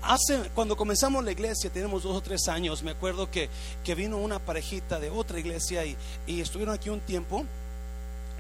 Hace, 0.03 0.51
cuando 0.53 0.77
comenzamos 0.77 1.25
la 1.25 1.31
iglesia, 1.31 1.71
tenemos 1.71 2.03
dos 2.03 2.17
o 2.17 2.21
tres 2.21 2.49
años, 2.49 2.83
me 2.83 2.91
acuerdo 2.91 3.31
que, 3.31 3.49
vino 3.95 4.17
una 4.17 4.41
parejita 4.41 4.99
de 4.99 5.11
otra 5.11 5.39
iglesia 5.39 5.85
y, 5.85 5.97
estuvieron 6.41 6.75
aquí 6.75 6.91
un 6.91 6.99
tiempo 7.01 7.45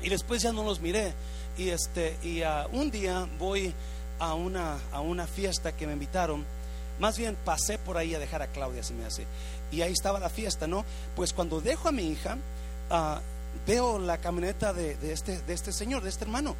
y 0.02 0.08
después 0.08 0.42
ya 0.42 0.52
no 0.52 0.64
los 0.64 0.80
miré. 0.80 1.14
Y, 1.56 1.68
este, 1.68 2.16
y 2.22 2.42
uh, 2.42 2.66
un 2.72 2.90
día 2.90 3.28
voy 3.38 3.72
a 4.18 4.34
una, 4.34 4.78
a 4.90 5.00
una 5.00 5.28
fiesta 5.28 5.70
que 5.70 5.86
me 5.86 5.92
invitaron. 5.92 6.44
Más 6.98 7.16
bien 7.16 7.36
pasé 7.44 7.78
por 7.78 7.96
ahí 7.96 8.14
a 8.14 8.18
dejar 8.18 8.42
a 8.42 8.48
Claudia, 8.48 8.82
se 8.82 8.94
me 8.94 9.04
hace. 9.04 9.24
Y 9.70 9.82
ahí 9.82 9.92
estaba 9.92 10.18
la 10.18 10.30
fiesta, 10.30 10.66
¿no? 10.66 10.84
Pues 11.14 11.32
cuando 11.32 11.60
dejo 11.60 11.88
a 11.88 11.92
mi 11.92 12.08
hija, 12.08 12.38
uh, 12.90 13.20
veo 13.66 14.00
la 14.00 14.18
camioneta 14.18 14.72
de, 14.72 14.96
de, 14.96 15.12
este, 15.12 15.40
de 15.42 15.54
este 15.54 15.72
señor, 15.72 16.02
de 16.02 16.08
este 16.08 16.24
hermano 16.24 16.56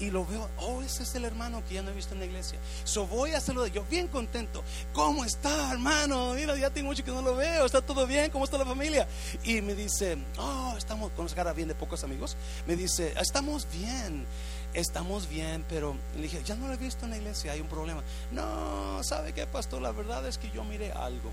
y 0.00 0.10
lo 0.10 0.24
veo, 0.24 0.48
oh, 0.56 0.82
ese 0.82 1.02
es 1.02 1.14
el 1.14 1.26
hermano 1.26 1.62
que 1.68 1.74
ya 1.74 1.82
no 1.82 1.90
he 1.90 1.94
visto 1.94 2.14
en 2.14 2.20
la 2.20 2.26
iglesia. 2.26 2.58
So 2.84 3.06
voy 3.06 3.32
a 3.32 3.40
saludar, 3.40 3.70
yo 3.70 3.84
bien 3.84 4.08
contento. 4.08 4.64
¿Cómo 4.94 5.24
está, 5.26 5.70
hermano? 5.70 6.32
Mira, 6.32 6.56
ya 6.56 6.70
tengo 6.70 6.88
mucho 6.88 7.04
que 7.04 7.10
no 7.10 7.20
lo 7.20 7.36
veo, 7.36 7.66
está 7.66 7.82
todo 7.82 8.06
bien, 8.06 8.30
¿cómo 8.30 8.44
está 8.44 8.56
la 8.56 8.64
familia? 8.64 9.06
Y 9.44 9.60
me 9.60 9.74
dice, 9.74 10.16
oh, 10.38 10.74
estamos 10.76 11.12
con 11.12 11.28
cara 11.28 11.52
bien 11.52 11.68
de 11.68 11.74
pocos 11.74 12.02
amigos. 12.02 12.36
Me 12.66 12.76
dice, 12.76 13.12
estamos 13.20 13.66
bien, 13.70 14.24
estamos 14.72 15.28
bien, 15.28 15.64
pero 15.68 15.94
le 16.16 16.22
dije, 16.22 16.42
ya 16.44 16.54
no 16.54 16.68
lo 16.68 16.74
he 16.74 16.78
visto 16.78 17.04
en 17.04 17.10
la 17.10 17.18
iglesia, 17.18 17.52
hay 17.52 17.60
un 17.60 17.68
problema. 17.68 18.02
No, 18.32 19.02
¿sabe 19.04 19.34
qué, 19.34 19.46
pastor? 19.46 19.82
La 19.82 19.92
verdad 19.92 20.26
es 20.26 20.38
que 20.38 20.50
yo 20.50 20.64
miré 20.64 20.92
algo. 20.92 21.30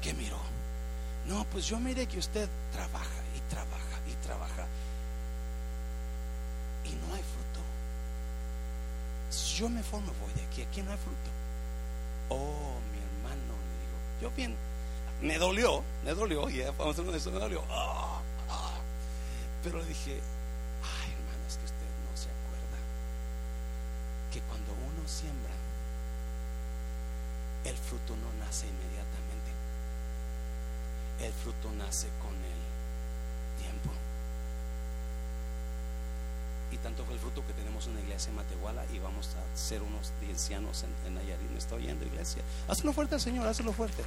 ¿Qué 0.00 0.14
miró? 0.14 0.38
No, 1.28 1.44
pues 1.52 1.66
yo 1.66 1.78
miré 1.78 2.06
que 2.06 2.18
usted 2.18 2.48
trabaja 2.72 3.22
y 3.36 3.50
trabaja 3.52 4.00
y 4.10 4.26
trabaja 4.26 4.66
y 6.84 6.90
no 6.90 7.14
hay 7.14 7.22
fruto. 7.22 7.41
Yo 9.32 9.68
me 9.68 9.82
formo, 9.82 10.12
voy 10.20 10.32
de 10.34 10.42
aquí, 10.42 10.62
aquí 10.62 10.82
no 10.82 10.90
hay 10.90 10.98
fruto. 10.98 11.30
Oh, 12.28 12.78
mi 12.92 12.98
hermano, 12.98 13.54
le 13.56 13.74
digo, 13.80 13.96
yo 14.20 14.30
bien, 14.36 14.54
me 15.22 15.38
dolió, 15.38 15.82
me 16.04 16.12
dolió, 16.12 16.50
y 16.50 16.60
vamos 16.76 16.98
a 16.98 17.16
eso, 17.16 17.30
me 17.30 17.38
dolió. 17.38 17.62
Ah, 17.70 18.20
ah. 18.50 18.74
Pero 19.62 19.78
le 19.78 19.86
dije, 19.86 20.20
ay, 20.82 21.12
hermano, 21.12 21.46
es 21.48 21.56
que 21.56 21.64
usted 21.64 21.88
no 22.10 22.16
se 22.16 22.28
acuerda 22.28 22.78
que 24.32 24.40
cuando 24.42 24.72
uno 24.72 25.08
siembra, 25.08 25.52
el 27.64 27.76
fruto 27.76 28.16
no 28.16 28.44
nace 28.44 28.66
inmediatamente. 28.66 29.50
El 31.20 31.32
fruto 31.32 31.70
nace 31.78 32.08
con 32.20 32.34
el 32.34 33.62
tiempo. 33.62 33.92
Y 36.72 36.76
tanto 36.78 37.04
fue 37.04 37.14
el 37.14 37.20
fruto 37.20 37.46
que 37.46 37.52
tenemos 37.52 37.86
en 37.86 37.94
la 37.94 38.00
iglesia 38.00 38.30
en 38.30 38.36
Matehuala 38.36 38.84
y 38.92 38.98
vamos 38.98 39.28
a 39.36 39.56
ser 39.56 39.82
unos 39.82 40.10
ancianos 40.28 40.84
en, 40.84 41.06
en 41.06 41.14
Nayarit. 41.14 41.50
Me 41.50 41.58
está 41.58 41.74
oyendo, 41.74 42.06
iglesia. 42.06 42.42
Hazlo 42.66 42.92
fuerte, 42.92 43.20
Señor, 43.20 43.46
hazlo 43.46 43.72
fuerte. 43.72 44.02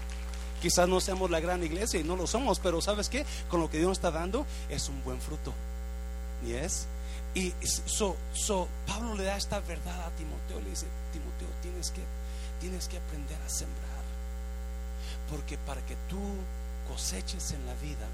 Quizás 0.62 0.90
no 0.90 1.00
seamos 1.00 1.30
la 1.30 1.40
gran 1.40 1.64
iglesia 1.64 2.00
y 2.00 2.04
no 2.04 2.16
lo 2.16 2.26
somos, 2.26 2.60
pero 2.60 2.82
¿sabes 2.82 3.10
qué? 3.10 3.26
Con 3.50 3.60
lo 3.60 3.70
que 3.70 3.78
Dios 3.78 3.90
nos 3.90 3.98
está 4.00 4.10
dando 4.10 4.48
es 4.70 4.90
un 4.90 5.04
buen 5.04 5.22
fruto. 5.22 5.54
¿Y 6.44 6.54
es? 6.54 6.88
Y 7.36 7.54
so, 7.64 8.16
so, 8.34 8.68
Pablo 8.88 9.14
le 9.14 9.26
da 9.26 9.38
esta 9.38 9.60
verdad 9.60 10.08
a 10.08 10.10
Timoteo. 10.12 10.60
Le 10.62 10.70
dice, 10.70 10.88
Timoteo, 11.12 11.50
tienes 11.62 11.92
que, 11.92 12.02
tienes 12.62 12.88
que 12.88 12.98
aprender 12.98 13.38
a 13.46 13.50
sembrar. 13.50 14.04
Porque 15.30 15.58
para 15.60 15.82
que 15.86 15.96
tú 16.10 16.20
coseches 16.88 17.52
en 17.52 17.66
la 17.66 17.74
vida, 17.76 18.08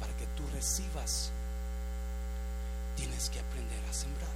para 0.00 0.12
que 0.16 0.26
tú 0.36 0.42
recibas 0.52 1.30
tienes 3.00 3.30
que 3.30 3.40
aprender 3.40 3.78
a 3.88 3.94
sembrar. 3.94 4.28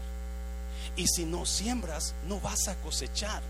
Y 0.96 1.06
si 1.06 1.24
no 1.24 1.44
siembras, 1.44 2.14
no 2.26 2.40
vas 2.40 2.68
a 2.68 2.74
cosechar. 2.76 3.42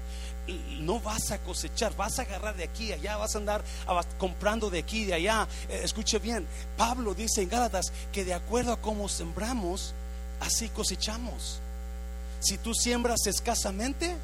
No 0.81 1.01
vas 1.01 1.31
a 1.31 1.39
cosechar, 1.39 1.97
vas 1.97 2.19
a 2.19 2.23
agarrar 2.23 2.55
de 2.55 2.65
aquí 2.65 2.93
allá, 2.93 3.17
vas 3.17 3.35
a 3.35 3.39
andar 3.39 3.65
comprando 4.19 4.69
de 4.69 4.81
aquí 4.81 5.05
de 5.05 5.15
allá. 5.15 5.49
Eh, 5.71 5.81
escuche 5.85 6.19
bien, 6.19 6.47
Pablo 6.77 7.15
dice 7.15 7.41
en 7.41 7.49
Gálatas 7.49 7.87
que 8.13 8.25
de 8.25 8.35
acuerdo 8.35 8.73
a 8.73 8.81
cómo 8.81 9.09
sembramos, 9.09 9.95
así 10.41 10.69
cosechamos. 10.69 11.61
Si 12.41 12.59
tú 12.59 12.75
siembras 12.75 13.27
escasamente, 13.27 14.15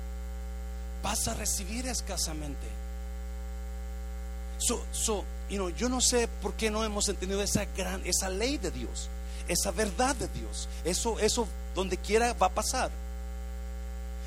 vas 1.02 1.26
a 1.26 1.34
recibir 1.34 1.86
escasamente. 1.86 2.66
So, 4.58 4.84
so, 4.92 5.24
you 5.48 5.56
know, 5.56 5.70
yo 5.70 5.88
no 5.88 6.02
sé 6.02 6.28
por 6.42 6.52
qué 6.52 6.70
no 6.70 6.84
hemos 6.84 7.08
entendido 7.08 7.40
esa 7.42 7.64
gran, 7.64 8.02
esa 8.04 8.28
ley 8.28 8.58
de 8.58 8.70
Dios, 8.70 9.08
esa 9.50 9.72
verdad 9.72 10.14
de 10.16 10.28
Dios. 10.28 10.68
Eso, 10.84 11.18
eso 11.18 11.46
donde 11.74 11.96
quiera 11.96 12.32
va 12.34 12.46
a 12.46 12.50
pasar. 12.50 12.90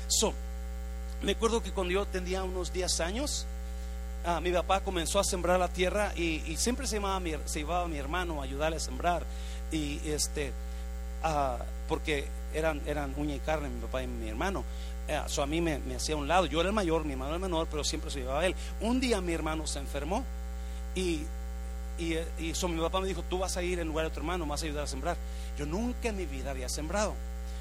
So, 0.06 0.34
me 1.22 1.32
acuerdo 1.32 1.62
que 1.62 1.72
cuando 1.72 1.92
yo 1.94 2.06
tenía 2.06 2.44
unos 2.44 2.72
10 2.72 3.00
años, 3.00 3.46
ah, 4.26 4.40
mi 4.40 4.52
papá 4.52 4.80
comenzó 4.80 5.18
a 5.18 5.24
sembrar 5.24 5.58
la 5.58 5.68
tierra 5.68 6.12
y, 6.14 6.56
siempre 6.58 6.86
se, 6.86 6.96
llamaba 6.96 7.20
llevaba 7.24 7.84
a 7.84 7.88
mi 7.88 7.96
hermano 7.96 8.40
a 8.40 8.44
ayudarle 8.44 8.76
a 8.76 8.80
sembrar. 8.80 9.24
Y 9.72 9.98
este, 10.04 10.52
ah, 11.22 11.56
porque 11.88 12.26
eran, 12.52 12.82
eran 12.86 13.14
uña 13.16 13.34
y 13.34 13.40
carne, 13.40 13.70
mi 13.70 13.80
papá 13.80 14.02
y 14.02 14.06
mi 14.06 14.28
hermano. 14.28 14.62
Eso 15.08 15.40
eh, 15.40 15.44
a 15.44 15.46
mí 15.46 15.62
me, 15.62 15.80
hacía 15.96 16.16
un 16.16 16.28
lado. 16.28 16.46
Yo 16.46 16.60
era 16.60 16.68
el 16.68 16.74
mayor, 16.74 17.04
mi 17.04 17.12
hermano 17.12 17.30
era 17.30 17.36
el 17.36 17.42
menor, 17.42 17.66
pero 17.70 17.82
siempre 17.82 18.10
se 18.10 18.20
llevaba 18.20 18.40
a 18.40 18.46
él. 18.46 18.54
Un 18.80 19.00
día 19.00 19.22
mi 19.22 19.32
hermano 19.32 19.66
se 19.66 19.78
enfermó 19.78 20.22
y, 20.94 21.22
y, 21.98 22.14
y 22.38 22.54
mi 22.68 22.80
papá 22.80 23.00
me 23.00 23.08
dijo, 23.08 23.22
tú 23.22 23.38
vas 23.38 23.56
a 23.56 23.62
ir 23.62 23.78
en 23.78 23.88
lugar 23.88 24.06
de 24.06 24.10
tu 24.10 24.20
hermano, 24.20 24.46
vas 24.46 24.62
a 24.62 24.66
ayudar 24.66 24.84
a 24.84 24.86
sembrar. 24.86 25.16
Yo 25.58 25.66
nunca 25.66 26.08
en 26.08 26.16
mi 26.16 26.26
vida 26.26 26.50
había 26.50 26.68
sembrado, 26.68 27.14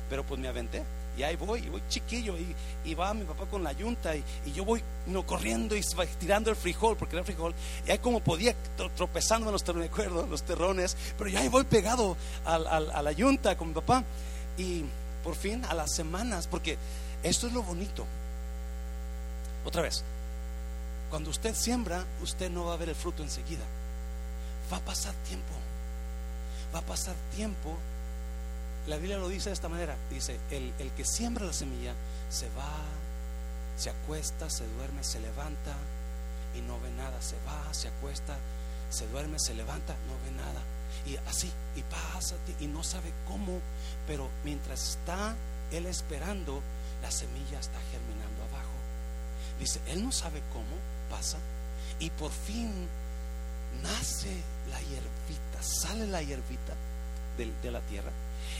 pero 0.09 0.23
pues 0.23 0.39
me 0.39 0.47
aventé. 0.47 0.83
Y 1.15 1.21
ahí 1.21 1.35
voy, 1.35 1.59
y 1.59 1.69
voy 1.69 1.83
chiquillo, 1.89 2.35
y, 2.37 2.55
y 2.83 2.95
va 2.95 3.13
mi 3.13 3.23
papá 3.23 3.45
con 3.45 3.63
la 3.63 3.71
yunta, 3.71 4.15
y, 4.15 4.23
yo 4.55 4.65
voy 4.65 4.81
no, 5.05 5.23
corriendo 5.25 5.75
y 5.75 5.81
tirando 6.19 6.49
el 6.49 6.55
frijol, 6.55 6.97
porque 6.97 7.15
era 7.15 7.23
frijol, 7.23 7.53
y 7.85 7.91
ahí 7.91 7.99
como 7.99 8.19
podía, 8.19 8.55
tropezando 8.95 9.47
en 9.47 9.51
los, 9.51 9.75
me 9.75 9.85
acuerdo, 9.85 10.25
los 10.25 10.41
terrones, 10.41 10.97
pero 11.15 11.29
ya 11.29 11.41
ahí 11.41 11.49
voy 11.49 11.65
pegado 11.65 12.17
a, 12.45 12.55
a 12.55 13.01
la 13.03 13.11
yunta 13.11 13.55
con 13.55 13.67
mi 13.67 13.73
papá. 13.75 14.03
Y 14.57 14.85
por 15.23 15.35
fin, 15.35 15.63
a 15.65 15.73
las 15.73 15.93
semanas, 15.93 16.47
porque 16.47 16.77
esto 17.21 17.47
es 17.47 17.53
lo 17.53 17.61
bonito. 17.61 18.05
Otra 19.65 19.83
vez, 19.83 20.03
cuando 21.09 21.29
usted 21.29 21.55
siembra, 21.55 22.05
usted 22.21 22.49
no 22.49 22.65
va 22.65 22.73
a 22.73 22.77
ver 22.77 22.89
el 22.89 22.95
fruto 22.95 23.21
enseguida. 23.23 23.63
Va 24.73 24.77
a 24.77 24.81
pasar 24.81 25.13
tiempo. 25.29 25.53
Va 26.73 26.79
a 26.79 26.81
pasar 26.81 27.13
tiempo. 27.35 27.77
La 28.87 28.97
Biblia 28.97 29.19
lo 29.19 29.29
dice 29.29 29.49
de 29.49 29.53
esta 29.53 29.69
manera. 29.69 29.95
Dice, 30.09 30.39
el, 30.49 30.73
el 30.79 30.89
que 30.93 31.05
siembra 31.05 31.45
la 31.45 31.53
semilla 31.53 31.93
se 32.31 32.49
va, 32.49 32.73
se 33.77 33.91
acuesta, 33.91 34.49
se 34.49 34.65
duerme, 34.65 35.03
se 35.03 35.19
levanta 35.19 35.75
y 36.57 36.61
no 36.61 36.79
ve 36.79 36.89
nada. 36.89 37.21
Se 37.21 37.35
va, 37.45 37.71
se 37.71 37.89
acuesta, 37.89 38.35
se 38.89 39.07
duerme, 39.09 39.37
se 39.37 39.53
levanta, 39.53 39.93
no 40.07 40.15
ve 40.25 40.35
nada. 40.35 40.61
Y 41.05 41.17
así, 41.29 41.51
y 41.75 41.83
pasa, 41.83 42.35
y 42.59 42.65
no 42.65 42.83
sabe 42.83 43.13
cómo, 43.27 43.59
pero 44.07 44.27
mientras 44.43 44.97
está 44.97 45.35
él 45.71 45.85
esperando, 45.85 46.63
la 47.03 47.11
semilla 47.11 47.59
está 47.59 47.79
germinando 47.91 48.41
abajo. 48.49 48.73
Dice, 49.59 49.79
él 49.85 50.03
no 50.03 50.11
sabe 50.11 50.41
cómo 50.51 50.77
pasa 51.11 51.37
y 51.99 52.09
por 52.09 52.31
fin 52.31 52.87
nace 53.81 54.35
la 54.69 54.79
hierbita, 54.79 55.61
sale 55.61 56.07
la 56.07 56.21
hierbita 56.21 56.73
de, 57.37 57.71
la 57.71 57.79
tierra 57.81 58.11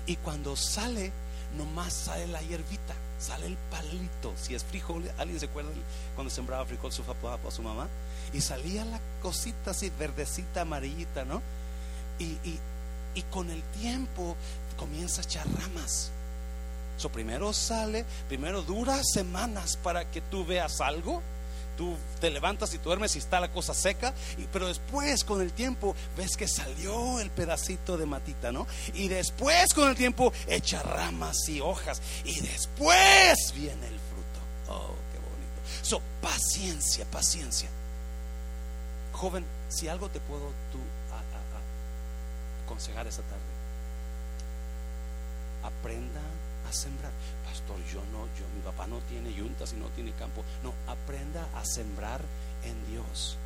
y 0.05 0.15
cuando 0.17 0.55
sale, 0.55 1.11
nomás 1.57 1.93
sale 1.93 2.27
la 2.27 2.41
hierbita, 2.41 2.93
sale 3.19 3.45
el 3.45 3.57
palito. 3.69 4.33
Si 4.35 4.55
es 4.55 4.63
frijol, 4.63 5.09
¿alguien 5.17 5.39
se 5.39 5.45
acuerda 5.45 5.71
cuando 6.15 6.33
sembraba 6.33 6.65
frijol 6.65 6.91
su 6.91 7.03
papá 7.03 7.37
o 7.43 7.51
su 7.51 7.61
mamá? 7.61 7.87
Y 8.33 8.41
salía 8.41 8.83
la 8.85 8.99
cosita 9.21 9.71
así, 9.71 9.91
verdecita, 9.97 10.61
amarillita, 10.61 11.23
¿no? 11.25 11.41
Y, 12.17 12.25
y, 12.47 12.59
y 13.15 13.21
con 13.23 13.51
el 13.51 13.61
tiempo 13.79 14.35
comienza 14.77 15.21
a 15.21 15.23
echar 15.23 15.47
ramas 15.47 16.11
primero 17.09 17.53
sale, 17.53 18.05
primero 18.27 18.61
dura 18.61 19.01
semanas 19.03 19.77
para 19.81 20.09
que 20.09 20.21
tú 20.21 20.45
veas 20.45 20.79
algo. 20.81 21.21
Tú 21.77 21.95
te 22.19 22.29
levantas 22.29 22.73
y 22.73 22.77
duermes 22.77 23.15
y 23.15 23.19
está 23.19 23.39
la 23.39 23.51
cosa 23.51 23.73
seca, 23.73 24.13
y, 24.37 24.43
pero 24.51 24.67
después 24.67 25.23
con 25.23 25.41
el 25.41 25.51
tiempo 25.51 25.95
ves 26.15 26.37
que 26.37 26.47
salió 26.47 27.19
el 27.19 27.29
pedacito 27.31 27.97
de 27.97 28.05
matita, 28.05 28.51
¿no? 28.51 28.67
Y 28.93 29.07
después 29.07 29.73
con 29.73 29.89
el 29.89 29.95
tiempo 29.95 30.31
echa 30.47 30.81
ramas 30.83 31.37
y 31.49 31.61
hojas, 31.61 32.01
y 32.23 32.39
después 32.41 33.53
viene 33.55 33.87
el 33.87 33.99
fruto. 33.99 34.39
Oh, 34.69 34.95
qué 35.11 35.19
bonito. 35.19 35.61
So, 35.81 36.01
paciencia, 36.21 37.05
paciencia. 37.05 37.69
Joven, 39.13 39.45
si 39.69 39.87
algo 39.87 40.09
te 40.09 40.19
puedo 40.19 40.51
tú 40.71 40.79
aconsejar 42.65 43.05
esta 43.05 43.21
tarde, 43.23 43.41
aprenda 45.63 46.21
sembrar. 46.73 47.11
Pastor, 47.63 47.85
yo 47.85 48.01
no, 48.11 48.25
yo, 48.37 48.45
mi 48.55 48.61
papá 48.61 48.87
no 48.87 48.99
tiene 49.09 49.33
yuntas 49.33 49.73
y 49.73 49.77
no 49.77 49.87
tiene 49.89 50.11
campo. 50.13 50.43
No, 50.63 50.73
aprenda 50.87 51.47
a 51.55 51.63
sembrar 51.65 52.21
en 52.63 52.91
Dios. 52.91 53.37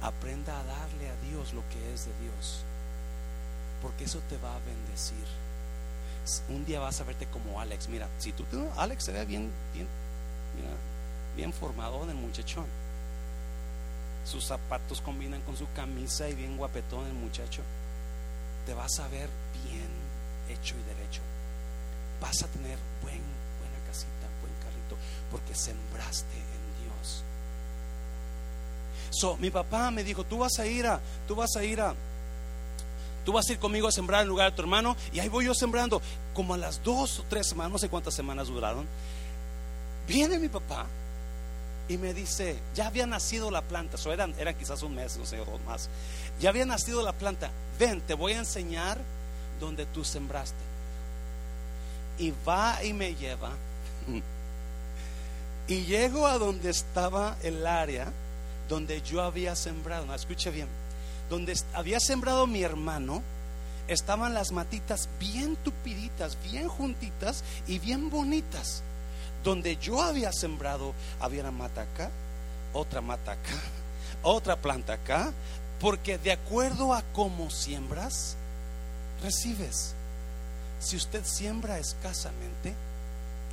Aprenda 0.00 0.58
a 0.58 0.64
darle 0.64 1.08
a 1.08 1.16
Dios 1.28 1.52
lo 1.52 1.62
que 1.68 1.94
es 1.94 2.06
de 2.06 2.12
Dios. 2.20 2.62
Porque 3.80 4.04
eso 4.04 4.20
te 4.28 4.36
va 4.38 4.56
a 4.56 4.60
bendecir. 4.60 5.24
Un 6.48 6.64
día 6.64 6.80
vas 6.80 7.00
a 7.00 7.04
verte 7.04 7.26
como 7.26 7.60
Alex. 7.60 7.88
Mira, 7.88 8.08
si 8.18 8.32
tú 8.32 8.44
Alex 8.76 9.04
se 9.04 9.12
ve 9.12 9.24
bien, 9.24 9.50
bien, 9.72 9.86
mira, 10.56 10.70
bien 11.36 11.52
formado 11.52 12.02
en 12.04 12.10
el 12.10 12.16
muchachón. 12.16 12.66
Sus 14.24 14.44
zapatos 14.44 15.00
combinan 15.00 15.40
con 15.42 15.56
su 15.56 15.70
camisa 15.72 16.28
y 16.28 16.34
bien 16.34 16.56
guapetón 16.56 17.06
el 17.06 17.14
muchacho. 17.14 17.62
Te 18.66 18.74
vas 18.74 18.98
a 18.98 19.08
ver 19.08 19.28
bien 19.64 19.88
hecho 20.48 20.74
y 20.76 20.94
derecho 20.94 21.22
vas 22.22 22.40
a 22.44 22.46
tener 22.46 22.78
buen, 23.02 23.20
porque 25.30 25.54
sembraste 25.54 26.36
en 26.36 26.84
Dios. 26.84 27.22
So, 29.10 29.36
mi 29.36 29.50
papá 29.50 29.90
me 29.90 30.04
dijo, 30.04 30.24
tú 30.24 30.38
vas 30.38 30.58
a 30.58 30.66
ir 30.66 30.86
a, 30.86 31.00
tú 31.26 31.34
vas 31.34 31.54
a 31.56 31.64
ir 31.64 31.80
a, 31.80 31.94
tú 33.24 33.32
vas 33.32 33.48
a 33.48 33.52
ir 33.52 33.58
conmigo 33.58 33.88
a 33.88 33.92
sembrar 33.92 34.22
en 34.22 34.28
lugar 34.28 34.50
de 34.50 34.56
tu 34.56 34.62
hermano, 34.62 34.96
y 35.12 35.20
ahí 35.20 35.28
voy 35.28 35.46
yo 35.46 35.54
sembrando. 35.54 36.00
Como 36.34 36.54
a 36.54 36.58
las 36.58 36.82
dos 36.82 37.20
o 37.20 37.24
tres 37.28 37.46
semanas, 37.46 37.72
no 37.72 37.78
sé 37.78 37.88
cuántas 37.88 38.14
semanas 38.14 38.48
duraron, 38.48 38.86
viene 40.06 40.38
mi 40.38 40.48
papá 40.48 40.86
y 41.88 41.98
me 41.98 42.14
dice, 42.14 42.58
ya 42.74 42.86
había 42.86 43.06
nacido 43.06 43.50
la 43.50 43.60
planta, 43.60 43.98
eran, 44.10 44.34
eran 44.38 44.54
quizás 44.54 44.82
un 44.82 44.94
mes, 44.94 45.16
no 45.16 45.26
sé, 45.26 45.36
dos 45.36 45.60
más. 45.66 45.88
Ya 46.40 46.48
había 46.48 46.64
nacido 46.64 47.02
la 47.02 47.12
planta, 47.12 47.50
ven, 47.78 48.00
te 48.00 48.14
voy 48.14 48.32
a 48.32 48.38
enseñar 48.38 48.98
donde 49.60 49.84
tú 49.86 50.04
sembraste 50.04 50.56
y 52.18 52.32
va 52.46 52.82
y 52.82 52.92
me 52.92 53.14
lleva. 53.14 53.50
Y 55.68 55.84
llego 55.84 56.26
a 56.26 56.38
donde 56.38 56.70
estaba 56.70 57.36
el 57.42 57.66
área 57.66 58.12
donde 58.68 59.02
yo 59.02 59.22
había 59.22 59.54
sembrado. 59.56 60.12
Escuche 60.14 60.50
bien. 60.50 60.68
Donde 61.30 61.56
había 61.72 62.00
sembrado 62.00 62.46
mi 62.46 62.62
hermano, 62.62 63.22
estaban 63.88 64.34
las 64.34 64.52
matitas 64.52 65.08
bien 65.18 65.56
tupiditas, 65.56 66.36
bien 66.42 66.68
juntitas 66.68 67.44
y 67.66 67.78
bien 67.78 68.10
bonitas. 68.10 68.82
Donde 69.44 69.76
yo 69.76 70.02
había 70.02 70.32
sembrado, 70.32 70.94
había 71.20 71.42
una 71.42 71.50
mata 71.50 71.82
acá, 71.82 72.10
otra 72.72 73.00
mata 73.00 73.32
acá, 73.32 73.60
otra 74.22 74.56
planta 74.56 74.94
acá, 74.94 75.32
porque 75.80 76.18
de 76.18 76.32
acuerdo 76.32 76.94
a 76.94 77.02
cómo 77.12 77.50
siembras, 77.50 78.36
recibes 79.22 79.94
si 80.82 80.96
usted 80.96 81.24
siembra 81.24 81.78
escasamente, 81.78 82.74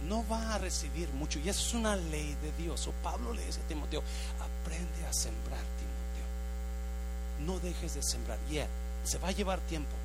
no 0.07 0.25
va 0.27 0.55
a 0.55 0.57
recibir 0.57 1.09
mucho. 1.13 1.39
Y 1.39 1.49
eso 1.49 1.67
es 1.67 1.73
una 1.73 1.95
ley 1.95 2.35
de 2.41 2.51
Dios. 2.63 2.87
O 2.87 2.91
Pablo 3.03 3.33
le 3.33 3.45
dice 3.45 3.59
a 3.59 3.67
Timoteo, 3.67 4.03
aprende 4.39 5.05
a 5.07 5.13
sembrar, 5.13 5.59
Timoteo. 5.59 7.45
No 7.45 7.59
dejes 7.59 7.95
de 7.95 8.03
sembrar. 8.03 8.37
Yeah, 8.49 8.67
se 9.03 9.17
va 9.17 9.29
a 9.29 9.31
llevar 9.31 9.59
tiempo. 9.61 9.95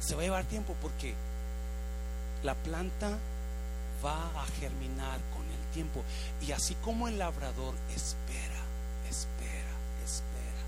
Se 0.00 0.14
va 0.14 0.22
a 0.22 0.24
llevar 0.24 0.44
tiempo 0.44 0.74
porque 0.82 1.14
la 2.42 2.54
planta 2.54 3.18
va 4.04 4.42
a 4.42 4.46
germinar 4.60 5.18
con 5.32 5.42
el 5.42 5.72
tiempo. 5.72 6.02
Y 6.40 6.52
así 6.52 6.74
como 6.76 7.08
el 7.08 7.18
labrador 7.18 7.74
espera, 7.94 8.60
espera, 9.08 9.74
espera, 10.04 10.62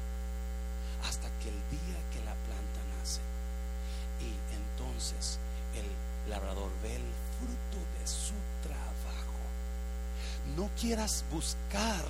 hasta 1.09 1.29
que 1.41 1.49
el 1.49 1.61
día 1.71 1.99
que 2.13 2.25
la 2.25 2.35
planta 2.35 2.81
nace. 2.99 3.21
Y 4.21 4.33
entonces 4.55 5.39
el 5.75 6.31
labrador 6.31 6.71
ve 6.83 6.97
el 6.97 7.26
fruto 7.39 7.79
de 7.99 8.07
su 8.07 8.35
trabajo. 8.63 9.41
No 10.57 10.71
quieras 10.81 11.25
buscar 11.31 12.05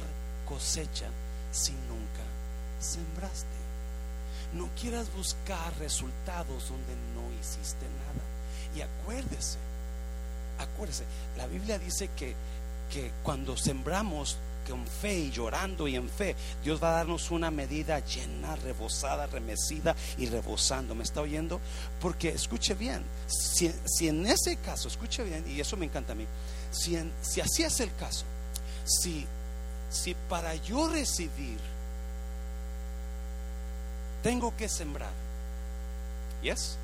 cosecha 0.46 1.06
si 1.50 1.72
nunca 1.72 2.24
sembraste. 2.80 3.56
No 4.54 4.68
quieras 4.80 5.12
buscar 5.14 5.76
resultados 5.78 6.68
donde 6.68 6.94
no 7.14 7.40
hiciste 7.40 7.84
nada. 7.84 8.24
Y 8.74 8.80
acuérdese, 8.80 9.58
acuérdese, 10.58 11.04
la 11.36 11.46
Biblia 11.46 11.78
dice 11.78 12.08
que, 12.16 12.34
que 12.90 13.10
cuando 13.22 13.56
sembramos 13.56 14.38
con 14.68 14.86
fe 14.86 15.18
y 15.18 15.30
llorando 15.30 15.88
y 15.88 15.96
en 15.96 16.08
fe, 16.08 16.34
Dios 16.62 16.82
va 16.82 16.90
a 16.90 16.96
darnos 16.98 17.30
una 17.30 17.50
medida 17.50 18.00
llena, 18.00 18.56
rebosada, 18.56 19.26
remecida 19.26 19.94
y 20.18 20.26
rebosando. 20.26 20.94
¿Me 20.94 21.04
está 21.04 21.20
oyendo? 21.20 21.60
Porque 22.00 22.28
escuche 22.28 22.74
bien, 22.74 23.02
si, 23.26 23.70
en 24.08 24.26
ese 24.26 24.56
caso, 24.56 24.88
escuche 24.88 25.22
bien, 25.24 25.44
y 25.48 25.60
eso 25.60 25.76
me 25.76 25.86
encanta 25.86 26.12
a 26.12 26.16
mí, 26.16 26.26
si, 26.70 26.98
si 27.22 27.40
así 27.40 27.62
es 27.62 27.80
el 27.80 27.94
caso, 27.96 28.24
si, 28.84 29.26
si 29.90 30.14
para 30.28 30.54
yo 30.54 30.88
recibir 30.88 31.58
tengo 34.22 34.56
que 34.56 34.68
sembrar, 34.68 35.12
¿yes? 36.42 36.76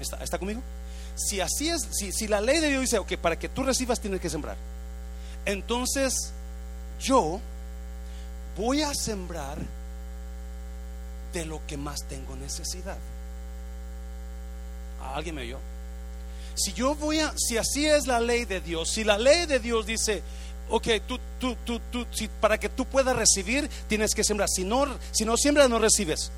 ¿Está, 0.00 0.22
está 0.22 0.38
conmigo? 0.38 0.60
Si 1.16 1.40
así 1.40 1.68
es, 1.68 1.88
si, 1.92 2.12
si 2.12 2.26
la 2.28 2.40
ley 2.40 2.60
de 2.60 2.68
Dios 2.68 2.82
dice, 2.82 2.98
ok, 2.98 3.16
para 3.16 3.38
que 3.38 3.48
tú 3.48 3.62
recibas 3.62 4.00
tienes 4.00 4.20
que 4.20 4.28
sembrar, 4.28 4.56
entonces 5.46 6.32
yo 7.00 7.40
voy 8.56 8.82
a 8.82 8.92
sembrar 8.94 9.58
de 11.32 11.44
lo 11.44 11.60
que 11.66 11.76
más 11.76 12.06
tengo 12.08 12.36
necesidad. 12.36 12.96
¿Alguien 15.14 15.34
me 15.34 15.42
oyó? 15.42 15.58
Si 16.54 16.72
yo 16.72 16.94
voy 16.94 17.18
a, 17.18 17.34
si 17.36 17.58
así 17.58 17.86
es 17.86 18.06
la 18.06 18.20
ley 18.20 18.44
de 18.44 18.60
Dios, 18.60 18.90
si 18.90 19.04
la 19.04 19.18
ley 19.18 19.46
de 19.46 19.58
Dios 19.58 19.86
dice, 19.86 20.22
ok, 20.70 20.88
tú, 21.06 21.18
si, 22.12 22.28
para 22.28 22.58
que 22.58 22.68
tú 22.68 22.86
puedas 22.86 23.16
recibir, 23.16 23.68
tienes 23.88 24.14
que 24.14 24.24
sembrar. 24.24 24.48
Si 24.48 24.64
no, 24.64 24.86
si 25.10 25.24
no 25.24 25.36
siembras, 25.36 25.68
no 25.68 25.78
recibes. 25.78 26.30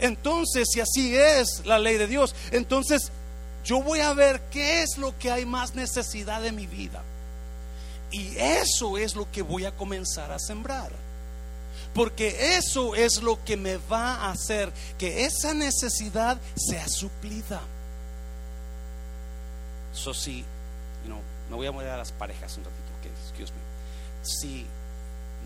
Entonces, 0.00 0.68
si 0.72 0.80
así 0.80 1.16
es 1.16 1.64
la 1.64 1.78
ley 1.78 1.96
de 1.96 2.08
Dios, 2.08 2.34
entonces 2.50 3.12
yo 3.64 3.80
voy 3.80 4.00
a 4.00 4.12
ver 4.12 4.40
qué 4.50 4.82
es 4.82 4.98
lo 4.98 5.16
que 5.18 5.30
hay 5.30 5.46
más 5.46 5.74
necesidad 5.74 6.42
de 6.42 6.52
mi 6.52 6.66
vida. 6.66 7.02
Y 8.14 8.36
eso 8.38 8.96
es 8.96 9.16
lo 9.16 9.28
que 9.32 9.42
voy 9.42 9.64
a 9.64 9.72
comenzar 9.72 10.30
a 10.30 10.38
sembrar. 10.38 10.92
Porque 11.92 12.56
eso 12.56 12.94
es 12.94 13.20
lo 13.20 13.42
que 13.44 13.56
me 13.56 13.76
va 13.76 14.14
a 14.14 14.30
hacer 14.30 14.72
que 14.98 15.24
esa 15.24 15.52
necesidad 15.52 16.40
sea 16.54 16.86
suplida. 16.86 17.60
So, 19.92 20.14
si, 20.14 20.44
you 21.02 21.06
know, 21.06 21.20
voy 21.50 21.66
a 21.66 21.72
mover 21.72 21.88
a 21.88 21.96
las 21.96 22.12
parejas 22.12 22.56
un 22.56 22.64
ratito, 22.64 22.82
okay, 23.00 23.10
excuse 23.10 23.52
me. 23.52 23.58
Si 24.22 24.64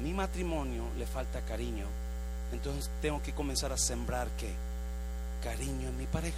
mi 0.03 0.12
matrimonio 0.12 0.85
le 0.99 1.07
falta 1.07 1.41
cariño, 1.41 1.87
entonces 2.53 2.91
tengo 3.01 3.23
que 3.23 3.33
comenzar 3.33 3.73
a 3.73 3.79
sembrar 3.79 4.29
que 4.39 4.53
cariño 5.43 5.89
en 5.89 5.97
mi 5.97 6.07
pareja 6.07 6.37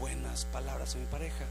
buenas 0.00 0.46
palabras 0.46 0.94
a 0.94 0.98
mi 0.98 1.04
pareja, 1.04 1.44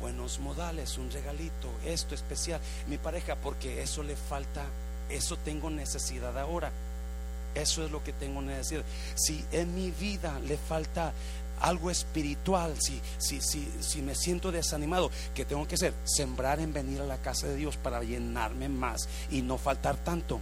buenos 0.00 0.38
modales, 0.38 0.98
un 0.98 1.10
regalito, 1.10 1.70
esto 1.84 2.14
especial, 2.14 2.60
mi 2.88 2.98
pareja, 2.98 3.36
porque 3.36 3.82
eso 3.82 4.02
le 4.02 4.16
falta, 4.16 4.64
eso 5.08 5.36
tengo 5.36 5.70
necesidad 5.70 6.36
ahora. 6.38 6.70
Eso 7.54 7.84
es 7.84 7.90
lo 7.90 8.02
que 8.02 8.12
tengo 8.12 8.40
necesidad. 8.40 8.82
Si 9.14 9.44
en 9.52 9.74
mi 9.74 9.90
vida 9.90 10.38
le 10.40 10.56
falta 10.56 11.12
algo 11.60 11.90
espiritual, 11.90 12.74
si, 12.80 13.00
si, 13.18 13.40
si, 13.40 13.70
si 13.80 14.02
me 14.02 14.14
siento 14.14 14.50
desanimado, 14.50 15.10
¿qué 15.34 15.44
tengo 15.44 15.68
que 15.68 15.76
hacer? 15.76 15.92
Sembrar 16.04 16.60
en 16.60 16.72
venir 16.72 17.00
a 17.00 17.06
la 17.06 17.18
casa 17.18 17.46
de 17.46 17.56
Dios 17.56 17.76
para 17.76 18.02
llenarme 18.02 18.68
más 18.68 19.08
y 19.30 19.42
no 19.42 19.58
faltar 19.58 19.96
tanto. 19.96 20.40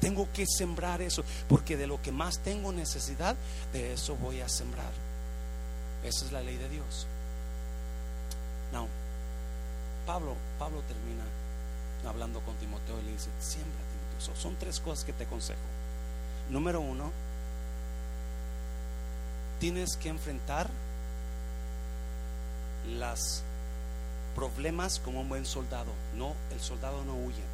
Tengo 0.00 0.28
que 0.32 0.46
sembrar 0.46 1.02
eso, 1.02 1.24
porque 1.48 1.76
de 1.76 1.86
lo 1.86 2.00
que 2.00 2.12
más 2.12 2.38
tengo 2.40 2.72
necesidad, 2.72 3.36
de 3.72 3.94
eso 3.94 4.16
voy 4.16 4.40
a 4.40 4.48
sembrar. 4.48 4.92
Esa 6.04 6.26
es 6.26 6.32
la 6.32 6.40
ley 6.40 6.56
de 6.56 6.68
Dios. 6.68 7.06
No. 8.72 8.86
Pablo, 10.06 10.34
Pablo 10.58 10.82
termina 10.82 11.24
hablando 12.08 12.40
con 12.40 12.54
Timoteo 12.56 12.98
y 13.00 13.04
le 13.04 13.12
dice, 13.12 13.30
siembra 13.40 13.80
Timoteo. 14.16 14.36
son 14.40 14.56
tres 14.56 14.80
cosas 14.80 15.04
que 15.04 15.12
te 15.12 15.24
aconsejo. 15.24 15.60
Número 16.50 16.80
uno, 16.80 17.10
tienes 19.60 19.96
que 19.96 20.08
enfrentar 20.08 20.68
los 22.86 23.42
problemas 24.34 24.98
como 25.00 25.20
un 25.20 25.28
buen 25.28 25.44
soldado. 25.44 25.92
No, 26.16 26.34
el 26.52 26.60
soldado 26.60 27.04
no 27.04 27.14
huye 27.14 27.44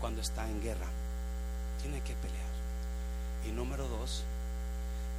cuando 0.00 0.20
está 0.20 0.48
en 0.48 0.60
guerra. 0.62 0.86
Tiene 1.82 2.00
que 2.00 2.14
pelear. 2.14 2.48
Y 3.46 3.52
número 3.52 3.86
dos, 3.86 4.24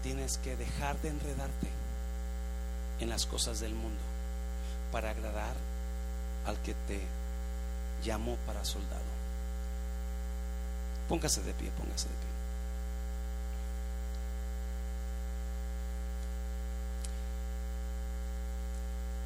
tienes 0.03 0.37
que 0.39 0.57
dejar 0.57 0.99
de 1.01 1.09
enredarte 1.09 1.69
en 2.99 3.09
las 3.09 3.25
cosas 3.25 3.61
del 3.61 3.73
mundo 3.73 4.08
para 4.91 5.11
agradar 5.11 5.55
al 6.45 6.57
que 6.61 6.73
te 6.73 7.01
llamó 8.03 8.35
para 8.45 8.63
soldado. 8.65 9.01
Póngase 11.07 11.41
de 11.41 11.53
pie, 11.53 11.71
póngase 11.71 12.07
de 12.07 12.13
pie. 12.13 12.29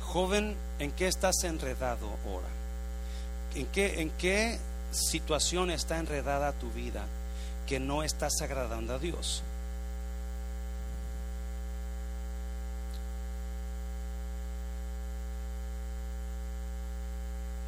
Joven, 0.02 0.56
¿en 0.80 0.92
qué 0.92 1.08
estás 1.08 1.44
enredado 1.44 2.08
ahora? 2.26 2.48
¿En 3.56 3.66
qué, 3.68 4.02
¿En 4.02 4.12
qué 4.12 4.60
situación 4.92 5.72
está 5.72 5.98
enredada 5.98 6.54
tu 6.54 6.72
vida 6.72 7.06
que 7.68 7.80
no 7.80 8.04
estás 8.04 8.34
agradando 8.42 8.94
a 8.94 9.00
Dios? 9.00 9.44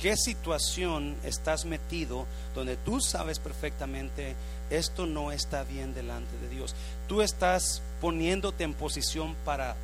Qué 0.01 0.15
situación 0.17 1.15
estás 1.23 1.65
metido 1.65 2.25
donde 2.53 2.77
tú 2.77 3.01
sabes 3.01 3.39
perfectamente 3.39 4.35
esto 4.69 5.05
no 5.05 5.31
está 5.31 5.63
bien 5.63 5.93
delante 5.93 6.37
de 6.37 6.49
Dios. 6.49 6.75
Tú 7.07 7.21
estás 7.21 7.81
poniéndote 8.01 8.63
en 8.63 8.73
posición 8.73 9.35
para 9.45 9.75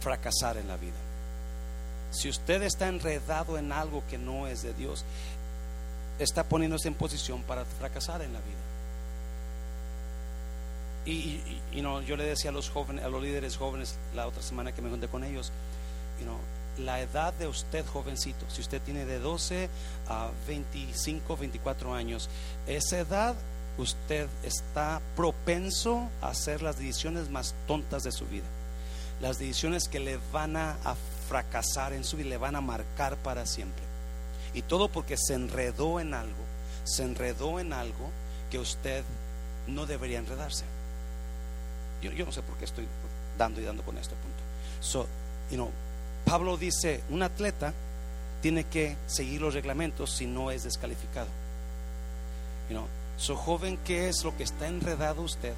fracasar 0.00 0.58
en 0.58 0.68
la 0.68 0.76
vida. 0.76 0.94
Si 2.10 2.28
usted 2.28 2.62
está 2.62 2.88
enredado 2.88 3.58
en 3.58 3.72
algo 3.72 4.02
que 4.08 4.18
no 4.18 4.46
es 4.46 4.62
de 4.62 4.72
Dios, 4.74 5.04
está 6.18 6.44
poniéndose 6.44 6.88
en 6.88 6.94
posición 6.94 7.42
para 7.42 7.64
fracasar 7.64 8.22
en 8.22 8.32
la 8.32 8.40
vida. 8.40 8.56
Y, 11.06 11.40
no, 11.80 12.02
yo 12.02 12.16
le 12.16 12.24
decía 12.24 12.50
a 12.50 12.52
los 12.52 12.68
jóvenes, 12.68 13.04
a 13.04 13.08
los 13.08 13.22
líderes 13.22 13.56
jóvenes 13.56 13.96
la 14.14 14.26
otra 14.26 14.42
semana 14.42 14.72
que 14.72 14.82
me 14.82 14.90
junté 14.90 15.06
con 15.06 15.22
ellos, 15.22 15.52
you 16.18 16.24
know, 16.24 16.36
la 16.78 17.00
edad 17.00 17.32
de 17.34 17.46
usted, 17.46 17.84
jovencito, 17.86 18.44
si 18.48 18.60
usted 18.60 18.80
tiene 18.82 19.04
de 19.04 19.18
12 19.18 19.68
a 20.08 20.30
25, 20.46 21.36
24 21.36 21.94
años, 21.94 22.28
esa 22.66 22.98
edad 22.98 23.34
usted 23.78 24.28
está 24.42 25.00
propenso 25.14 26.08
a 26.20 26.28
hacer 26.28 26.62
las 26.62 26.78
decisiones 26.78 27.30
más 27.30 27.54
tontas 27.66 28.04
de 28.04 28.12
su 28.12 28.26
vida. 28.26 28.46
Las 29.20 29.38
decisiones 29.38 29.88
que 29.88 30.00
le 30.00 30.18
van 30.32 30.56
a, 30.56 30.76
fracasar 31.28 31.92
en 31.92 32.04
su 32.04 32.16
vida, 32.16 32.28
le 32.28 32.36
van 32.36 32.54
a 32.54 32.60
marcar 32.60 33.16
para 33.16 33.46
siempre. 33.46 33.82
Y 34.54 34.62
todo 34.62 34.88
porque 34.88 35.16
se 35.16 35.34
enredó 35.34 35.98
en 35.98 36.14
algo, 36.14 36.44
se 36.84 37.02
enredó 37.02 37.58
en 37.58 37.72
algo 37.72 38.10
que 38.48 38.60
usted 38.60 39.02
no 39.66 39.86
debería 39.86 40.20
enredarse. 40.20 40.64
Yo, 42.00 42.24
no 42.24 42.30
sé 42.30 42.42
por 42.42 42.56
qué 42.58 42.64
estoy 42.64 42.86
dando 43.36 43.60
y 43.60 43.64
dando 43.64 43.82
con 43.82 43.98
este 43.98 44.14
punto. 44.14 44.38
So, 44.80 45.08
you 45.50 45.56
know, 45.56 45.70
Pablo 46.26 46.56
dice, 46.56 47.02
un 47.08 47.22
atleta 47.22 47.72
tiene 48.42 48.64
que 48.64 48.96
seguir 49.06 49.40
los 49.40 49.54
reglamentos 49.54 50.10
si 50.10 50.26
no 50.26 50.50
es 50.50 50.64
descalificado. 50.64 51.28
You 52.68 52.74
know, 52.74 52.86
so 53.16 53.36
joven, 53.36 53.78
¿qué 53.84 54.08
es 54.08 54.24
lo 54.24 54.36
que 54.36 54.42
está 54.42 54.66
enredado 54.66 55.22
usted? 55.22 55.54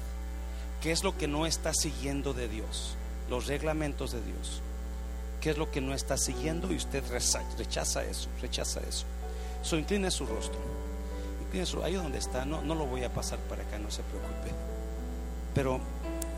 ¿Qué 0.79 0.91
es 0.91 1.03
lo 1.03 1.17
que 1.17 1.27
no 1.27 1.47
está 1.47 1.73
siguiendo 1.73 2.33
de 2.35 2.47
Dios? 2.47 2.95
Los 3.31 3.47
reglamentos 3.47 4.11
de 4.11 4.21
Dios. 4.21 4.61
¿Qué 5.41 5.49
es 5.49 5.57
lo 5.57 5.71
que 5.71 5.81
no 5.81 5.95
está 5.95 6.17
siguiendo? 6.17 6.71
Y 6.71 6.75
usted 6.75 7.03
rechaza 7.57 8.03
eso, 8.03 8.29
rechaza 8.39 8.79
eso. 8.87 9.05
So 9.63 9.75
incline 9.75 10.11
su 10.11 10.27
rostro. 10.27 10.59
Incline 11.45 11.65
su, 11.65 11.83
ahí 11.83 11.95
donde 11.95 12.19
está, 12.19 12.45
no, 12.45 12.61
no 12.61 12.75
lo 12.75 12.85
voy 12.85 13.03
a 13.03 13.11
pasar 13.11 13.39
para 13.39 13.63
acá, 13.63 13.79
no 13.79 13.89
se 13.89 14.03
preocupe. 14.03 14.51
Pero, 15.55 15.79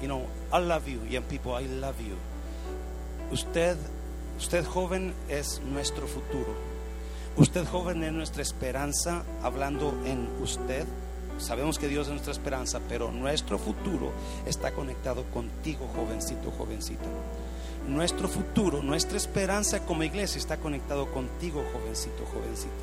you 0.02 0.08
know, 0.08 0.26
I 0.54 0.66
love 0.66 0.88
you, 0.88 1.06
young 1.10 1.26
people, 1.26 1.52
I 1.62 1.68
love 1.68 2.00
you. 2.00 2.16
Usted 3.30 3.76
Usted 4.42 4.66
joven 4.66 5.14
es 5.30 5.62
nuestro 5.62 6.08
futuro. 6.08 6.56
Usted 7.38 7.64
joven 7.68 8.04
es 8.04 8.12
nuestra 8.12 8.42
esperanza, 8.42 9.24
hablando 9.44 9.94
en 10.04 10.28
usted. 10.42 10.88
Sabemos 11.38 11.78
que 11.78 11.88
Dios 11.88 12.08
es 12.08 12.14
nuestra 12.14 12.34
esperanza, 12.34 12.82
pero 12.89 13.12
nuestro 13.12 13.60
futuro 13.60 14.12
está 14.48 14.72
conectado 14.72 15.26
contigo, 15.26 15.88
jovencito, 15.96 16.50
jovencita. 16.58 17.06
Nuestro 17.88 18.28
futuro, 18.28 18.82
nuestra 18.82 19.18
esperanza 19.18 19.86
como 19.86 20.04
iglesia 20.04 20.39
está 20.39 20.58
conectado 20.58 21.12
contigo, 21.12 21.64
jovencito, 21.72 22.26
jovencita. 22.26 22.74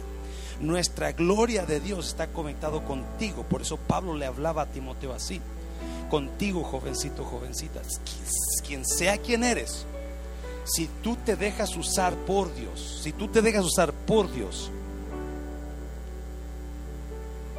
Nuestra 0.61 1.11
gloria 1.11 1.67
de 1.67 1.81
Dios 1.81 2.07
está 2.07 2.29
conectado 2.29 2.85
contigo. 2.85 3.43
Por 3.43 3.63
eso 3.63 3.79
Pablo 3.79 4.15
le 4.15 4.27
hablaba 4.27 4.63
a 4.63 4.67
Timoteo 4.67 5.13
así. 5.13 5.41
Contigo, 6.09 6.63
jovencito, 6.63 7.25
jovencita. 7.25 7.83
Quien 8.65 8.87
sea 8.87 9.19
quien 9.19 9.43
eres, 9.43 9.87
si 10.69 10.89
tú 11.03 11.16
te 11.16 11.37
dejas 11.37 11.77
usar 11.77 12.14
por 12.14 12.55
Dios, 12.55 13.01
si 13.03 13.12
tú 13.12 13.29
te 13.29 13.43
dejas 13.43 13.64
usar 13.64 13.93
por 13.93 14.31
Dios, 14.33 14.71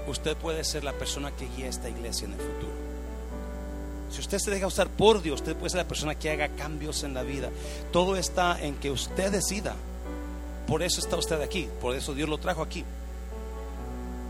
usted 0.07 0.37
puede 0.37 0.63
ser 0.63 0.83
la 0.83 0.93
persona 0.93 1.31
que 1.31 1.47
guía 1.55 1.67
esta 1.67 1.89
iglesia 1.89 2.25
en 2.25 2.33
el 2.33 2.39
futuro. 2.39 2.89
Si 4.11 4.19
usted 4.21 4.39
se 4.39 4.51
deja 4.51 4.67
usar 4.67 4.89
por 4.89 5.21
Dios, 5.21 5.41
usted 5.41 5.55
puede 5.55 5.69
ser 5.69 5.79
la 5.79 5.87
persona 5.87 6.15
que 6.15 6.31
haga 6.31 6.49
cambios 6.49 7.03
en 7.03 7.13
la 7.13 7.23
vida. 7.23 7.49
Todo 7.91 8.15
está 8.15 8.59
en 8.59 8.75
que 8.75 8.91
usted 8.91 9.31
decida. 9.31 9.75
Por 10.67 10.83
eso 10.83 10.99
está 10.99 11.15
usted 11.15 11.41
aquí, 11.41 11.67
por 11.81 11.95
eso 11.95 12.13
Dios 12.13 12.29
lo 12.29 12.37
trajo 12.37 12.61
aquí. 12.61 12.83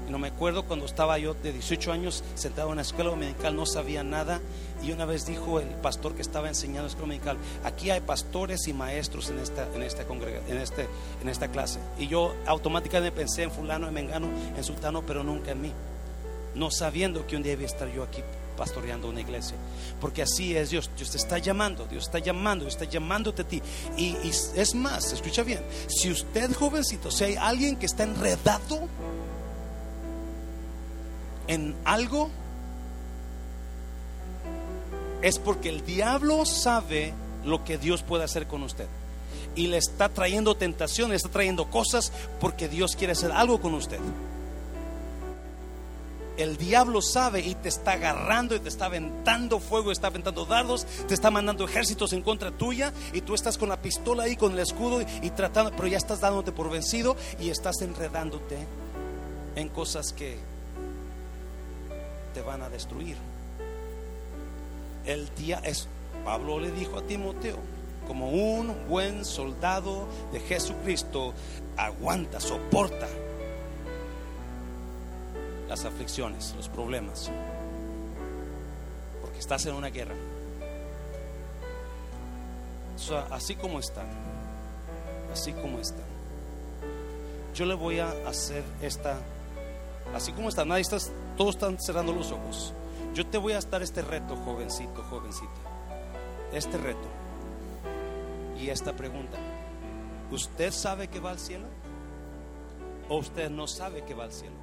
No 0.09 0.17
me 0.17 0.29
acuerdo 0.29 0.63
cuando 0.65 0.85
estaba 0.85 1.17
yo 1.19 1.35
de 1.35 1.53
18 1.53 1.91
años 1.91 2.23
sentado 2.35 2.69
en 2.71 2.77
la 2.77 2.81
escuela 2.81 3.11
dominical, 3.11 3.55
no 3.55 3.65
sabía 3.65 4.03
nada. 4.03 4.41
Y 4.83 4.91
una 4.91 5.05
vez 5.05 5.25
dijo 5.25 5.59
el 5.59 5.67
pastor 5.67 6.15
que 6.15 6.21
estaba 6.21 6.47
enseñando 6.47 6.87
escuela 6.87 7.07
dominical: 7.07 7.37
Aquí 7.63 7.91
hay 7.91 8.01
pastores 8.01 8.67
y 8.67 8.73
maestros 8.73 9.29
en 9.29 9.39
esta, 9.39 9.67
en 9.75 9.83
esta, 9.83 10.03
en 10.03 10.57
este, 10.57 10.87
en 11.21 11.29
esta 11.29 11.49
clase. 11.49 11.79
Y 11.99 12.07
yo 12.07 12.33
automáticamente 12.47 13.15
pensé 13.15 13.43
en 13.43 13.51
Fulano, 13.51 13.87
en 13.87 13.93
Mengano, 13.93 14.29
en 14.57 14.63
Sultano, 14.63 15.03
pero 15.03 15.23
nunca 15.23 15.51
en 15.51 15.61
mí. 15.61 15.71
No 16.55 16.71
sabiendo 16.71 17.27
que 17.27 17.35
un 17.35 17.43
día 17.43 17.53
iba 17.53 17.61
a 17.61 17.65
estar 17.65 17.91
yo 17.93 18.03
aquí 18.03 18.23
pastoreando 18.57 19.07
una 19.07 19.21
iglesia. 19.21 19.55
Porque 20.01 20.21
así 20.21 20.55
es 20.55 20.71
Dios. 20.71 20.89
Dios 20.97 21.11
te 21.11 21.17
está 21.17 21.37
llamando, 21.37 21.85
Dios 21.85 22.05
está 22.05 22.19
llamando, 22.19 22.65
Dios 22.65 22.73
está 22.73 22.85
llamándote 22.85 23.43
a 23.43 23.47
ti. 23.47 23.61
Y, 23.95 24.07
y 24.23 24.29
es 24.29 24.75
más, 24.75 25.13
escucha 25.13 25.43
bien, 25.43 25.61
si 25.87 26.11
usted 26.11 26.53
jovencito, 26.53 27.09
si 27.11 27.23
hay 27.23 27.35
alguien 27.35 27.77
que 27.77 27.85
está 27.85 28.03
enredado 28.03 28.87
en 31.49 31.75
algo, 31.83 32.29
es 35.21 35.39
porque 35.39 35.69
el 35.69 35.85
diablo 35.85 36.45
sabe 36.45 37.13
lo 37.43 37.65
que 37.65 37.77
Dios 37.77 38.03
puede 38.03 38.23
hacer 38.23 38.47
con 38.47 38.63
usted. 38.63 38.87
Y 39.55 39.67
le 39.67 39.77
está 39.77 40.09
trayendo 40.09 40.55
tentación, 40.55 41.09
le 41.09 41.15
está 41.15 41.29
trayendo 41.29 41.69
cosas 41.69 42.13
porque 42.39 42.69
Dios 42.69 42.95
quiere 42.95 43.13
hacer 43.13 43.31
algo 43.31 43.59
con 43.59 43.73
usted. 43.73 43.99
El 46.37 46.55
diablo 46.55 47.01
sabe 47.01 47.41
y 47.41 47.55
te 47.55 47.67
está 47.67 47.93
agarrando 47.93 48.55
y 48.55 48.59
te 48.59 48.69
está 48.69 48.85
aventando 48.85 49.59
fuego, 49.59 49.91
está 49.91 50.07
aventando 50.07 50.45
dardos, 50.45 50.85
te 51.07 51.13
está 51.15 51.31
mandando 51.31 51.65
ejércitos 51.65 52.13
en 52.13 52.21
contra 52.21 52.51
tuya 52.51 52.93
y 53.11 53.21
tú 53.21 53.33
estás 53.33 53.57
con 53.57 53.69
la 53.69 53.81
pistola 53.81 54.23
ahí, 54.23 54.37
con 54.37 54.53
el 54.53 54.59
escudo 54.59 55.01
y, 55.01 55.29
tratando, 55.31 55.71
pero 55.71 55.87
ya 55.87 55.97
estás 55.97 56.21
dándote 56.21 56.53
por 56.53 56.69
vencido 56.69 57.17
y 57.41 57.49
estás 57.49 57.81
enredándote 57.81 58.55
en 59.55 59.67
cosas 59.67 60.13
que 60.13 60.37
te 62.33 62.41
van 62.41 62.61
a 62.61 62.69
destruir. 62.69 63.17
El 65.05 65.33
día 65.35 65.59
es, 65.63 65.87
Pablo 66.23 66.59
le 66.59 66.71
dijo 66.71 66.97
a 66.97 67.03
Timoteo, 67.03 67.57
como 68.07 68.29
un 68.29 68.87
buen 68.87 69.23
soldado 69.23 70.07
de 70.31 70.39
Jesucristo, 70.39 71.33
aguanta, 71.77 72.39
soporta 72.39 73.07
las 75.67 75.85
aflicciones, 75.85 76.55
los 76.57 76.67
problemas, 76.67 77.29
porque 79.21 79.37
estás 79.37 79.65
en 79.67 79.75
una 79.75 79.89
guerra. 79.89 80.15
así 83.29 83.55
como 83.55 83.79
está, 83.79 84.03
así 85.31 85.53
como 85.53 85.79
está. 85.79 86.01
Yo 87.53 87.65
le 87.65 87.75
voy 87.75 87.99
a 87.99 88.09
hacer 88.27 88.63
esta, 88.81 89.19
así 90.13 90.31
como 90.31 90.49
está, 90.49 90.65
nadie 90.65 90.81
está 90.81 90.97
todos 91.37 91.55
están 91.55 91.79
cerrando 91.79 92.13
los 92.13 92.31
ojos. 92.31 92.73
Yo 93.13 93.25
te 93.25 93.37
voy 93.37 93.53
a 93.53 93.57
estar 93.57 93.81
este 93.81 94.01
reto, 94.01 94.35
jovencito, 94.35 95.03
jovencita. 95.03 95.49
Este 96.53 96.77
reto. 96.77 97.07
Y 98.59 98.69
esta 98.69 98.95
pregunta. 98.95 99.37
¿Usted 100.31 100.71
sabe 100.71 101.07
que 101.07 101.19
va 101.19 101.31
al 101.31 101.39
cielo? 101.39 101.65
¿O 103.07 103.17
usted 103.17 103.49
no 103.49 103.67
sabe 103.67 104.03
que 104.03 104.13
va 104.13 104.25
al 104.25 104.31
cielo? 104.31 104.55